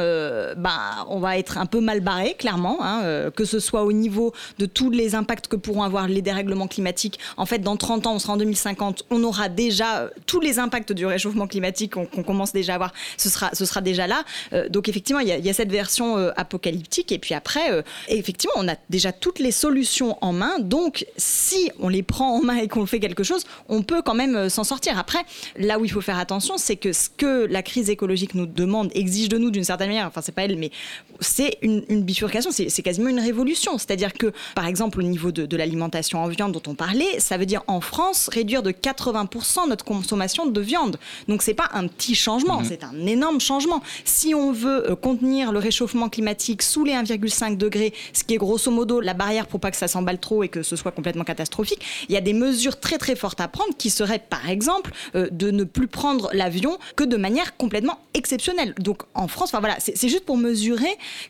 on 1.09 1.19
va 1.19 1.37
être 1.37 1.57
un 1.57 1.65
peu 1.65 1.79
mal 1.79 1.99
barré, 2.01 2.35
clairement. 2.37 2.79
Hein, 2.81 3.31
que 3.35 3.45
ce 3.45 3.59
soit 3.59 3.83
au 3.83 3.91
niveau 3.91 4.33
de 4.59 4.65
tous 4.65 4.89
les 4.89 5.15
impacts 5.15 5.47
que 5.47 5.55
pourront 5.55 5.83
avoir 5.83 6.07
les 6.07 6.21
dérèglements 6.21 6.67
climatiques. 6.67 7.19
En 7.37 7.45
fait, 7.45 7.59
dans 7.59 7.77
30 7.77 8.07
ans, 8.07 8.15
on 8.15 8.19
sera 8.19 8.33
en 8.33 8.37
2050, 8.37 9.05
on 9.09 9.23
aura 9.23 9.49
déjà 9.49 9.99
euh, 9.99 10.09
tous 10.25 10.39
les 10.39 10.59
impacts 10.59 10.91
du 10.91 11.05
réchauffement 11.05 11.47
climatique 11.47 11.93
qu'on 11.93 12.23
commence 12.23 12.53
déjà 12.53 12.75
à 12.75 12.77
voir, 12.77 12.93
ce 13.17 13.29
sera, 13.29 13.49
ce 13.53 13.65
sera 13.65 13.81
déjà 13.81 14.07
là. 14.07 14.23
Euh, 14.53 14.69
donc 14.69 14.89
effectivement, 14.89 15.19
il 15.19 15.27
y, 15.27 15.49
a 15.49 15.53
cette 15.53 15.71
version 15.71 16.17
euh, 16.17 16.31
apocalyptique. 16.35 17.11
Et 17.11 17.19
puis 17.19 17.33
après, 17.33 17.83
effectivement, 18.07 18.53
on 18.57 18.67
a 18.67 18.75
déjà 18.89 19.11
toutes 19.11 19.39
les 19.39 19.51
solutions 19.51 20.17
en 20.21 20.33
main. 20.33 20.59
Donc 20.59 21.05
si 21.17 21.71
on 21.79 21.89
les 21.89 22.03
prend 22.03 22.37
en 22.37 22.41
main 22.41 22.57
et 22.57 22.67
qu'on 22.67 22.85
fait 22.85 22.99
quelque 22.99 23.23
chose, 23.23 23.43
on 23.69 23.83
peut 23.83 24.01
quand 24.01 24.13
même 24.13 24.49
s'en 24.49 24.63
sortir. 24.63 24.97
Après, 24.97 25.19
là 25.57 25.79
où 25.79 25.85
il 25.85 25.91
faut 25.91 26.01
faire 26.01 26.17
attention, 26.17 26.57
c'est 26.57 26.75
que 26.75 26.93
ce 26.93 27.09
que 27.09 27.45
la 27.45 27.61
crise 27.61 27.89
écologique 27.89 28.35
nous 28.35 28.45
demande, 28.45 28.91
exige 28.95 29.29
de 29.29 29.37
nous 29.37 29.51
d'une 29.51 29.63
certaine 29.63 29.87
manière, 29.87 30.07
enfin 30.07 30.21
c'est 30.21 30.31
pas 30.31 30.43
elle, 30.43 30.57
mais 30.57 30.71
c'est 31.19 31.57
une, 31.61 31.81
bifurcation, 32.03 32.51
c'est 32.51 32.81
quasiment 32.81 33.09
une 33.09 33.19
révolution. 33.19 33.77
C'est-à-dire 33.77 34.13
que, 34.13 34.31
par 34.55 34.65
exemple, 34.65 34.99
au 34.99 35.03
niveau 35.03 35.31
de, 35.31 35.45
de 35.45 35.57
l'alimentation 35.57 36.23
en 36.23 36.27
viande 36.27 36.51
dont 36.51 36.63
on 36.67 36.75
parlait, 36.75 37.19
ça 37.19 37.37
veut 37.37 37.45
dire 37.45 37.61
en 37.67 37.81
France 37.81 38.29
réduire 38.31 38.63
de 38.63 38.71
80% 38.71 39.69
notre 39.69 39.85
consommation 39.85 40.45
de 40.45 40.61
viande. 40.61 40.97
Donc 41.27 41.41
c'est 41.41 41.53
pas 41.53 41.69
un 41.73 41.87
petit 41.87 42.15
changement, 42.15 42.59
Mhm. 42.59 42.65
c'est 42.67 42.83
un 42.83 43.05
énorme 43.05 43.39
changement. 43.39 43.81
Si 44.05 44.33
on 44.35 44.51
veut 44.51 44.91
euh, 44.91 44.95
contenir 44.95 45.51
le 45.51 45.59
réchauffement 45.59 46.09
climatique 46.09 46.61
sous 46.61 46.83
les 46.83 46.93
1,5 46.93 47.57
degrés, 47.57 47.93
ce 48.13 48.23
qui 48.23 48.33
est 48.33 48.37
grosso 48.37 48.71
modo 48.71 48.99
la 48.99 49.13
barrière 49.13 49.47
pour 49.47 49.59
pas 49.59 49.71
que 49.71 49.77
ça 49.77 49.87
s'emballe 49.87 50.19
trop 50.19 50.43
et 50.43 50.49
que 50.49 50.63
ce 50.63 50.75
soit 50.75 50.91
complètement 50.91 51.23
catastrophique, 51.23 51.81
il 52.09 52.13
y 52.13 52.17
a 52.17 52.21
des 52.21 52.33
mesures 52.33 52.79
très 52.79 52.97
très 52.97 53.15
fortes 53.15 53.39
à 53.41 53.47
prendre 53.47 53.73
qui 53.77 53.89
seraient 53.89 54.23
par 54.29 54.49
exemple 54.49 54.91
euh, 55.15 55.27
de 55.31 55.51
ne 55.51 55.63
plus 55.63 55.87
prendre 55.87 56.29
l'avion 56.33 56.77
que 56.95 57.03
de 57.03 57.17
manière 57.17 57.55
complètement 57.57 57.99
exceptionnelle. 58.13 58.73
Donc 58.79 59.03
en 59.13 59.27
France, 59.27 59.49
enfin 59.49 59.59
voilà, 59.59 59.77
c'est 59.79 60.07
juste 60.07 60.25
pour 60.25 60.37
mesurer 60.37 60.62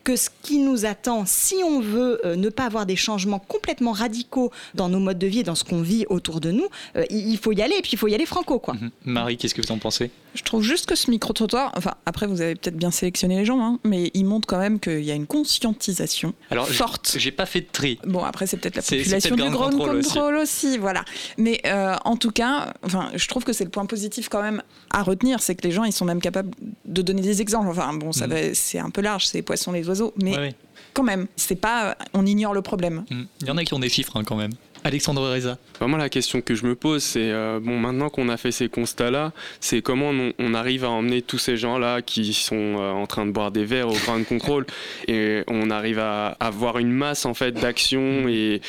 que 0.03 0.15
ce 0.15 0.29
qui 0.41 0.59
nous 0.59 0.85
attend, 0.85 1.25
si 1.25 1.55
on 1.63 1.79
veut 1.79 2.21
euh, 2.25 2.35
ne 2.35 2.49
pas 2.49 2.65
avoir 2.65 2.85
des 2.85 2.95
changements 2.95 3.39
complètement 3.39 3.91
radicaux 3.91 4.51
dans 4.75 4.89
nos 4.89 4.99
modes 4.99 5.19
de 5.19 5.27
vie 5.27 5.39
et 5.39 5.43
dans 5.43 5.55
ce 5.55 5.63
qu'on 5.63 5.81
vit 5.81 6.05
autour 6.09 6.39
de 6.39 6.51
nous, 6.51 6.67
euh, 6.95 7.03
il 7.09 7.37
faut 7.37 7.51
y 7.51 7.61
aller. 7.61 7.75
Et 7.77 7.81
puis 7.81 7.91
il 7.93 7.97
faut 7.97 8.07
y 8.07 8.15
aller 8.15 8.25
franco 8.25 8.59
quoi. 8.59 8.75
Marie, 9.05 9.37
qu'est-ce 9.37 9.55
que 9.55 9.61
vous 9.61 9.71
en 9.71 9.77
pensez? 9.77 10.11
Je 10.35 10.43
trouve 10.43 10.63
juste 10.63 10.85
que 10.85 10.95
ce 10.95 11.09
micro-trottoir, 11.11 11.71
enfin 11.75 11.93
après 12.05 12.27
vous 12.27 12.41
avez 12.41 12.55
peut-être 12.55 12.75
bien 12.77 12.91
sélectionné 12.91 13.37
les 13.37 13.45
gens, 13.45 13.63
hein, 13.63 13.79
mais 13.83 14.11
il 14.13 14.25
montre 14.25 14.47
quand 14.47 14.59
même 14.59 14.79
qu'il 14.79 15.03
y 15.03 15.11
a 15.11 15.15
une 15.15 15.27
conscientisation 15.27 16.33
Alors, 16.49 16.67
forte. 16.67 17.15
J'ai 17.17 17.31
pas 17.31 17.45
fait 17.45 17.61
de 17.61 17.67
tri. 17.71 17.99
Bon, 18.05 18.23
après, 18.23 18.47
c'est 18.47 18.57
peut-être 18.57 18.75
la 18.75 18.81
population 18.81 19.35
du 19.35 19.41
Grand 19.43 19.69
grand 19.69 19.69
Contrôle 19.71 20.35
aussi. 20.35 20.67
aussi. 20.67 20.77
voilà. 20.77 21.03
Mais 21.37 21.61
euh, 21.65 21.95
en 22.05 22.17
tout 22.17 22.31
cas, 22.31 22.73
enfin, 22.83 23.11
je 23.15 23.27
trouve 23.27 23.43
que 23.43 23.53
c'est 23.53 23.63
le 23.63 23.69
point 23.69 23.85
positif 23.85 24.29
quand 24.29 24.41
même 24.41 24.63
à 24.91 25.03
retenir, 25.03 25.41
c'est 25.41 25.55
que 25.55 25.65
les 25.67 25.71
gens, 25.71 25.83
ils 25.83 25.93
sont 25.93 26.05
même 26.05 26.21
capables 26.21 26.51
de 26.85 27.01
donner 27.01 27.21
des 27.21 27.41
exemples. 27.41 27.69
Enfin, 27.69 27.93
bon, 27.93 28.11
ça 28.11 28.27
va, 28.27 28.53
c'est 28.53 28.79
un 28.79 28.89
peu 28.89 29.01
large, 29.01 29.27
c'est 29.27 29.37
les 29.37 29.43
poissons, 29.43 29.71
les 29.71 29.87
oiseaux, 29.87 30.13
mais 30.21 30.37
Ouais, 30.37 30.55
quand 30.93 31.03
même, 31.03 31.27
c'est 31.35 31.55
pas, 31.55 31.95
on 32.13 32.25
ignore 32.25 32.53
le 32.53 32.61
problème. 32.61 33.05
Hmm. 33.09 33.23
Il 33.41 33.47
y 33.47 33.51
en 33.51 33.57
a 33.57 33.63
qui 33.63 33.73
ont 33.73 33.79
des 33.79 33.89
chiffres 33.89 34.17
hein, 34.17 34.23
quand 34.25 34.35
même. 34.35 34.51
Alexandre 34.83 35.21
Reza. 35.29 35.57
Moi, 35.81 35.97
la 35.97 36.09
question 36.09 36.41
que 36.41 36.55
je 36.55 36.65
me 36.65 36.75
pose, 36.75 37.03
c'est 37.03 37.31
euh, 37.31 37.59
bon, 37.61 37.79
maintenant 37.79 38.09
qu'on 38.09 38.29
a 38.29 38.37
fait 38.37 38.51
ces 38.51 38.69
constats-là, 38.69 39.31
c'est 39.59 39.81
comment 39.81 40.09
on, 40.09 40.33
on 40.39 40.53
arrive 40.53 40.83
à 40.83 40.89
emmener 40.89 41.21
tous 41.21 41.37
ces 41.37 41.57
gens-là 41.57 42.01
qui 42.01 42.33
sont 42.33 42.55
euh, 42.55 42.91
en 42.91 43.07
train 43.07 43.25
de 43.25 43.31
boire 43.31 43.51
des 43.51 43.65
verres 43.65 43.89
au 43.89 43.93
grand 43.93 44.23
contrôle 44.25 44.65
et 45.07 45.43
on 45.47 45.69
arrive 45.69 45.99
à 45.99 46.37
avoir 46.39 46.79
une 46.79 46.91
masse 46.91 47.25
en 47.25 47.33
fait 47.33 47.53
d'action 47.53 48.27
et 48.27 48.61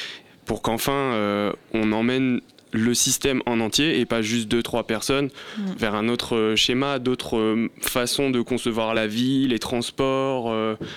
pour 0.44 0.62
qu'enfin 0.62 0.92
euh, 0.92 1.52
on 1.72 1.92
emmène 1.92 2.40
le 2.72 2.94
système 2.94 3.40
en 3.46 3.60
entier 3.60 4.00
et 4.00 4.04
pas 4.04 4.20
juste 4.20 4.48
deux 4.48 4.62
trois 4.62 4.84
personnes 4.84 5.30
Mm. 5.56 5.62
vers 5.78 5.94
un 5.94 6.08
autre 6.08 6.54
schéma, 6.56 6.98
d'autres 6.98 7.68
façons 7.80 8.30
de 8.30 8.40
concevoir 8.40 8.94
la 8.94 9.06
vie, 9.06 9.46
les 9.46 9.60
transports, 9.60 10.52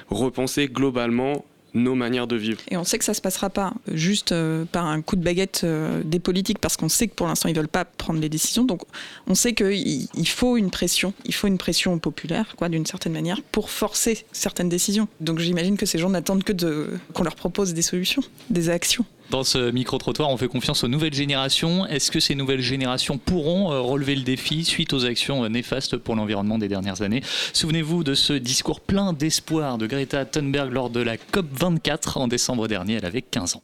repenser 0.10 0.68
globalement 0.68 1.46
nos 1.74 1.96
manières 1.96 2.28
de 2.28 2.36
vivre. 2.36 2.60
Et 2.70 2.78
on 2.78 2.84
sait 2.84 2.98
que 2.98 3.06
ça 3.06 3.14
se 3.14 3.22
passera 3.22 3.50
pas 3.50 3.74
juste 3.92 4.32
euh, 4.32 4.66
par 4.66 4.86
un 4.86 5.02
coup 5.02 5.16
de 5.16 5.24
baguette 5.24 5.62
euh, 5.64 6.02
des 6.04 6.20
politiques, 6.20 6.60
parce 6.60 6.78
qu'on 6.78 6.90
sait 6.90 7.08
que 7.08 7.14
pour 7.14 7.28
l'instant 7.28 7.50
ils 7.50 7.56
veulent 7.56 7.68
pas 7.68 7.86
prendre 7.86 8.20
les 8.20 8.30
décisions. 8.30 8.64
Donc 8.64 8.82
on 9.28 9.36
sait 9.36 9.54
qu'il 9.54 10.08
il 10.14 10.28
faut 10.28 10.58
une 10.58 10.72
pression, 10.72 11.14
il 11.26 11.34
faut 11.34 11.48
une 11.48 11.58
pression 11.58 11.98
populaire, 12.00 12.56
quoi, 12.58 12.70
d'une 12.70 12.86
certaine 12.86 13.14
manière, 13.14 13.42
pour 13.52 13.70
forcer 13.70 14.26
certaines 14.32 14.70
décisions. 14.70 15.08
Donc 15.20 15.40
j'imagine 15.40 15.78
que 15.78 15.86
ces 15.86 15.98
gens 15.98 16.10
n'attendent 16.10 16.44
que 16.44 16.98
qu'on 17.14 17.24
leur 17.24 17.36
propose 17.36 17.74
des 17.74 17.82
solutions, 17.82 18.24
des 18.50 18.70
actions. 18.70 19.06
Dans 19.30 19.44
ce 19.44 19.72
micro-trottoir, 19.72 20.30
on 20.30 20.38
fait 20.38 20.48
confiance 20.48 20.86
aux 20.86 20.88
nouvelles 20.88 21.14
générations. 21.14 21.86
Est-ce 21.86 22.12
que 22.12 22.22
ces 22.22 22.34
nouvelles 22.34 22.62
générations 22.62 23.18
pourront 23.18 23.74
euh, 23.74 23.82
relever 23.82 24.16
le 24.16 24.22
défi 24.22 24.64
suite 24.64 24.94
aux 24.94 25.06
actions 25.06 25.44
euh, 25.44 25.50
néfastes 25.50 25.98
pour 25.98 26.16
l'environnement 26.16 26.58
des 26.58 26.70
dernières 26.70 27.02
années? 27.02 27.22
Souvenez-vous 27.52 28.06
de 28.06 28.14
ce 28.14 28.32
discours 28.32 28.80
plein 28.80 29.12
d'espoir 29.12 29.78
de 29.78 29.86
Greta 29.86 30.24
Thunberg 30.24 30.72
lors 30.72 30.90
de 30.90 31.02
la 31.02 31.18
COP24 31.18 32.20
en 32.20 32.28
décembre 32.30 32.70
dernier. 32.70 32.96
Elle 32.96 33.06
avait 33.06 33.22
15 33.22 33.58
ans. 33.58 33.64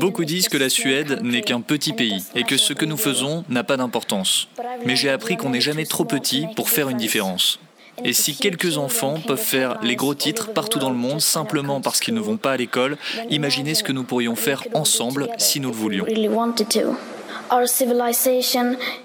Beaucoup 0.00 0.24
disent 0.24 0.48
que 0.48 0.56
la 0.56 0.70
Suède 0.70 1.20
n'est 1.22 1.42
qu'un 1.42 1.60
petit 1.60 1.92
pays 1.92 2.22
et 2.34 2.44
que 2.44 2.56
ce 2.56 2.72
que 2.72 2.86
nous 2.86 2.96
faisons 2.96 3.44
n'a 3.50 3.64
pas 3.64 3.76
d'importance. 3.76 4.48
Mais 4.86 4.96
j'ai 4.96 5.10
appris 5.10 5.36
qu'on 5.36 5.50
n'est 5.50 5.60
jamais 5.60 5.84
trop 5.84 6.06
petit 6.06 6.46
pour 6.56 6.70
faire 6.70 6.88
une 6.88 6.96
différence. 6.96 7.58
Et 8.04 8.12
si 8.12 8.36
quelques 8.36 8.78
enfants 8.78 9.20
peuvent 9.26 9.38
faire 9.38 9.78
les 9.82 9.96
gros 9.96 10.14
titres 10.14 10.52
partout 10.52 10.78
dans 10.78 10.90
le 10.90 10.96
monde 10.96 11.20
simplement 11.20 11.80
parce 11.80 12.00
qu'ils 12.00 12.14
ne 12.14 12.20
vont 12.20 12.36
pas 12.36 12.52
à 12.52 12.56
l'école, 12.56 12.96
imaginez 13.30 13.74
ce 13.74 13.82
que 13.82 13.92
nous 13.92 14.04
pourrions 14.04 14.36
faire 14.36 14.62
ensemble 14.74 15.28
si 15.38 15.60
nous 15.60 15.70
le 15.70 15.76
voulions. 15.76 16.06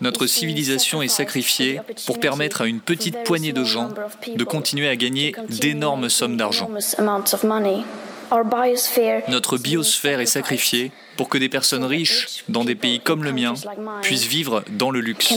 Notre 0.01 0.25
civilisation 0.25 1.01
est 1.01 1.07
sacrifiée 1.07 1.79
pour 2.05 2.19
permettre 2.19 2.61
à 2.61 2.67
une 2.67 2.79
petite 2.79 3.23
poignée 3.23 3.53
de 3.53 3.63
gens 3.63 3.89
de 4.35 4.43
continuer 4.43 4.87
à 4.87 4.95
gagner 4.95 5.35
d'énormes 5.49 6.09
sommes 6.09 6.37
d'argent. 6.37 6.69
Notre 9.27 9.57
biosphère 9.57 10.19
est 10.19 10.25
sacrifiée 10.25 10.91
pour 11.17 11.29
que 11.29 11.37
des 11.37 11.49
personnes 11.49 11.83
riches, 11.83 12.43
dans 12.49 12.63
des 12.63 12.75
pays 12.75 12.99
comme 12.99 13.23
le 13.23 13.31
mien, 13.31 13.53
puissent 14.01 14.25
vivre 14.25 14.63
dans 14.69 14.91
le 14.91 15.01
luxe. 15.01 15.33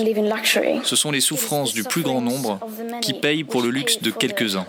Ce 0.85 0.97
sont 0.97 1.11
les 1.11 1.21
souffrances 1.21 1.75
du 1.75 1.85
plus 1.85 2.03
grand 2.03 2.21
nombre 2.21 2.61
qui 3.03 3.15
payent 3.15 3.45
pour 3.45 3.63
le 3.63 3.71
luxe 3.71 4.01
de 4.01 4.11
quelques-uns. 4.11 4.67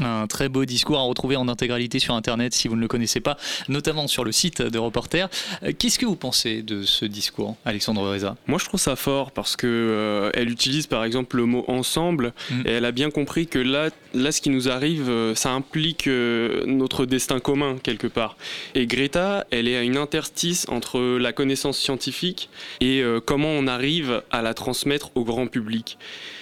Un 0.00 0.26
très 0.26 0.48
beau 0.48 0.64
discours 0.64 0.98
à 0.98 1.02
retrouver 1.02 1.36
en 1.36 1.48
intégralité 1.48 1.98
sur 1.98 2.14
Internet 2.14 2.54
si 2.54 2.68
vous 2.68 2.76
ne 2.76 2.80
le 2.80 2.88
connaissez 2.88 3.20
pas, 3.20 3.36
notamment 3.68 4.08
sur 4.08 4.24
le 4.24 4.32
site 4.32 4.62
de 4.62 4.78
Reporter. 4.78 5.28
Euh, 5.62 5.72
Qu'est-ce 5.78 5.98
que 5.98 6.06
vous 6.06 6.16
pensez 6.16 6.62
de 6.62 6.82
ce 6.82 7.04
discours, 7.04 7.56
Alexandre 7.64 8.02
Reza? 8.02 8.36
Moi, 8.46 8.58
je 8.58 8.64
trouve 8.66 8.80
ça 8.80 8.96
fort 8.96 9.30
parce 9.30 9.56
que 9.56 9.66
euh, 9.66 10.30
elle 10.34 10.50
utilise 10.50 10.86
par 10.86 11.04
exemple 11.04 11.36
le 11.36 11.46
mot 11.46 11.64
ensemble 11.68 12.32
et 12.64 12.70
elle 12.70 12.84
a 12.84 12.92
bien 12.92 13.10
compris 13.10 13.46
que 13.46 13.58
là, 13.58 13.90
là, 14.14 14.32
ce 14.32 14.40
qui 14.40 14.50
nous 14.50 14.68
arrive, 14.68 15.08
euh, 15.08 15.34
ça 15.34 15.50
implique 15.50 16.06
euh, 16.06 16.64
notre 16.66 17.06
destin 17.06 17.40
commun 17.40 17.76
quelque 17.82 18.06
part. 18.06 18.36
Et 18.74 18.86
Greta, 18.86 19.46
elle 19.50 19.68
est 19.68 19.76
à 19.76 19.82
une 19.82 19.96
interstice 19.96 20.66
entre 20.68 21.00
la 21.18 21.32
connaissance 21.32 21.78
scientifique 21.78 22.48
et 22.80 23.00
euh, 23.00 23.20
comment 23.24 23.48
on 23.48 23.66
arrive 23.66 24.22
à 24.30 24.42
la 24.42 24.54
transmettre 24.54 25.10
au 25.14 25.24
grand 25.24 25.46
public. 25.46 25.98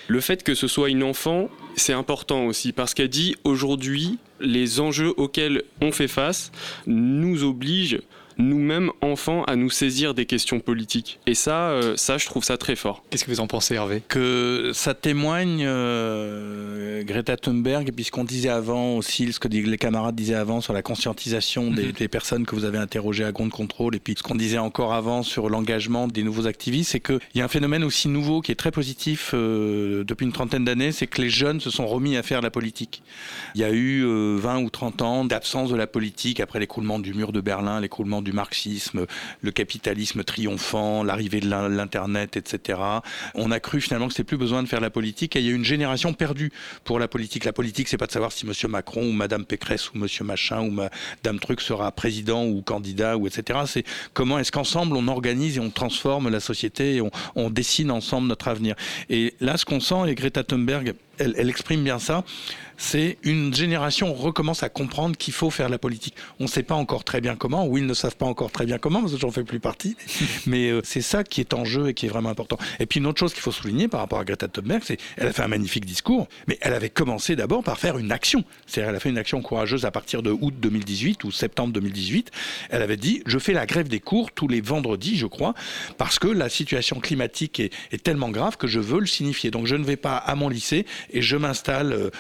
Le 0.09 0.21
fait 0.21 0.43
que 0.43 0.55
ce 0.55 0.67
soit 0.67 0.89
une 0.89 1.03
enfant, 1.03 1.49
c'est 1.77 1.93
important 1.93 2.47
aussi 2.47 2.73
parce 2.73 2.95
qu'elle 2.95 3.09
dit 3.09 3.37
aujourd'hui, 3.45 4.19
les 4.41 4.81
enjeux 4.81 5.15
auxquels 5.17 5.63
on 5.81 5.93
fait 5.93 6.09
face 6.09 6.53
nous 6.87 7.45
obligent 7.45 8.01
nous-mêmes 8.41 8.91
enfants 9.01 9.45
à 9.45 9.57
nous 9.57 9.71
saisir 9.71 10.15
des 10.15 10.27
questions 10.27 10.61
politiques. 10.61 11.21
Et 11.27 11.35
ça, 11.35 11.71
euh, 11.71 11.95
ça, 11.97 12.19
je 12.19 12.27
trouve 12.27 12.45
ça 12.45 12.57
très 12.57 12.77
fort. 12.77 13.03
Qu'est-ce 13.11 13.25
que 13.25 13.31
vous 13.31 13.41
en 13.41 13.47
pensez, 13.47 13.75
Hervé? 13.75 14.03
Que 14.09 14.71
ça 14.75 14.95
témoigne, 14.95 15.65
euh, 15.65 17.03
Greta 17.05 17.37
Thunberg, 17.37 17.89
et 17.89 17.93
puis 17.93 18.05
ce 18.05 18.11
qu'on 18.11 18.25
disait 18.25 18.49
avant 18.49 18.97
aussi, 18.97 19.33
ce 19.33 19.41
que 19.41 19.49
les 19.49 19.79
camarades 19.79 20.15
disaient 20.15 20.35
avant 20.35 20.61
sur 20.61 20.73
la 20.73 20.83
conscientisation 20.83 21.71
des, 21.71 21.93
des 21.93 22.09
personnes 22.09 22.47
que 22.47 22.55
vous 22.55 22.65
avez 22.65 22.79
interrogées 22.79 23.25
à 23.25 23.33
Ground 23.33 23.53
Control, 23.53 23.95
et 23.95 24.01
puis 24.01 24.15
ce 24.17 24.23
qu'on 24.23 24.35
disait 24.35 24.59
encore 24.59 24.93
avant 24.93 25.23
sur 25.23 25.49
l'engagement 25.49 26.09
des 26.09 26.23
nouveaux 26.23 26.47
activistes, 26.47 26.91
c'est 26.93 27.01
qu'il 27.01 27.21
y 27.35 27.41
a 27.41 27.45
un 27.45 27.49
phénomène 27.49 27.85
aussi 27.85 28.09
nouveau 28.09 28.41
qui 28.41 28.53
est 28.53 28.57
très 28.57 28.71
positif 28.71 29.33
euh, 29.35 30.05
depuis 30.05 30.25
une 30.25 30.33
trentaine 30.33 30.65
d'années, 30.65 30.93
c'est 30.93 31.07
que 31.07 31.21
les 31.21 31.31
jeunes 31.31 31.61
se 31.61 31.71
sont 31.71 31.87
remis 31.87 32.17
à 32.17 32.23
faire 32.23 32.41
la 32.41 32.51
politique. 32.51 33.03
Il 33.55 33.61
y 33.61 33.65
a 33.65 33.71
eu 33.71 34.05
euh, 34.05 34.37
20 34.39 34.63
ou 34.63 34.71
30 34.71 35.03
ans 35.03 35.25
d'absence 35.25 35.71
de 35.71 35.77
la 35.77 35.87
politique 35.87 36.41
après 36.41 36.59
l'écroulement 36.59 36.99
du 36.99 37.15
mur 37.15 37.33
de 37.33 37.41
Berlin, 37.41 37.81
l'écroulement 37.81 38.23
du 38.23 38.30
marxisme, 38.33 39.07
le 39.41 39.51
capitalisme 39.51 40.25
triomphant, 40.25 41.03
l'arrivée 41.03 41.41
de 41.41 41.49
l'in- 41.49 41.69
l'Internet, 41.69 42.37
etc. 42.37 42.79
On 43.35 43.51
a 43.51 43.61
cru 43.61 43.81
finalement 43.81 44.07
que 44.09 44.13
c'était 44.15 44.25
plus 44.25 44.37
besoin 44.37 44.63
de 44.63 44.69
faire 44.69 44.81
la 44.81 44.91
politique 44.91 45.37
et 45.37 45.41
il 45.41 45.47
y 45.47 45.51
a 45.51 45.55
une 45.55 45.65
génération 45.65 46.13
perdue 46.13 46.53
pour 46.85 46.99
la 46.99 47.09
politique. 47.09 47.45
La 47.45 47.53
politique, 47.53 47.89
c'est 47.89 47.97
pas 47.97 48.07
de 48.07 48.13
savoir 48.13 48.33
si 48.33 48.47
Monsieur 48.47 48.69
Macron 48.69 49.03
ou 49.09 49.13
Madame 49.13 49.45
Pécresse 49.45 49.91
ou 49.93 49.99
Monsieur 49.99 50.25
Machin 50.25 50.61
ou 50.61 50.71
Madame 50.71 51.39
Truc 51.41 51.61
sera 51.61 51.91
président 51.93 52.45
ou 52.47 52.63
candidat 52.63 53.17
ou 53.17 53.27
etc. 53.27 53.61
C'est 53.67 53.85
comment 54.15 54.39
est-ce 54.39 54.53
qu'ensemble 54.53 54.97
on 54.97 55.09
organise 55.09 55.57
et 55.57 55.61
on 55.61 55.71
transforme 55.71 56.29
la 56.29 56.41
société 56.41 56.97
et 56.97 57.03
on, 57.35 57.51
dessine 57.51 57.91
ensemble 57.91 58.29
notre 58.29 58.49
avenir. 58.49 58.75
Et 59.09 59.35
là, 59.41 59.57
ce 59.57 59.65
qu'on 59.65 59.81
sent, 59.81 60.09
et 60.09 60.15
Greta 60.15 60.45
Thunberg, 60.45 60.95
elle 61.19 61.49
exprime 61.51 61.83
bien 61.85 61.99
ça, 61.99 62.25
c'est 62.81 63.19
une 63.23 63.53
génération 63.55 64.15
recommence 64.15 64.63
à 64.63 64.71
comprendre 64.71 65.15
qu'il 65.15 65.35
faut 65.35 65.51
faire 65.51 65.69
la 65.69 65.79
politique. 65.79 66.15
On 66.41 66.45
ne 66.45 66.49
sait 66.49 66.63
pas 66.63 66.75
encore 66.75 67.05
très 67.05 67.21
bien 67.21 67.37
comment, 67.37 67.67
ou 67.67 67.77
ils 67.77 67.85
ne 67.85 67.93
savent 67.93 68.17
pas 68.17 68.25
encore 68.25 68.51
très 68.51 68.65
bien 68.65 68.79
comment, 68.79 69.01
parce 69.01 69.13
que 69.13 69.19
j'en 69.19 69.31
fais 69.31 69.45
plus 69.45 69.61
partie, 69.61 69.97
mais 70.47 70.71
euh, 70.71 70.81
c'est 70.83 71.03
ça 71.03 71.23
qui 71.23 71.43
est 71.43 71.53
en 71.53 71.67
jeu 71.67 71.91
et 71.91 71.95
qui 71.95 72.07
est 72.07 72.09
vraiment 72.09 72.31
important. 72.31 72.57
Et 72.79 72.87
puis 72.87 72.99
une 72.99 73.07
autre 73.07 73.21
chose 73.21 73.35
qu'il 73.35 73.43
faut 73.43 73.53
souligner 73.53 73.87
par 73.87 74.01
rapport 74.01 74.19
à 74.19 74.25
Greta 74.25 74.49
Thunberg, 74.49 74.83
c'est 74.83 74.97
qu'elle 74.97 75.27
a 75.27 75.33
fait 75.33 75.43
un 75.43 75.49
magnifique 75.49 75.85
discours, 75.85 76.27
mais 76.49 76.59
elle 76.63 76.73
avait 76.73 76.89
commencé 76.89 77.37
d'abord 77.37 77.63
par 77.63 77.79
faire 77.79 77.99
une 77.99 78.11
action. 78.13 78.45
C'est-à-dire 78.67 78.89
elle 78.89 78.97
a 78.97 79.01
fait 79.01 79.11
une 79.11 79.19
action 79.19 79.43
courageuse 79.43 79.85
à 79.85 79.91
partir 79.91 80.23
de 80.23 80.31
août 80.31 80.55
2018 80.59 81.23
ou 81.25 81.31
septembre 81.31 81.75
2018. 81.75 82.31
Elle 82.71 82.81
avait 82.81 82.97
dit, 82.97 83.23
je 83.27 83.39
fais 83.39 83.53
la 83.53 83.67
grève 83.67 83.89
des 83.89 84.01
cours 84.01 84.33
tous 84.33 84.49
les 84.49 84.63
vendredis, 84.63 85.19
je 85.19 85.27
crois, 85.27 85.53
parce 85.99 86.19
que 86.19 86.29
la 86.29 86.49
situation 86.49 86.99
climatique 86.99 87.61
est, 87.61 87.75
est 87.93 88.03
tellement 88.03 88.31
grave 88.31 88.57
que 88.57 88.67
je 88.67 88.81
veux 88.81 89.01
le 89.01 89.07
signifier. 89.07 89.51
Donc 89.51 89.67
je 89.67 89.77
ne 89.77 89.85
vais 89.85 89.97
pas 89.97 90.17
à 90.17 90.35
mon 90.35 90.49
lycée 90.49 90.87
et 91.11 91.21
je 91.21 91.37
m'installe 91.37 91.93
euh, 91.93 92.11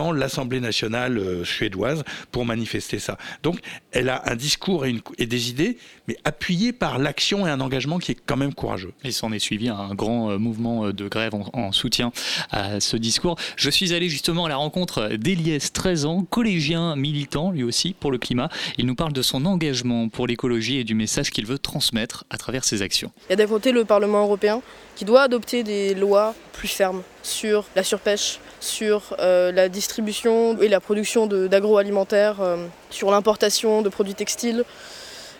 devant 0.00 0.12
l'Assemblée 0.12 0.60
nationale 0.60 1.18
euh, 1.18 1.44
suédoise 1.44 2.04
pour 2.32 2.46
manifester 2.46 2.98
ça. 2.98 3.18
Donc, 3.42 3.58
elle 3.92 4.08
a 4.08 4.22
un 4.30 4.34
discours 4.34 4.86
et, 4.86 5.26
des 5.26 5.50
idées, 5.50 5.76
mais 6.08 6.16
appuyées 6.24 6.72
par 6.72 6.98
l'action 6.98 7.46
et 7.46 7.50
un 7.50 7.60
engagement 7.60 7.98
qui 7.98 8.12
est 8.12 8.18
quand 8.24 8.38
même 8.38 8.54
courageux. 8.54 8.92
Il 9.04 9.12
s'en 9.12 9.30
est 9.32 9.38
suivi 9.38 9.68
un 9.68 9.94
grand 9.94 10.38
mouvement 10.38 10.90
de 10.90 11.08
grève 11.08 11.34
en, 11.34 11.72
soutien 11.72 12.12
à 12.50 12.80
ce 12.80 12.96
discours. 12.96 13.36
Je 13.56 13.68
suis 13.68 13.92
allé 13.92 14.08
justement 14.08 14.46
à 14.46 14.48
la 14.48 14.56
rencontre 14.56 15.08
d'Eliès, 15.16 15.72
13 15.72 16.06
ans, 16.06 16.24
collégien 16.24 16.96
militant 16.96 17.50
lui 17.50 17.62
aussi 17.62 17.94
pour 17.98 18.10
le 18.10 18.18
climat. 18.18 18.48
Il 18.78 18.86
nous 18.86 18.94
parle 18.94 19.12
de 19.12 19.22
son 19.22 19.44
engagement 19.44 20.08
pour 20.08 20.26
l'écologie 20.26 20.78
et 20.78 20.84
du 20.84 20.94
message 20.94 21.30
qu'il 21.30 21.46
veut 21.46 21.58
transmettre 21.58 22.24
à 22.30 22.38
travers 22.38 22.64
ses 22.64 22.80
actions. 22.82 23.12
Il 23.28 23.30
y 23.30 23.34
a 23.34 23.36
d'un 23.36 23.46
côté 23.46 23.72
le 23.72 23.84
Parlement 23.84 24.22
européen 24.22 24.62
qui 24.96 25.04
doit 25.04 25.22
adopter 25.22 25.62
des 25.62 25.94
lois 25.94 26.34
plus 26.52 26.68
fermes 26.68 27.02
sur 27.22 27.64
la 27.76 27.82
surpêche, 27.82 28.38
sur 28.60 29.16
euh, 29.18 29.50
la 29.52 29.68
distribution 29.68 30.60
et 30.60 30.68
la 30.68 30.80
production 30.80 31.26
d'agroalimentaire, 31.26 32.40
euh, 32.40 32.66
sur 32.90 33.10
l'importation 33.10 33.82
de 33.82 33.88
produits 33.88 34.14
textiles, 34.14 34.64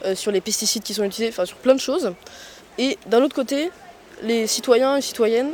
euh, 0.05 0.15
sur 0.15 0.33
les 0.33 0.41
pesticides 0.41 0.83
qui 0.83 0.95
sont 0.95 1.05
utilisés, 1.05 1.29
enfin 1.29 1.45
sur 1.45 1.59
plein 1.59 1.75
de 1.75 1.81
choses. 1.81 2.13
Et 2.79 2.99
d'un 3.07 3.23
autre 3.23 3.35
côté, 3.35 3.71
les 4.23 4.47
citoyens 4.47 4.97
et 4.97 5.03
citoyennes 5.03 5.53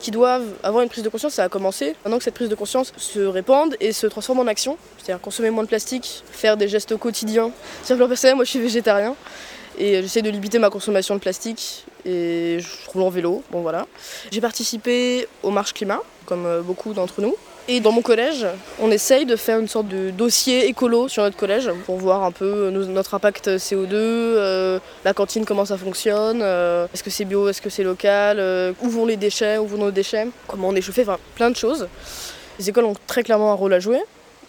qui 0.00 0.10
doivent 0.10 0.46
avoir 0.62 0.82
une 0.82 0.88
prise 0.88 1.04
de 1.04 1.08
conscience, 1.08 1.34
ça 1.34 1.44
a 1.44 1.48
commencé. 1.48 1.94
Maintenant 2.04 2.18
que 2.18 2.24
cette 2.24 2.34
prise 2.34 2.48
de 2.48 2.54
conscience 2.54 2.92
se 2.96 3.20
répande 3.20 3.76
et 3.80 3.92
se 3.92 4.06
transforme 4.06 4.40
en 4.40 4.46
action, 4.46 4.76
c'est-à-dire 4.98 5.20
consommer 5.20 5.50
moins 5.50 5.62
de 5.62 5.68
plastique, 5.68 6.24
faire 6.30 6.56
des 6.56 6.68
gestes 6.68 6.96
quotidiens. 6.96 7.50
Le 7.88 7.96
plan 7.96 8.08
personnel, 8.08 8.36
moi 8.36 8.44
je 8.44 8.50
suis 8.50 8.60
végétarien 8.60 9.14
et 9.78 10.02
j'essaie 10.02 10.22
de 10.22 10.30
limiter 10.30 10.58
ma 10.58 10.68
consommation 10.68 11.14
de 11.14 11.20
plastique 11.20 11.86
et 12.04 12.58
je 12.60 12.90
roule 12.90 13.02
en 13.02 13.10
vélo, 13.10 13.42
bon 13.50 13.62
voilà. 13.62 13.86
J'ai 14.30 14.40
participé 14.40 15.28
aux 15.42 15.50
marches 15.50 15.72
climat, 15.72 16.00
comme 16.26 16.46
euh, 16.46 16.60
beaucoup 16.60 16.92
d'entre 16.92 17.20
nous. 17.20 17.34
Et 17.66 17.80
dans 17.80 17.92
mon 17.92 18.02
collège, 18.02 18.46
on 18.78 18.90
essaye 18.90 19.24
de 19.24 19.36
faire 19.36 19.58
une 19.58 19.68
sorte 19.68 19.88
de 19.88 20.10
dossier 20.10 20.66
écolo 20.66 21.08
sur 21.08 21.22
notre 21.22 21.36
collège 21.36 21.70
pour 21.86 21.96
voir 21.96 22.22
un 22.22 22.30
peu 22.30 22.68
notre 22.68 23.14
impact 23.14 23.48
CO2, 23.56 23.88
euh, 23.94 24.78
la 25.02 25.14
cantine, 25.14 25.46
comment 25.46 25.64
ça 25.64 25.78
fonctionne, 25.78 26.40
euh, 26.42 26.86
est-ce 26.92 27.02
que 27.02 27.08
c'est 27.08 27.24
bio, 27.24 27.48
est-ce 27.48 27.62
que 27.62 27.70
c'est 27.70 27.82
local, 27.82 28.38
où 28.82 28.88
vont 28.90 29.06
les 29.06 29.16
déchets, 29.16 29.56
où 29.56 29.66
vont 29.66 29.78
nos 29.78 29.90
déchets, 29.90 30.28
comment 30.46 30.68
on 30.68 30.74
est 30.74 30.82
chauffé, 30.82 31.02
enfin 31.02 31.18
plein 31.36 31.50
de 31.50 31.56
choses. 31.56 31.88
Les 32.58 32.68
écoles 32.68 32.84
ont 32.84 32.96
très 33.06 33.22
clairement 33.22 33.50
un 33.50 33.54
rôle 33.56 33.72
à 33.72 33.80
jouer. 33.80 34.00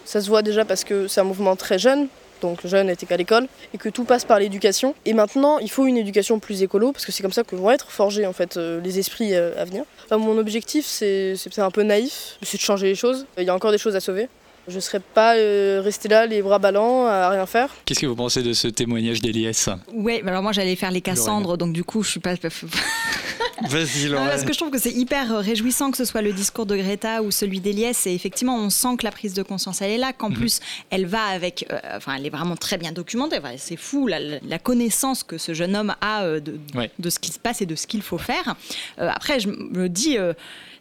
Ça 0.04 0.20
se 0.20 0.28
voit 0.28 0.42
déjà 0.42 0.66
parce 0.66 0.84
que 0.84 1.08
c'est 1.08 1.20
un 1.20 1.24
mouvement 1.24 1.56
très 1.56 1.78
jeune, 1.78 2.08
donc 2.40 2.62
le 2.62 2.68
jeune 2.68 2.86
n'était 2.86 3.06
qu'à 3.06 3.16
l'école, 3.16 3.46
et 3.74 3.78
que 3.78 3.88
tout 3.88 4.04
passe 4.04 4.24
par 4.24 4.38
l'éducation. 4.38 4.94
Et 5.04 5.12
maintenant, 5.12 5.58
il 5.58 5.70
faut 5.70 5.86
une 5.86 5.96
éducation 5.96 6.38
plus 6.38 6.62
écolo, 6.62 6.92
parce 6.92 7.04
que 7.04 7.12
c'est 7.12 7.22
comme 7.22 7.32
ça 7.32 7.44
que 7.44 7.56
vont 7.56 7.70
être 7.70 7.90
forgés 7.90 8.26
en 8.26 8.32
fait 8.32 8.56
euh, 8.56 8.80
les 8.80 8.98
esprits 8.98 9.34
euh, 9.34 9.60
à 9.60 9.64
venir. 9.64 9.84
mon 10.10 10.38
objectif, 10.38 10.86
c'est 10.86 11.36
un 11.58 11.70
peu 11.70 11.82
naïf, 11.82 12.38
c'est 12.42 12.58
de 12.58 12.62
changer 12.62 12.86
les 12.86 12.94
choses. 12.94 13.26
Il 13.38 13.44
y 13.44 13.50
a 13.50 13.54
encore 13.54 13.72
des 13.72 13.78
choses 13.78 13.96
à 13.96 14.00
sauver. 14.00 14.28
Je 14.68 14.74
ne 14.74 14.80
serais 14.80 15.00
pas 15.00 15.36
euh, 15.36 15.80
resté 15.82 16.08
là 16.08 16.26
les 16.26 16.42
bras 16.42 16.58
ballants 16.58 17.06
à 17.06 17.28
rien 17.30 17.46
faire. 17.46 17.70
Qu'est-ce 17.84 18.00
que 18.00 18.06
vous 18.06 18.16
pensez 18.16 18.42
de 18.42 18.52
ce 18.52 18.66
témoignage 18.66 19.20
d'Elias 19.20 19.68
Oui, 19.94 20.20
alors 20.26 20.42
moi 20.42 20.50
j'allais 20.50 20.74
faire 20.74 20.90
les 20.90 21.00
Cassandres, 21.00 21.56
donc 21.56 21.72
du 21.72 21.84
coup 21.84 22.02
je 22.02 22.10
suis 22.10 22.20
pas. 22.20 22.34
Vas-y, 23.68 24.08
Laurent. 24.08 24.26
Parce 24.26 24.44
que 24.44 24.52
je 24.52 24.58
trouve 24.58 24.70
que 24.70 24.78
c'est 24.78 24.92
hyper 24.92 25.32
euh, 25.32 25.40
réjouissant 25.40 25.90
que 25.90 25.96
ce 25.96 26.04
soit 26.04 26.22
le 26.22 26.32
discours 26.32 26.66
de 26.66 26.76
Greta 26.76 27.22
ou 27.22 27.30
celui 27.30 27.60
d'Elias. 27.60 28.02
Et 28.06 28.14
effectivement, 28.14 28.56
on 28.56 28.70
sent 28.70 28.96
que 28.98 29.04
la 29.04 29.10
prise 29.10 29.34
de 29.34 29.42
conscience, 29.42 29.82
elle 29.82 29.92
est 29.92 29.98
là, 29.98 30.12
qu'en 30.12 30.30
mhm. 30.30 30.36
plus, 30.36 30.60
elle 30.90 31.06
va 31.06 31.24
avec. 31.24 31.66
Euh, 31.70 31.78
enfin, 31.96 32.16
elle 32.16 32.26
est 32.26 32.30
vraiment 32.30 32.56
très 32.56 32.78
bien 32.78 32.92
documentée. 32.92 33.38
c'est 33.56 33.76
fou 33.76 34.06
la, 34.06 34.58
connaissance 34.58 35.22
que 35.22 35.38
ce 35.38 35.54
jeune 35.54 35.76
homme 35.76 35.94
a 36.00 36.40
de, 36.40 36.58
de, 36.98 37.10
ce 37.10 37.18
qui 37.18 37.30
se 37.30 37.38
passe 37.38 37.60
et 37.62 37.66
de 37.66 37.76
ce 37.76 37.86
qu'il 37.86 38.02
faut 38.02 38.18
faire. 38.18 38.56
après, 38.98 39.38
je 39.38 39.48
me 39.48 39.88
dis 39.88 40.18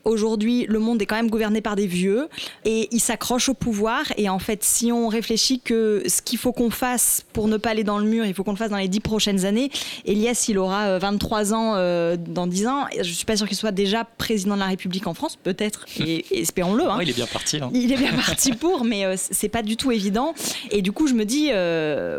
Aujourd'hui, 0.05 0.67
le 0.69 0.77
monde 0.77 1.01
est 1.01 1.07
quand 1.07 1.15
même 1.15 1.31
gouverné 1.31 1.61
par 1.61 1.75
des 1.75 1.87
vieux 1.87 2.29
et 2.63 2.87
ils 2.91 2.99
s'accrochent 2.99 3.49
au 3.49 3.55
pouvoir. 3.55 4.03
Et 4.17 4.29
en 4.29 4.37
fait, 4.37 4.63
si 4.63 4.91
on 4.91 5.07
réfléchit 5.07 5.59
que 5.59 6.03
ce 6.05 6.21
qu'il 6.21 6.37
faut 6.37 6.51
qu'on 6.51 6.69
fasse 6.69 7.25
pour 7.33 7.47
ne 7.47 7.57
pas 7.57 7.71
aller 7.71 7.83
dans 7.83 7.97
le 7.97 8.05
mur, 8.05 8.23
il 8.23 8.35
faut 8.35 8.43
qu'on 8.43 8.51
le 8.51 8.57
fasse 8.57 8.69
dans 8.69 8.77
les 8.77 8.87
dix 8.87 8.99
prochaines 8.99 9.45
années. 9.45 9.71
Elias, 10.05 10.45
il 10.47 10.59
aura 10.59 10.99
23 10.99 11.53
euh, 11.53 11.55
ans 11.55 11.73
euh, 11.75 12.17
dans 12.17 12.45
10 12.45 12.64
ans. 12.67 12.85
Je 12.97 13.03
suis 13.03 13.25
pas 13.25 13.37
sûr 13.37 13.47
qu'il 13.47 13.57
soit 13.57 13.71
déjà 13.71 14.03
président 14.03 14.55
de 14.55 14.59
la 14.59 14.67
République 14.67 15.07
en 15.07 15.13
France, 15.13 15.37
peut-être. 15.41 15.85
Et, 15.99 16.25
espérons-le. 16.41 16.85
Hein. 16.85 16.99
il 17.01 17.09
est 17.09 17.13
bien 17.13 17.27
parti. 17.27 17.57
Hein. 17.57 17.69
Il 17.73 17.91
est 17.91 17.97
bien 17.97 18.13
parti 18.13 18.53
pour, 18.53 18.83
mais 18.83 19.05
euh, 19.05 19.15
c'est 19.17 19.49
pas 19.49 19.63
du 19.63 19.77
tout 19.77 19.91
évident. 19.91 20.33
Et 20.71 20.81
du 20.81 20.91
coup, 20.91 21.07
je 21.07 21.13
me 21.13 21.25
dis, 21.25 21.49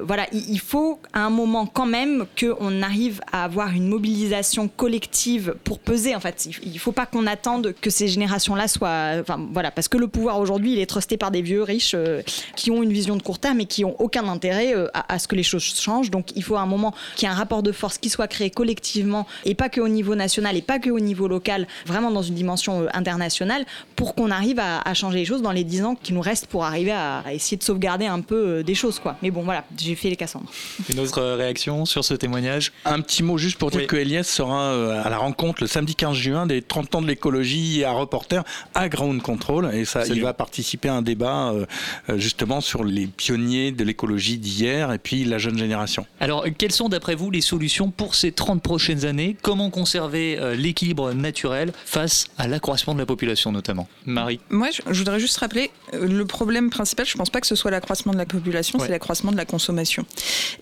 voilà, 0.07 0.27
il 0.33 0.61
faut 0.61 0.99
à 1.13 1.21
un 1.21 1.31
moment 1.31 1.67
quand 1.67 1.87
même 1.87 2.27
qu'on 2.39 2.83
arrive 2.83 3.21
à 3.33 3.45
avoir 3.45 3.73
une 3.73 3.89
mobilisation 3.89 4.69
collective 4.69 5.55
pour 5.65 5.79
peser. 5.79 6.15
En 6.15 6.21
fait, 6.21 6.49
il 6.63 6.79
faut 6.79 6.93
pas 6.93 7.07
qu'on 7.07 7.27
attende 7.27 7.75
que 7.81 7.91
ces 7.91 8.09
générations-là 8.09 8.69
soient. 8.69 9.13
Enfin, 9.21 9.47
voilà, 9.53 9.71
parce 9.71 9.89
que 9.89 9.97
le 9.97 10.09
pouvoir 10.09 10.39
aujourd'hui, 10.39 10.73
il 10.73 10.79
est 10.79 10.87
trusté 10.87 11.17
par 11.17 11.31
des 11.31 11.43
vieux 11.43 11.63
riches 11.63 11.93
euh, 11.95 12.23
qui 12.57 12.71
ont 12.71 12.83
une 12.83 12.93
vision 12.93 13.17
de 13.17 13.23
court 13.23 13.39
terme 13.39 13.61
et 13.61 13.67
qui 13.67 13.85
ont 13.85 13.97
aucun 14.01 14.29
intérêt 14.29 14.75
euh, 14.75 14.89
à, 14.95 15.19
ce 15.19 15.29
que 15.29 15.35
les 15.35 15.43
choses 15.43 15.63
changent. 15.63 16.11
Donc, 16.11 16.33
il 16.37 16.43
faut 16.43 16.57
à 16.57 16.61
un 16.61 16.67
moment 16.67 16.95
qu'il 17.17 17.29
y 17.29 17.31
ait 17.31 17.35
un 17.35 17.37
rapport 17.37 17.63
de 17.63 17.73
force 17.73 17.99
qui 17.99 18.09
soit 18.09 18.29
créé 18.29 18.51
collectivement 18.51 19.27
et 19.45 19.55
pas 19.55 19.69
que 19.69 19.81
au 19.81 19.89
niveau 19.89 20.15
national 20.15 20.36
et 20.39 20.63
pas 20.63 20.79
que 20.79 20.91
au 20.91 21.01
niveau 21.01 21.29
local, 21.29 21.67
vraiment 21.87 22.11
dans 22.11 22.23
une 22.23 22.35
dimension 22.35 22.83
euh, 22.83 22.87
internationale, 22.93 23.65
pour 23.95 24.15
qu'on 24.15 24.31
arrive 24.31 24.61
à, 24.61 24.95
changer 24.95 25.19
les 25.19 25.25
choses 25.25 25.43
dans 25.43 25.53
les 25.53 25.65
dix 25.65 25.83
ans 25.85 25.95
qui 25.95 26.13
nous 26.13 26.21
restent 26.21 26.47
pour 26.47 26.65
arriver 26.65 26.93
à, 26.93 27.23
essayer 27.33 27.57
de 27.57 27.63
sauvegarder 27.63 28.07
un 28.07 28.21
peu 28.21 28.63
des 28.63 28.75
choses, 28.75 28.99
quoi. 28.99 29.17
Mais 29.23 29.31
bon, 29.31 29.43
voilà, 29.43 29.65
j'ai 29.77 29.95
fait 29.95 30.09
les 30.09 30.17
Cassandres. 30.17 30.51
Une 30.91 31.01
autre 31.01 31.23
réaction 31.23 31.85
sur 31.85 32.05
ce 32.05 32.15
témoignage? 32.15 32.73
Un 32.85 33.01
petit 33.01 33.23
mot 33.23 33.37
juste 33.37 33.59
pour 33.59 33.71
dire 33.71 33.87
que 33.87 33.97
Elias 33.97 34.25
sera 34.25 35.03
à 35.03 35.11
la 35.11 35.19
rencontre 35.19 35.63
le 35.63 35.67
samedi 35.67 35.95
15 35.95 36.15
juin 36.17 36.47
des 36.47 36.63
30 36.63 36.95
ans 36.95 37.03
de 37.03 37.07
l'écologie 37.07 37.85
un 37.85 37.93
reporter 37.93 38.45
à 38.75 38.89
Ground 38.89 39.23
Control 39.23 39.71
et 39.75 39.85
ça, 39.85 40.07
il 40.07 40.23
va 40.23 40.33
participer 40.33 40.89
à 40.89 40.95
un 40.95 41.03
débat 41.03 41.51
euh, 41.51 41.67
euh, 42.09 42.19
justement 42.19 42.61
sur 42.61 42.85
les 42.85 43.07
pionniers 43.07 43.73
de 43.73 43.85
l'écologie 43.85 44.39
d'hier 44.39 44.93
et 44.93 44.99
puis 44.99 45.25
la 45.25 45.39
jeune 45.39 45.59
génération. 45.59 46.07
Alors, 46.21 46.45
quelles 46.59 46.73
sont 46.73 46.89
d'après 46.89 47.15
vous 47.15 47.31
les 47.31 47.41
solutions 47.41 47.91
pour 47.91 48.15
ces 48.15 48.33
30 48.33 48.63
prochaines 48.63 49.05
années? 49.05 49.37
Comment 49.43 49.71
conserver 49.71 50.26
euh, 50.39 50.55
l'équilibre 50.55 51.13
naturel 51.13 51.73
face 51.85 52.27
à 52.39 52.49
l'accroissement 52.49 52.95
de 52.95 52.99
la 52.99 53.07
population 53.07 53.53
notamment 53.53 53.89
Marie 54.05 54.41
Moi, 54.51 54.69
je, 54.71 54.99
voudrais 54.99 55.21
juste 55.21 55.37
rappeler, 55.39 55.71
le 55.93 56.25
problème 56.25 56.71
principal, 56.71 57.07
je 57.07 57.15
ne 57.15 57.19
pense 57.19 57.31
pas 57.31 57.41
que 57.41 57.47
ce 57.47 57.55
soit 57.55 57.71
l'accroissement 57.71 58.13
de 58.13 58.19
la 58.19 58.27
population, 58.27 58.79
c'est 58.79 58.89
l'accroissement 58.89 59.33
de 59.33 59.37
la 59.37 59.45
consommation. 59.45 60.05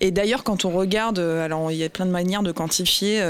Et 0.01 0.11
d'ailleurs, 0.11 0.43
quand 0.43 0.65
on 0.65 0.71
regarde, 0.71 1.19
alors 1.19 1.71
il 1.71 1.77
y 1.77 1.83
a 1.83 1.89
plein 1.89 2.05
de 2.05 2.11
manières 2.11 2.43
de 2.43 2.51
quantifier 2.51 3.23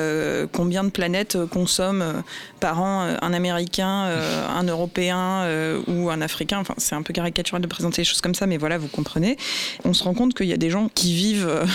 combien 0.51 0.83
de 0.83 0.89
planètes 0.89 1.37
consomment 1.51 2.23
par 2.59 2.81
an 2.81 3.15
un 3.21 3.33
Américain 3.33 3.85
euh, 4.05 4.47
un 4.47 4.63
Européen 4.63 5.43
euh, 5.43 5.81
ou 5.87 6.09
un 6.09 6.21
Africain. 6.21 6.59
Enfin, 6.59 6.75
c'est 6.77 6.95
un 6.95 7.01
peu 7.01 7.13
caricatural 7.13 7.61
de 7.61 7.67
présenter 7.67 8.01
les 8.01 8.05
choses 8.05 8.21
comme 8.21 8.35
ça, 8.35 8.47
mais 8.47 8.57
voilà, 8.57 8.77
vous 8.77 8.87
comprenez. 8.87 9.37
On 9.83 9.93
se 9.93 10.03
rend 10.03 10.13
compte 10.13 10.33
qu'il 10.33 10.47
y 10.47 10.53
a 10.53 10.57
des 10.57 10.69
gens 10.69 10.89
qui 10.93 11.13
vivent 11.13 11.47
euh, 11.47 11.65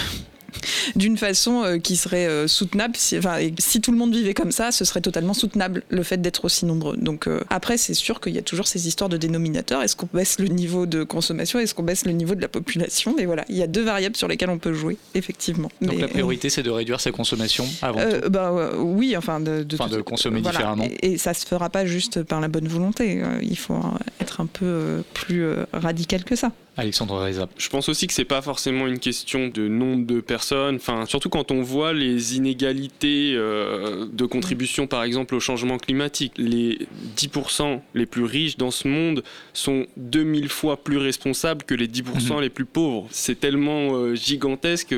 d'une 0.96 1.16
façon 1.16 1.62
euh, 1.62 1.78
qui 1.78 1.96
serait 1.96 2.26
euh, 2.26 2.46
soutenable. 2.48 2.96
Si, 2.96 3.18
enfin, 3.18 3.38
si 3.58 3.80
tout 3.80 3.92
le 3.92 3.98
monde 3.98 4.14
vivait 4.14 4.34
comme 4.34 4.52
ça, 4.52 4.72
ce 4.72 4.84
serait 4.84 5.00
totalement 5.00 5.34
soutenable 5.34 5.82
le 5.88 6.02
fait 6.02 6.20
d'être 6.20 6.44
aussi 6.44 6.66
nombreux. 6.66 6.96
Donc 6.96 7.26
euh, 7.26 7.40
après, 7.50 7.76
c'est 7.76 7.94
sûr 7.94 8.20
qu'il 8.20 8.34
y 8.34 8.38
a 8.38 8.42
toujours 8.42 8.66
ces 8.66 8.88
histoires 8.88 9.08
de 9.08 9.16
dénominateurs. 9.16 9.82
Est-ce 9.82 9.96
qu'on 9.96 10.08
baisse 10.12 10.38
le 10.38 10.48
niveau 10.48 10.86
de 10.86 11.02
consommation? 11.04 11.58
Est-ce 11.58 11.74
qu'on 11.74 11.82
baisse 11.82 12.04
le 12.04 12.12
niveau 12.12 12.34
de 12.34 12.40
la 12.40 12.48
population? 12.48 13.18
Et 13.18 13.26
voilà, 13.26 13.44
il 13.48 13.56
y 13.56 13.62
a 13.62 13.66
deux 13.66 13.84
variables 13.84 14.16
sur 14.16 14.28
lesquelles 14.28 14.50
on 14.50 14.58
peut 14.58 14.74
jouer, 14.74 14.96
effectivement. 15.14 15.70
Donc 15.80 16.00
la 16.00 16.08
priorité, 16.08 16.50
c'est 16.50 16.62
de 16.62 16.70
réduire 16.70 17.00
sa 17.00 17.12
consommation 17.12 17.66
avant 17.82 18.00
tout. 18.00 18.30
Bah, 18.30 18.72
oui, 18.78 19.16
enfin 19.16 19.40
de, 19.40 19.62
de, 19.62 19.76
de 19.76 20.00
consommer 20.00 20.40
différemment. 20.40 20.84
Et, 21.02 21.12
et, 21.12 21.18
ça 21.18 21.34
se 21.34 21.46
fera 21.46 21.70
pas 21.70 21.84
juste 21.84 22.22
par 22.22 22.40
la 22.40 22.48
bonne 22.48 22.68
volonté. 22.68 23.22
Il 23.42 23.58
faut 23.58 23.80
être 24.20 24.40
un 24.40 24.46
peu 24.46 25.02
plus 25.14 25.44
radical 25.72 26.24
que 26.24 26.36
ça. 26.36 26.52
Alexandre 26.80 27.22
Reza. 27.22 27.46
Je 27.58 27.68
pense 27.68 27.90
aussi 27.90 28.06
que 28.06 28.14
c'est 28.14 28.24
pas 28.24 28.40
forcément 28.40 28.86
une 28.86 28.98
question 28.98 29.48
de 29.48 29.68
nombre 29.68 30.06
de 30.06 30.20
personnes, 30.20 30.76
enfin, 30.76 31.04
surtout 31.04 31.28
quand 31.28 31.50
on 31.50 31.60
voit 31.60 31.92
les 31.92 32.36
inégalités 32.36 33.34
euh, 33.34 34.06
de 34.10 34.24
contribution 34.24 34.86
par 34.86 35.02
exemple 35.02 35.34
au 35.34 35.40
changement 35.40 35.76
climatique. 35.76 36.32
Les 36.38 36.78
10% 37.18 37.80
les 37.94 38.06
plus 38.06 38.24
riches 38.24 38.56
dans 38.56 38.70
ce 38.70 38.88
monde 38.88 39.22
sont 39.52 39.86
2000 39.98 40.48
fois 40.48 40.82
plus 40.82 40.96
responsables 40.96 41.64
que 41.64 41.74
les 41.74 41.86
10% 41.86 42.34
mhm. 42.34 42.40
les 42.40 42.50
plus 42.50 42.64
pauvres. 42.64 43.06
C'est 43.10 43.38
tellement 43.38 43.94
euh, 43.94 44.14
gigantesque 44.14 44.94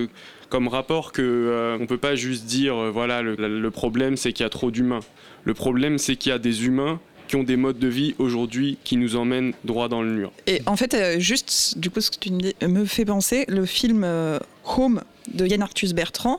comme 0.51 0.69
rapport 0.69 1.11
que 1.11 1.23
euh, 1.23 1.79
on 1.81 1.87
peut 1.87 1.99
pas 1.99 2.15
juste 2.15 2.45
dire 2.45 2.77
voilà 2.93 3.23
le 3.23 3.71
problème 3.71 4.17
c'est 4.17 4.33
qu'il 4.33 4.45
y 4.45 4.47
a 4.47 4.51
trop 4.51 4.71
d'humains. 4.71 5.01
Le 5.45 5.55
problème 5.55 5.99
c'est 5.99 6.15
qu'il 6.15 6.31
y 6.31 6.35
a 6.35 6.39
des 6.39 6.65
humains 6.65 7.01
ont 7.37 7.43
des 7.43 7.57
modes 7.57 7.79
de 7.79 7.89
vie 7.89 8.15
aujourd'hui 8.19 8.79
qui 8.85 8.97
nous 8.97 9.17
emmènent 9.17 9.53
droit 9.65 9.89
dans 9.89 10.03
le 10.03 10.11
mur. 10.11 10.33
Et 10.47 10.63
en 10.67 10.77
fait, 10.77 10.95
euh, 10.95 11.19
juste, 11.19 11.79
du 11.79 11.91
coup, 11.91 12.01
ce 12.01 12.11
que 12.11 12.19
tu 12.19 12.31
me 12.67 12.85
fait 12.85 13.05
penser, 13.05 13.45
le 13.49 13.67
film 13.67 14.03
euh, 14.05 14.39
Home 14.77 15.03
de 15.33 15.47
Yann 15.47 15.63
Arthus 15.63 15.93
Bertrand, 15.95 16.39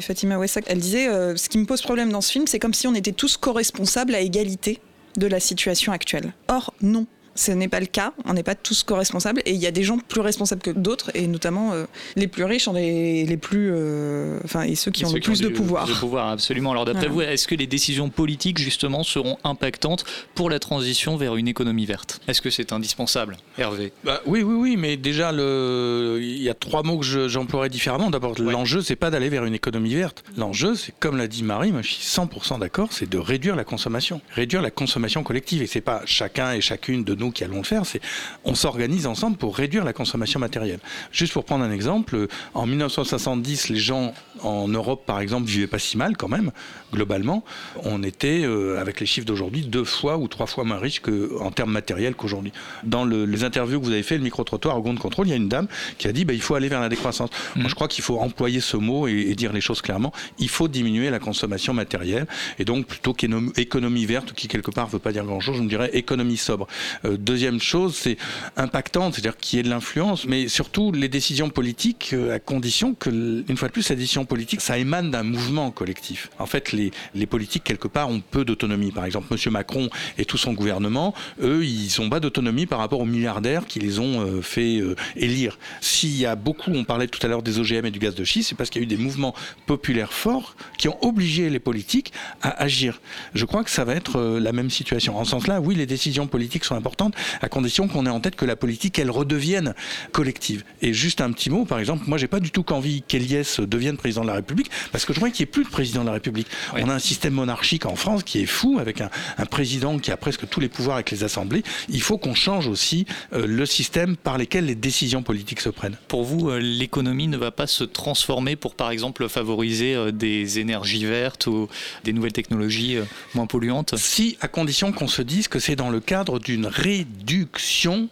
Fatima 0.00 0.38
Wessak, 0.38 0.64
elle 0.68 0.78
disait 0.78 1.08
euh, 1.08 1.36
Ce 1.36 1.48
qui 1.48 1.58
me 1.58 1.66
pose 1.66 1.82
problème 1.82 2.10
dans 2.10 2.20
ce 2.20 2.32
film, 2.32 2.46
c'est 2.46 2.58
comme 2.58 2.74
si 2.74 2.86
on 2.86 2.94
était 2.94 3.12
tous 3.12 3.36
co-responsables 3.36 4.14
à 4.14 4.20
égalité 4.20 4.78
de 5.16 5.26
la 5.26 5.40
situation 5.40 5.92
actuelle. 5.92 6.32
Or, 6.48 6.72
non 6.82 7.06
Ce 7.34 7.52
n'est 7.52 7.68
pas 7.68 7.80
le 7.80 7.86
cas. 7.86 8.12
On 8.24 8.34
n'est 8.34 8.42
pas 8.42 8.54
tous 8.54 8.82
co-responsables. 8.82 9.40
Et 9.46 9.52
il 9.52 9.58
y 9.60 9.66
a 9.66 9.70
des 9.70 9.82
gens 9.84 9.98
plus 9.98 10.20
responsables 10.20 10.62
que 10.62 10.70
d'autres, 10.70 11.10
et 11.14 11.26
notamment 11.26 11.72
euh, 11.72 11.84
les 12.16 12.26
plus 12.26 12.44
riches 12.44 12.64
sont 12.64 12.72
les, 12.72 13.24
les 13.24 13.36
plus. 13.36 13.70
euh, 13.72 14.38
Enfin, 14.44 14.62
et 14.62 14.74
ceux 14.74 14.90
qui 14.90 15.04
ont 15.04 15.12
le 15.12 15.20
plus 15.20 15.40
de 15.40 15.48
pouvoir. 15.48 15.86
De 15.86 15.92
pouvoir, 15.94 16.28
absolument. 16.28 16.70
Alors 16.72 16.84
d'après 16.84 17.08
Voilà. 17.08 17.28
vous, 17.28 17.32
est-ce 17.34 17.46
que 17.48 17.54
les 17.54 17.66
décisions 17.66 18.08
politiques 18.10 18.58
justement 18.58 19.02
seront 19.02 19.38
impactantes 19.44 20.04
pour 20.34 20.50
la 20.50 20.58
transition 20.58 21.16
vers 21.16 21.36
une 21.36 21.48
économie 21.48 21.86
verte? 21.86 22.20
Est-ce 22.28 22.40
que 22.42 22.50
c'est 22.50 22.72
indispensable, 22.72 23.36
Hervé? 23.58 23.92
Bah, 24.04 24.20
oui, 24.26 24.42
oui, 24.42 24.54
oui, 24.54 24.76
mais 24.76 24.96
déjà, 24.96 25.32
le... 25.32 26.18
il 26.20 26.42
y 26.42 26.48
a 26.48 26.54
trois 26.54 26.82
mots 26.82 26.98
que 26.98 27.04
je- 27.06 27.28
j'emploierais 27.28 27.68
différemment. 27.68 28.10
D'abord, 28.10 28.34
l'enjeu, 28.40 28.82
c'est 28.82 28.96
pas 28.96 29.10
d'aller 29.10 29.28
vers 29.28 29.44
une 29.44 29.54
économie 29.54 29.94
verte. 29.94 30.24
L'enjeu, 30.36 30.74
c'est, 30.74 30.92
comme 31.00 31.16
l'a 31.16 31.26
dit 31.28 31.42
Marie, 31.42 31.72
moi 31.72 31.82
je 31.82 31.88
suis 31.92 32.04
100% 32.04 32.58
d'accord, 32.58 32.88
c'est 32.92 33.08
de 33.08 33.18
réduire 33.18 33.56
la 33.56 33.64
consommation. 33.64 34.20
Réduire 34.34 34.62
la 34.62 34.70
consommation 34.70 35.22
collective. 35.22 35.62
Et 35.62 35.66
c'est 35.66 35.80
pas 35.80 36.02
chacun 36.06 36.52
et 36.52 36.60
chacune 36.60 37.04
de 37.04 37.14
nous 37.14 37.29
qui 37.32 37.44
allons 37.44 37.58
le 37.58 37.62
faire, 37.64 37.86
c'est 37.86 38.00
on 38.44 38.54
s'organise 38.54 39.06
ensemble 39.06 39.36
pour 39.36 39.56
réduire 39.56 39.84
la 39.84 39.92
consommation 39.92 40.40
matérielle. 40.40 40.80
Juste 41.12 41.32
pour 41.32 41.44
prendre 41.44 41.64
un 41.64 41.70
exemple, 41.72 42.26
en 42.54 42.66
1970, 42.66 43.68
les 43.68 43.76
gens 43.78 44.12
en 44.42 44.68
Europe, 44.68 45.04
par 45.06 45.20
exemple, 45.20 45.46
vivaient 45.48 45.66
pas 45.66 45.78
si 45.78 45.96
mal 45.96 46.16
quand 46.16 46.28
même, 46.28 46.50
globalement. 46.92 47.44
On 47.84 48.02
était, 48.02 48.42
euh, 48.44 48.80
avec 48.80 49.00
les 49.00 49.06
chiffres 49.06 49.26
d'aujourd'hui, 49.26 49.62
deux 49.62 49.84
fois 49.84 50.16
ou 50.18 50.28
trois 50.28 50.46
fois 50.46 50.64
moins 50.64 50.78
riches 50.78 51.00
que, 51.00 51.38
en 51.40 51.50
termes 51.50 51.70
matériels 51.72 52.14
qu'aujourd'hui. 52.14 52.52
Dans 52.84 53.04
le- 53.04 53.24
les 53.26 53.44
interviews 53.44 53.80
que 53.80 53.84
vous 53.84 53.92
avez 53.92 54.02
fait, 54.02 54.16
le 54.16 54.24
micro-trottoir 54.24 54.76
au 54.78 54.82
Grand 54.82 54.96
Contrôle, 54.96 55.26
il 55.26 55.30
y 55.30 55.34
a 55.34 55.36
une 55.36 55.48
dame 55.48 55.66
qui 55.98 56.08
a 56.08 56.12
dit 56.12 56.24
bah, 56.24 56.32
il 56.32 56.40
faut 56.42 56.54
aller 56.54 56.68
vers 56.68 56.80
la 56.80 56.88
décroissance. 56.88 57.30
Moi, 57.56 57.68
je 57.68 57.74
crois 57.74 57.88
qu'il 57.88 58.02
faut 58.04 58.18
employer 58.18 58.60
ce 58.60 58.76
mot 58.76 59.06
et, 59.08 59.12
et 59.12 59.34
dire 59.34 59.52
les 59.52 59.60
choses 59.60 59.82
clairement. 59.82 60.12
Il 60.38 60.48
faut 60.48 60.68
diminuer 60.68 61.10
la 61.10 61.18
consommation 61.18 61.74
matérielle. 61.74 62.26
Et 62.58 62.64
donc, 62.64 62.86
plutôt 62.86 63.12
qu'économie 63.14 64.06
verte, 64.06 64.32
qui 64.32 64.48
quelque 64.48 64.70
part 64.70 64.86
ne 64.86 64.92
veut 64.92 64.98
pas 64.98 65.12
dire 65.12 65.24
grand-chose, 65.24 65.56
je 65.56 65.62
me 65.62 65.68
dirais 65.68 65.90
économie 65.92 66.36
sobre. 66.36 66.66
Euh, 67.04 67.09
deuxième 67.16 67.60
chose, 67.60 67.96
c'est 67.96 68.16
impactante, 68.56 69.14
c'est-à-dire 69.14 69.36
qu'il 69.36 69.56
y 69.56 69.60
ait 69.60 69.62
de 69.62 69.70
l'influence, 69.70 70.26
mais 70.26 70.48
surtout 70.48 70.92
les 70.92 71.08
décisions 71.08 71.50
politiques, 71.50 72.10
euh, 72.12 72.34
à 72.34 72.38
condition 72.38 72.94
que, 72.94 73.10
une 73.10 73.56
fois 73.56 73.68
de 73.68 73.72
plus, 73.72 73.88
la 73.88 73.96
décision 73.96 74.24
politique, 74.24 74.60
ça 74.60 74.78
émane 74.78 75.10
d'un 75.10 75.22
mouvement 75.22 75.70
collectif. 75.70 76.30
En 76.38 76.46
fait, 76.46 76.72
les, 76.72 76.90
les 77.14 77.26
politiques, 77.26 77.64
quelque 77.64 77.88
part, 77.88 78.08
ont 78.08 78.20
peu 78.20 78.44
d'autonomie. 78.44 78.92
Par 78.92 79.04
exemple, 79.04 79.28
M. 79.32 79.52
Macron 79.52 79.88
et 80.18 80.24
tout 80.24 80.38
son 80.38 80.52
gouvernement, 80.52 81.14
eux, 81.42 81.64
ils 81.64 81.90
n'ont 81.98 82.08
pas 82.08 82.20
d'autonomie 82.20 82.66
par 82.66 82.78
rapport 82.78 83.00
aux 83.00 83.06
milliardaires 83.06 83.66
qui 83.66 83.78
les 83.78 83.98
ont 83.98 84.20
euh, 84.20 84.42
fait 84.42 84.78
euh, 84.78 84.94
élire. 85.16 85.58
S'il 85.80 86.16
y 86.16 86.26
a 86.26 86.36
beaucoup, 86.36 86.70
on 86.72 86.84
parlait 86.84 87.08
tout 87.08 87.24
à 87.24 87.28
l'heure 87.28 87.42
des 87.42 87.58
OGM 87.58 87.86
et 87.86 87.90
du 87.90 87.98
gaz 87.98 88.14
de 88.14 88.24
schiste, 88.24 88.50
c'est 88.50 88.54
parce 88.54 88.70
qu'il 88.70 88.80
y 88.80 88.84
a 88.84 88.86
eu 88.86 88.86
des 88.86 88.96
mouvements 88.96 89.34
populaires 89.66 90.12
forts 90.12 90.56
qui 90.78 90.88
ont 90.88 90.96
obligé 91.04 91.50
les 91.50 91.58
politiques 91.58 92.12
à 92.42 92.62
agir. 92.62 93.00
Je 93.34 93.44
crois 93.44 93.64
que 93.64 93.70
ça 93.70 93.84
va 93.84 93.94
être 93.94 94.16
euh, 94.16 94.40
la 94.40 94.52
même 94.52 94.70
situation. 94.70 95.16
En 95.18 95.24
ce 95.24 95.30
sens-là, 95.30 95.60
oui, 95.60 95.74
les 95.74 95.86
décisions 95.86 96.26
politiques 96.26 96.64
sont 96.64 96.74
importantes, 96.74 96.99
à 97.40 97.48
condition 97.48 97.88
qu'on 97.88 98.06
ait 98.06 98.10
en 98.10 98.20
tête 98.20 98.36
que 98.36 98.44
la 98.44 98.56
politique, 98.56 98.98
elle 98.98 99.10
redevienne 99.10 99.74
collective. 100.12 100.64
Et 100.82 100.92
juste 100.92 101.20
un 101.20 101.32
petit 101.32 101.50
mot, 101.50 101.64
par 101.64 101.78
exemple, 101.78 102.04
moi, 102.06 102.18
j'ai 102.18 102.28
pas 102.28 102.40
du 102.40 102.50
tout 102.50 102.62
qu'envie 102.62 103.02
qu'Eliès 103.02 103.60
devienne 103.60 103.96
président 103.96 104.22
de 104.22 104.28
la 104.28 104.34
République, 104.34 104.70
parce 104.92 105.04
que 105.04 105.12
je 105.12 105.20
vois 105.20 105.30
qu'il 105.30 105.44
n'y 105.44 105.48
ait 105.48 105.52
plus 105.52 105.64
de 105.64 105.70
président 105.70 106.02
de 106.02 106.06
la 106.06 106.12
République. 106.12 106.48
On 106.74 106.88
a 106.88 106.94
un 106.94 106.98
système 106.98 107.34
monarchique 107.34 107.86
en 107.86 107.96
France 107.96 108.22
qui 108.22 108.40
est 108.40 108.46
fou, 108.46 108.78
avec 108.80 109.00
un, 109.00 109.10
un 109.38 109.46
président 109.46 109.98
qui 109.98 110.10
a 110.10 110.16
presque 110.16 110.48
tous 110.48 110.60
les 110.60 110.68
pouvoirs 110.68 110.96
avec 110.96 111.10
les 111.10 111.24
assemblées. 111.24 111.62
Il 111.88 112.02
faut 112.02 112.18
qu'on 112.18 112.34
change 112.34 112.66
aussi 112.68 113.06
euh, 113.32 113.46
le 113.46 113.66
système 113.66 114.16
par 114.16 114.38
lequel 114.38 114.66
les 114.66 114.74
décisions 114.74 115.22
politiques 115.22 115.60
se 115.60 115.68
prennent. 115.68 115.96
Pour 116.08 116.24
vous, 116.24 116.50
euh, 116.50 116.58
l'économie 116.58 117.28
ne 117.28 117.36
va 117.36 117.50
pas 117.50 117.66
se 117.66 117.84
transformer 117.84 118.56
pour, 118.56 118.74
par 118.74 118.90
exemple, 118.90 119.28
favoriser 119.28 119.94
euh, 119.94 120.10
des 120.10 120.58
énergies 120.58 121.04
vertes 121.04 121.46
ou 121.46 121.68
des 122.04 122.12
nouvelles 122.12 122.32
technologies 122.32 122.98
moins 123.34 123.46
polluantes? 123.46 123.94
Si, 123.96 124.36
à 124.40 124.48
condition 124.48 124.92
qu'on 124.92 125.08
se 125.08 125.22
dise 125.22 125.48
que 125.48 125.58
c'est 125.58 125.76
dans 125.76 125.90
le 125.90 126.00
cadre 126.00 126.38
d'une 126.38 126.66
réduction 126.90 128.08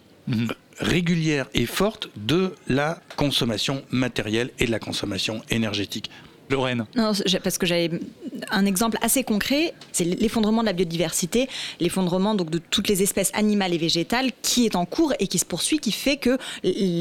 régulière 0.79 1.47
et 1.53 1.65
forte 1.65 2.09
de 2.15 2.55
la 2.69 3.01
consommation 3.17 3.83
matérielle 3.91 4.51
et 4.59 4.67
de 4.67 4.71
la 4.71 4.79
consommation 4.79 5.41
énergétique. 5.49 6.09
Lorraine. 6.49 6.85
Non, 6.95 7.11
parce 7.43 7.57
que 7.57 7.65
j'avais 7.65 7.91
un 8.51 8.65
exemple 8.65 8.97
assez 9.01 9.23
concret, 9.23 9.73
c'est 9.91 10.03
l'effondrement 10.03 10.61
de 10.61 10.67
la 10.67 10.73
biodiversité, 10.73 11.47
l'effondrement 11.79 12.35
donc 12.35 12.49
de 12.49 12.57
toutes 12.57 12.87
les 12.87 13.03
espèces 13.03 13.31
animales 13.33 13.73
et 13.73 13.77
végétales 13.77 14.31
qui 14.41 14.65
est 14.65 14.75
en 14.75 14.85
cours 14.85 15.13
et 15.19 15.27
qui 15.27 15.39
se 15.39 15.45
poursuit, 15.45 15.79
qui 15.79 15.91
fait 15.91 16.17
que, 16.17 16.37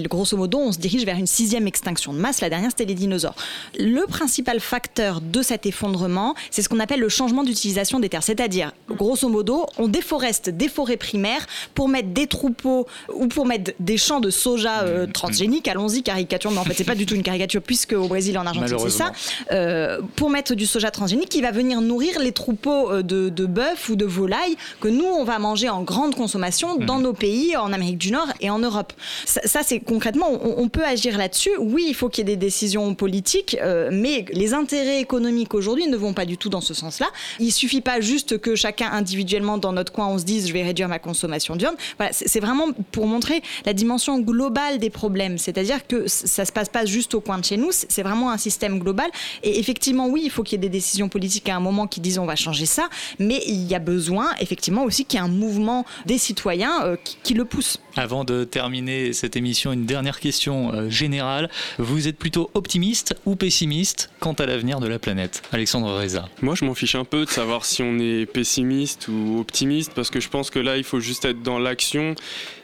grosso 0.07 0.37
modo, 0.37 0.59
on 0.59 0.73
se 0.73 0.79
dirige 0.79 1.05
vers 1.05 1.17
une 1.17 1.27
sixième 1.27 1.67
extinction 1.67 2.13
de 2.13 2.19
masse. 2.19 2.41
La 2.41 2.51
dernière, 2.51 2.71
c'était 2.71 2.85
les 2.85 2.95
dinosaures. 2.95 3.35
Le 3.79 4.07
principal 4.07 4.61
facteur 4.61 5.21
de 5.21 5.43
cet 5.43 5.67
effondrement, 5.67 6.35
c'est 6.51 6.63
ce 6.63 6.69
qu'on 6.69 6.81
appelle 6.81 7.01
le 7.01 7.09
changement 7.09 7.45
d'utilisation 7.45 8.01
des 8.01 8.09
terres, 8.09 8.23
c'est-à-dire, 8.23 8.73
grosso 8.91 9.29
modo, 9.29 9.67
on 9.79 9.89
déforeste 9.89 10.51
des 10.51 10.69
forêts 10.69 10.97
primaires 10.97 11.47
pour 11.75 11.89
mettre 11.89 12.09
des 12.09 12.27
troupeaux 12.27 12.87
ou 13.15 13.29
pour 13.29 13.47
mettre 13.47 13.73
des 13.81 13.97
champs 13.97 14.21
de 14.21 14.31
soja 14.31 14.83
euh, 14.83 15.07
transgéniques. 15.07 15.69
Allons-y, 15.69 16.03
caricature, 16.03 16.51
mais 16.51 16.59
en 16.59 16.65
fait, 16.65 16.75
c'est 16.75 16.85
pas 16.85 16.95
du 16.95 17.07
tout 17.07 17.15
une 17.15 17.23
caricature 17.23 17.63
puisque 17.63 17.93
au 17.93 18.09
Brésil, 18.09 18.39
en 18.39 18.47
Argentine, 18.47 18.79
c'est 18.79 18.91
ça. 18.91 19.13
Euh, 19.51 20.01
pour 20.17 20.31
mettre 20.31 20.55
du 20.55 20.67
soja 20.67 20.91
transgénique 20.91 21.29
qui 21.29 21.41
va 21.41 21.51
venir 21.51 21.81
nourrir 21.81 22.19
les 22.19 22.33
troupeaux 22.33 22.91
euh, 22.91 23.03
de, 23.03 23.29
de 23.29 23.47
bœuf 23.47 23.89
ou 23.89 23.97
de 23.97 24.05
volailles 24.05 24.57
que 24.81 24.89
nous, 24.89 25.05
on 25.05 25.25
va 25.25 25.39
manger 25.39 25.69
en 25.69 25.83
grande 25.83 26.15
consommation 26.15 26.77
dans 26.77 26.99
nos 26.99 27.13
pays, 27.13 27.57
en 27.57 27.73
Amérique 27.73 27.99
du 27.99 28.11
Nord 28.11 28.29
et 28.41 28.51
en 28.51 28.59
Europe. 28.59 28.93
Ça, 29.25 29.41
ça, 29.45 29.61
c'est 29.63 29.81
concrètement, 29.81 30.29
on, 30.31 30.63
on 30.63 30.69
peut 30.69 30.85
agir 30.85 31.19
là-dessus. 31.19 31.51
Oui, 31.59 31.87
il 31.89 31.95
faut 31.95 32.09
qu'il 32.09 32.29
y 32.29 32.33
ait 32.33 32.37
des 32.37 32.47
décisions 32.47 32.95
politiques, 32.95 33.57
euh, 33.63 33.91
mais 33.93 34.25
les 34.33 34.55
intérêts 34.55 35.01
économiques 35.01 35.55
aujourd'hui 35.55 35.87
ne 35.87 35.97
vont 35.97 36.13
pas 36.13 36.25
du 36.25 36.37
tout 36.37 36.49
dans 36.49 36.61
ce 36.61 36.75
sens-là. 36.75 37.07
Il 37.39 37.53
suffit 37.53 37.81
pas 37.81 38.01
juste 38.01 38.39
que 38.39 38.55
chacun 38.55 38.91
individuellement 38.93 39.59
dans 39.59 39.73
notre 39.73 39.93
coin, 39.93 40.07
on 40.09 40.19
se 40.19 40.25
dise 40.25 40.49
je 40.49 40.53
vais 40.53 40.63
réduire 40.63 40.89
ma 40.89 40.99
consommation 40.99 41.55
de 41.55 41.61
viande. 41.61 41.77
Voilà, 41.97 42.13
c'est 42.13 42.41
vraiment 42.41 42.69
pour 42.93 43.07
montrer 43.07 43.43
la 43.65 43.73
dimension 43.73 44.19
globale 44.19 44.79
des 44.79 44.91
problèmes. 44.91 45.39
C'est-à-dire 45.39 45.87
que 45.87 46.07
ça 46.07 46.45
se 46.45 46.53
passe 46.53 46.69
pas 46.69 46.85
juste 46.85 47.15
au 47.15 47.21
coin 47.21 47.39
de 47.39 47.45
chez 47.45 47.57
nous, 47.57 47.71
c'est 47.73 48.03
vraiment 48.03 48.31
un 48.31 48.39
système 48.39 48.79
global. 48.79 49.11
Et 49.43 49.59
effectivement, 49.59 50.09
oui, 50.09 50.23
il 50.25 50.31
faut 50.31 50.43
qu'il 50.43 50.57
y 50.57 50.57
ait 50.57 50.69
des 50.69 50.69
décisions 50.69 51.09
politiques 51.09 51.49
à 51.49 51.57
un 51.57 51.61
moment 51.61 51.87
qui 51.87 52.01
disent 52.01 52.19
on 52.19 52.27
va 52.27 52.37
changer 52.37 52.67
ça, 52.67 52.89
mais 53.19 53.43
il 53.47 53.67
y 53.67 53.75
a 53.75 53.79
besoin 53.79 54.31
effectivement 54.41 54.85
aussi 54.85 55.05
qu'il 55.05 55.19
y 55.19 55.23
ait 55.23 55.27
un 55.27 55.29
mouvement 55.29 55.85
des 56.07 56.19
citoyens 56.19 56.85
euh, 56.85 56.97
qui, 57.03 57.17
qui 57.23 57.35
le 57.35 57.45
pousse. 57.45 57.79
Avant 57.99 58.23
de 58.23 58.45
terminer 58.45 59.13
cette 59.13 59.35
émission, 59.35 59.73
une 59.73 59.85
dernière 59.85 60.21
question 60.21 60.73
euh, 60.73 60.89
générale. 60.89 61.51
Vous 61.79 62.07
êtes 62.07 62.17
plutôt 62.17 62.49
optimiste 62.55 63.17
ou 63.27 63.35
pessimiste 63.35 64.11
quant 64.21 64.35
à 64.35 64.47
l'avenir 64.47 64.79
de 64.79 64.87
la 64.87 65.01
planète 65.01 65.43
Alexandre 65.51 66.01
Reza? 66.01 66.29
Moi, 66.41 66.55
je 66.55 66.65
m'en 66.65 66.75
fiche 66.75 66.95
un 66.95 67.05
peu 67.05 67.25
de 67.25 67.29
savoir 67.29 67.65
si 67.65 67.83
on 67.83 67.99
est 67.99 68.25
pessimiste 68.27 69.09
ou 69.09 69.41
optimiste, 69.41 69.95
parce 69.97 70.11
que 70.11 70.21
je 70.21 70.29
pense 70.29 70.51
que 70.51 70.61
là, 70.61 70.77
il 70.77 70.85
faut 70.85 71.01
juste 71.01 71.25
être 71.25 71.43
dans 71.43 71.59
l'action. 71.59 72.15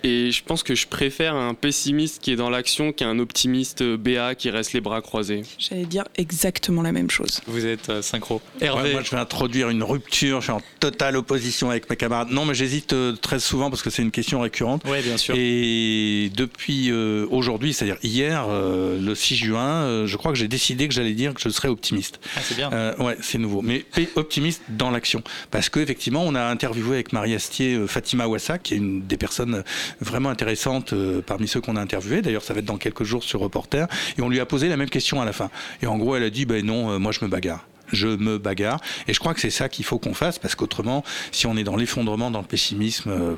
Et 0.05 0.31
je 0.31 0.45
pense 0.45 0.63
que 0.63 0.77
je 0.77 0.87
préfère 0.87 1.35
un 1.35 1.55
pessimiste 1.55 2.23
qui 2.23 2.31
est 2.31 2.37
dans 2.37 2.51
l'action 2.51 2.93
qu'un 2.93 3.19
optimiste 3.19 3.83
BA 3.83 4.37
qui 4.37 4.51
reste 4.51 4.73
les 4.73 4.81
bras 4.81 5.01
croisés. 5.01 5.43
J'allais 5.59 5.87
dire 5.87 6.05
exactement 6.17 6.83
la 6.83 6.93
même 6.93 7.11
chose. 7.11 7.41
Vous 7.49 7.67
êtes 7.67 7.91
euh, 7.91 8.03
synchro. 8.03 8.41
Ouais, 8.61 8.69
Hervé. 8.69 8.93
moi, 8.93 9.03
je 9.03 9.11
vais 9.11 9.17
introduire 9.17 9.69
une 9.69 9.83
rupture. 9.83 10.43
Je 10.43 10.45
suis 10.45 10.53
en 10.53 10.63
totale 10.79 11.17
opposition 11.17 11.71
avec 11.71 11.91
mes 11.91 11.97
camarades. 11.97 12.31
Non, 12.31 12.45
mais 12.45 12.55
j'hésite 12.55 12.93
euh, 12.93 13.17
très 13.17 13.41
souvent 13.41 13.69
parce 13.69 13.83
que 13.83 13.91
c'est 13.91 14.03
une 14.03 14.13
question 14.13 14.41
récurrente. 14.41 14.83
Oui, 14.85 15.03
bien 15.03 15.17
sûr. 15.17 15.24
Et 15.35 16.31
depuis 16.37 16.91
euh, 16.91 17.27
aujourd'hui, 17.31 17.73
c'est-à-dire 17.73 17.99
hier, 18.03 18.47
euh, 18.49 19.01
le 19.01 19.15
6 19.15 19.37
juin, 19.37 19.85
euh, 19.85 20.07
je 20.07 20.17
crois 20.17 20.33
que 20.33 20.39
j'ai 20.39 20.49
décidé 20.49 20.89
que 20.89 20.95
j'allais 20.95 21.15
dire 21.15 21.35
que 21.35 21.41
je 21.41 21.49
serais 21.49 21.69
optimiste. 21.69 22.21
Ah, 22.37 22.41
c'est 22.43 22.57
bien. 22.57 22.73
Euh, 22.73 22.97
ouais, 22.99 23.17
c'est 23.21 23.39
nouveau. 23.39 23.63
Mais 23.63 23.85
optimiste 24.17 24.63
dans 24.69 24.91
l'action. 24.91 25.23
Parce 25.51 25.69
qu'effectivement, 25.69 26.25
on 26.25 26.35
a 26.35 26.45
interviewé 26.45 26.95
avec 26.95 27.13
Marie 27.13 27.35
Astier 27.35 27.75
euh, 27.75 27.87
Fatima 27.87 28.27
Ouassa, 28.27 28.59
qui 28.59 28.75
est 28.75 28.79
une 28.79 29.03
des 29.07 29.17
personnes 29.17 29.65
vraiment 30.01 30.29
intéressantes 30.29 30.95
parmi 31.27 31.49
ceux 31.49 31.61
qu'on 31.61 31.77
a 31.77 31.81
interviewés. 31.81 32.23
D'ailleurs, 32.23 32.43
ça 32.43 32.55
va 32.55 32.61
être 32.61 32.65
dans 32.67 32.79
quelques 32.79 33.05
jours 33.05 33.23
sur 33.23 33.41
Reporter. 33.41 33.87
Et 34.19 34.23
on 34.23 34.29
lui 34.29 34.41
a 34.41 34.47
posé 34.47 34.69
la 34.69 34.77
même 34.77 34.91
question 34.91 35.21
à 35.21 35.25
la 35.25 35.33
fin. 35.33 35.51
Et 35.83 35.87
en 35.87 35.97
gros, 35.99 36.17
elle 36.17 36.23
a 36.23 36.31
dit, 36.31 36.47
ben 36.47 36.65
non, 36.65 36.91
euh, 36.91 36.99
moi 36.99 37.13
je 37.13 37.25
me 37.25 37.29
bagarre 37.31 37.67
je 37.93 38.09
me 38.09 38.39
bagarre. 38.39 38.81
Et 39.09 39.15
je 39.15 39.21
crois 39.21 39.35
que 39.35 39.41
c'est 39.41 39.51
ça 39.51 39.69
qu'il 39.69 39.85
faut 39.85 39.99
qu'on 39.99 40.15
fasse, 40.15 40.39
parce 40.39 40.55
qu'autrement, 40.55 41.05
si 41.33 41.47
on 41.47 41.57
est 41.57 41.65
dans 41.65 41.77
l'effondrement, 41.77 42.31
dans 42.31 42.41
le 42.41 42.47
pessimisme, 42.47 43.11
euh, 43.11 43.37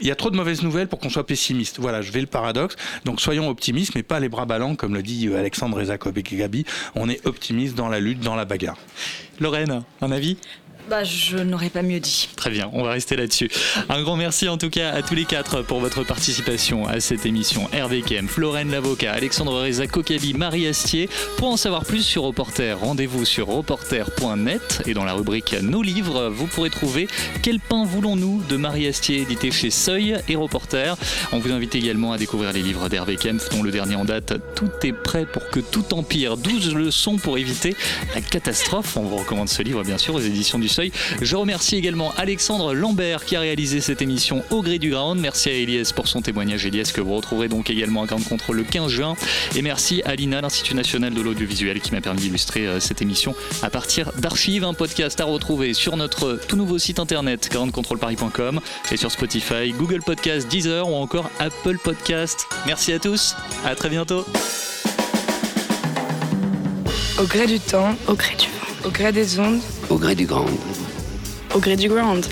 il 0.00 0.06
y 0.06 0.10
a 0.10 0.16
trop 0.16 0.30
de 0.30 0.36
mauvaises 0.36 0.62
nouvelles 0.62 0.88
pour 0.88 0.98
qu'on 0.98 1.10
soit 1.10 1.26
pessimiste. 1.26 1.78
Voilà, 1.78 2.02
je 2.02 2.12
vais 2.12 2.20
le 2.20 2.26
paradoxe. 2.26 2.76
Donc 3.04 3.20
soyons 3.20 3.48
optimistes, 3.48 3.94
mais 3.94 4.02
pas 4.02 4.20
les 4.20 4.28
bras 4.28 4.46
ballants, 4.46 4.74
comme 4.74 4.94
le 4.94 5.02
dit 5.02 5.28
euh, 5.28 5.38
Alexandre 5.38 5.78
Rezakov 5.78 6.16
et 6.18 6.22
Gabi. 6.22 6.64
On 6.94 7.08
est 7.08 7.26
optimiste 7.26 7.74
dans 7.74 7.88
la 7.88 8.00
lutte, 8.00 8.20
dans 8.20 8.36
la 8.36 8.44
bagarre. 8.44 8.78
Lorraine, 9.40 9.82
un 10.00 10.12
avis? 10.12 10.36
Bah, 10.90 11.04
je 11.04 11.36
n'aurais 11.36 11.70
pas 11.70 11.82
mieux 11.82 12.00
dit. 12.00 12.28
Très 12.34 12.50
bien, 12.50 12.68
on 12.72 12.82
va 12.82 12.90
rester 12.90 13.14
là-dessus. 13.14 13.48
Un 13.88 14.02
grand 14.02 14.16
merci 14.16 14.48
en 14.48 14.58
tout 14.58 14.70
cas 14.70 14.90
à 14.90 15.02
tous 15.02 15.14
les 15.14 15.24
quatre 15.24 15.62
pour 15.62 15.78
votre 15.78 16.02
participation 16.02 16.88
à 16.88 16.98
cette 16.98 17.26
émission. 17.26 17.68
Hervé 17.72 18.02
Kem, 18.02 18.26
Florène 18.26 18.72
Lavocat, 18.72 19.12
Alexandre 19.12 19.62
Reza 19.62 19.86
Kokabi, 19.86 20.34
Marie 20.34 20.66
Astier. 20.66 21.08
Pour 21.36 21.46
en 21.46 21.56
savoir 21.56 21.84
plus 21.84 22.02
sur 22.02 22.24
Reporter, 22.24 22.76
rendez-vous 22.76 23.24
sur 23.24 23.46
reporter.net 23.46 24.82
et 24.84 24.92
dans 24.92 25.04
la 25.04 25.12
rubrique 25.12 25.54
Nos 25.62 25.80
livres, 25.80 26.28
vous 26.28 26.48
pourrez 26.48 26.70
trouver 26.70 27.06
Quel 27.40 27.60
pain 27.60 27.84
voulons-nous 27.84 28.42
de 28.48 28.56
Marie 28.56 28.88
Astier, 28.88 29.20
édité 29.20 29.52
chez 29.52 29.70
Seuil 29.70 30.16
et 30.28 30.34
Reporter. 30.34 30.96
On 31.30 31.38
vous 31.38 31.52
invite 31.52 31.76
également 31.76 32.12
à 32.12 32.18
découvrir 32.18 32.52
les 32.52 32.62
livres 32.62 32.88
d'Hervé 32.88 33.16
dont 33.52 33.62
le 33.62 33.70
dernier 33.70 33.94
en 33.94 34.04
date 34.04 34.32
Tout 34.56 34.70
est 34.82 34.92
prêt 34.92 35.24
pour 35.24 35.50
que 35.50 35.60
tout 35.60 35.94
empire. 35.94 36.36
12 36.36 36.74
leçons 36.74 37.16
pour 37.16 37.38
éviter 37.38 37.76
la 38.12 38.20
catastrophe. 38.20 38.96
On 38.96 39.02
vous 39.02 39.18
recommande 39.18 39.48
ce 39.48 39.62
livre 39.62 39.84
bien 39.84 39.96
sûr 39.96 40.16
aux 40.16 40.20
éditions 40.20 40.58
du 40.58 40.66
Seuil. 40.66 40.79
Je 41.20 41.36
remercie 41.36 41.76
également 41.76 42.12
Alexandre 42.16 42.74
Lambert 42.74 43.24
qui 43.24 43.36
a 43.36 43.40
réalisé 43.40 43.80
cette 43.80 44.02
émission 44.02 44.42
au 44.50 44.62
gré 44.62 44.78
du 44.78 44.90
ground. 44.90 45.20
Merci 45.20 45.48
à 45.48 45.52
Elias 45.52 45.92
pour 45.94 46.08
son 46.08 46.22
témoignage. 46.22 46.64
Elias 46.66 46.92
que 46.94 47.00
vous 47.00 47.14
retrouverez 47.14 47.48
donc 47.48 47.70
également 47.70 48.02
à 48.02 48.06
Grand 48.06 48.22
Contrôle 48.22 48.56
le 48.56 48.64
15 48.64 48.90
juin. 48.90 49.16
Et 49.56 49.62
merci 49.62 50.02
à 50.04 50.14
l'INA, 50.14 50.40
l'Institut 50.40 50.74
national 50.74 51.14
de 51.14 51.20
l'audiovisuel, 51.20 51.80
qui 51.80 51.92
m'a 51.92 52.00
permis 52.00 52.20
d'illustrer 52.20 52.66
euh, 52.66 52.80
cette 52.80 53.02
émission 53.02 53.34
à 53.62 53.70
partir 53.70 54.12
d'archives. 54.18 54.64
Un 54.64 54.74
podcast 54.74 55.20
à 55.20 55.24
retrouver 55.24 55.74
sur 55.74 55.96
notre 55.96 56.40
tout 56.48 56.56
nouveau 56.56 56.78
site 56.78 56.98
internet 56.98 57.48
grandcontrôleparis.com 57.50 58.60
et 58.90 58.96
sur 58.96 59.10
Spotify, 59.10 59.72
Google 59.76 60.02
Podcast, 60.02 60.48
Deezer 60.48 60.88
ou 60.88 60.94
encore 60.94 61.30
Apple 61.38 61.78
Podcast. 61.78 62.46
Merci 62.66 62.92
à 62.92 62.98
tous. 62.98 63.34
À 63.64 63.74
très 63.74 63.88
bientôt. 63.88 64.24
Au 67.18 67.24
gré 67.24 67.46
du 67.46 67.60
temps, 67.60 67.94
au 68.08 68.14
gré 68.14 68.34
du 68.36 68.46
au 68.84 68.90
gré 68.90 69.12
des 69.12 69.38
ondes, 69.38 69.60
Au 69.88 69.96
gré 69.96 70.14
du 70.14 70.26
grand. 70.26 70.46
au 71.54 71.58
gré 71.58 71.76
du 71.76 71.88
ground. 71.88 72.24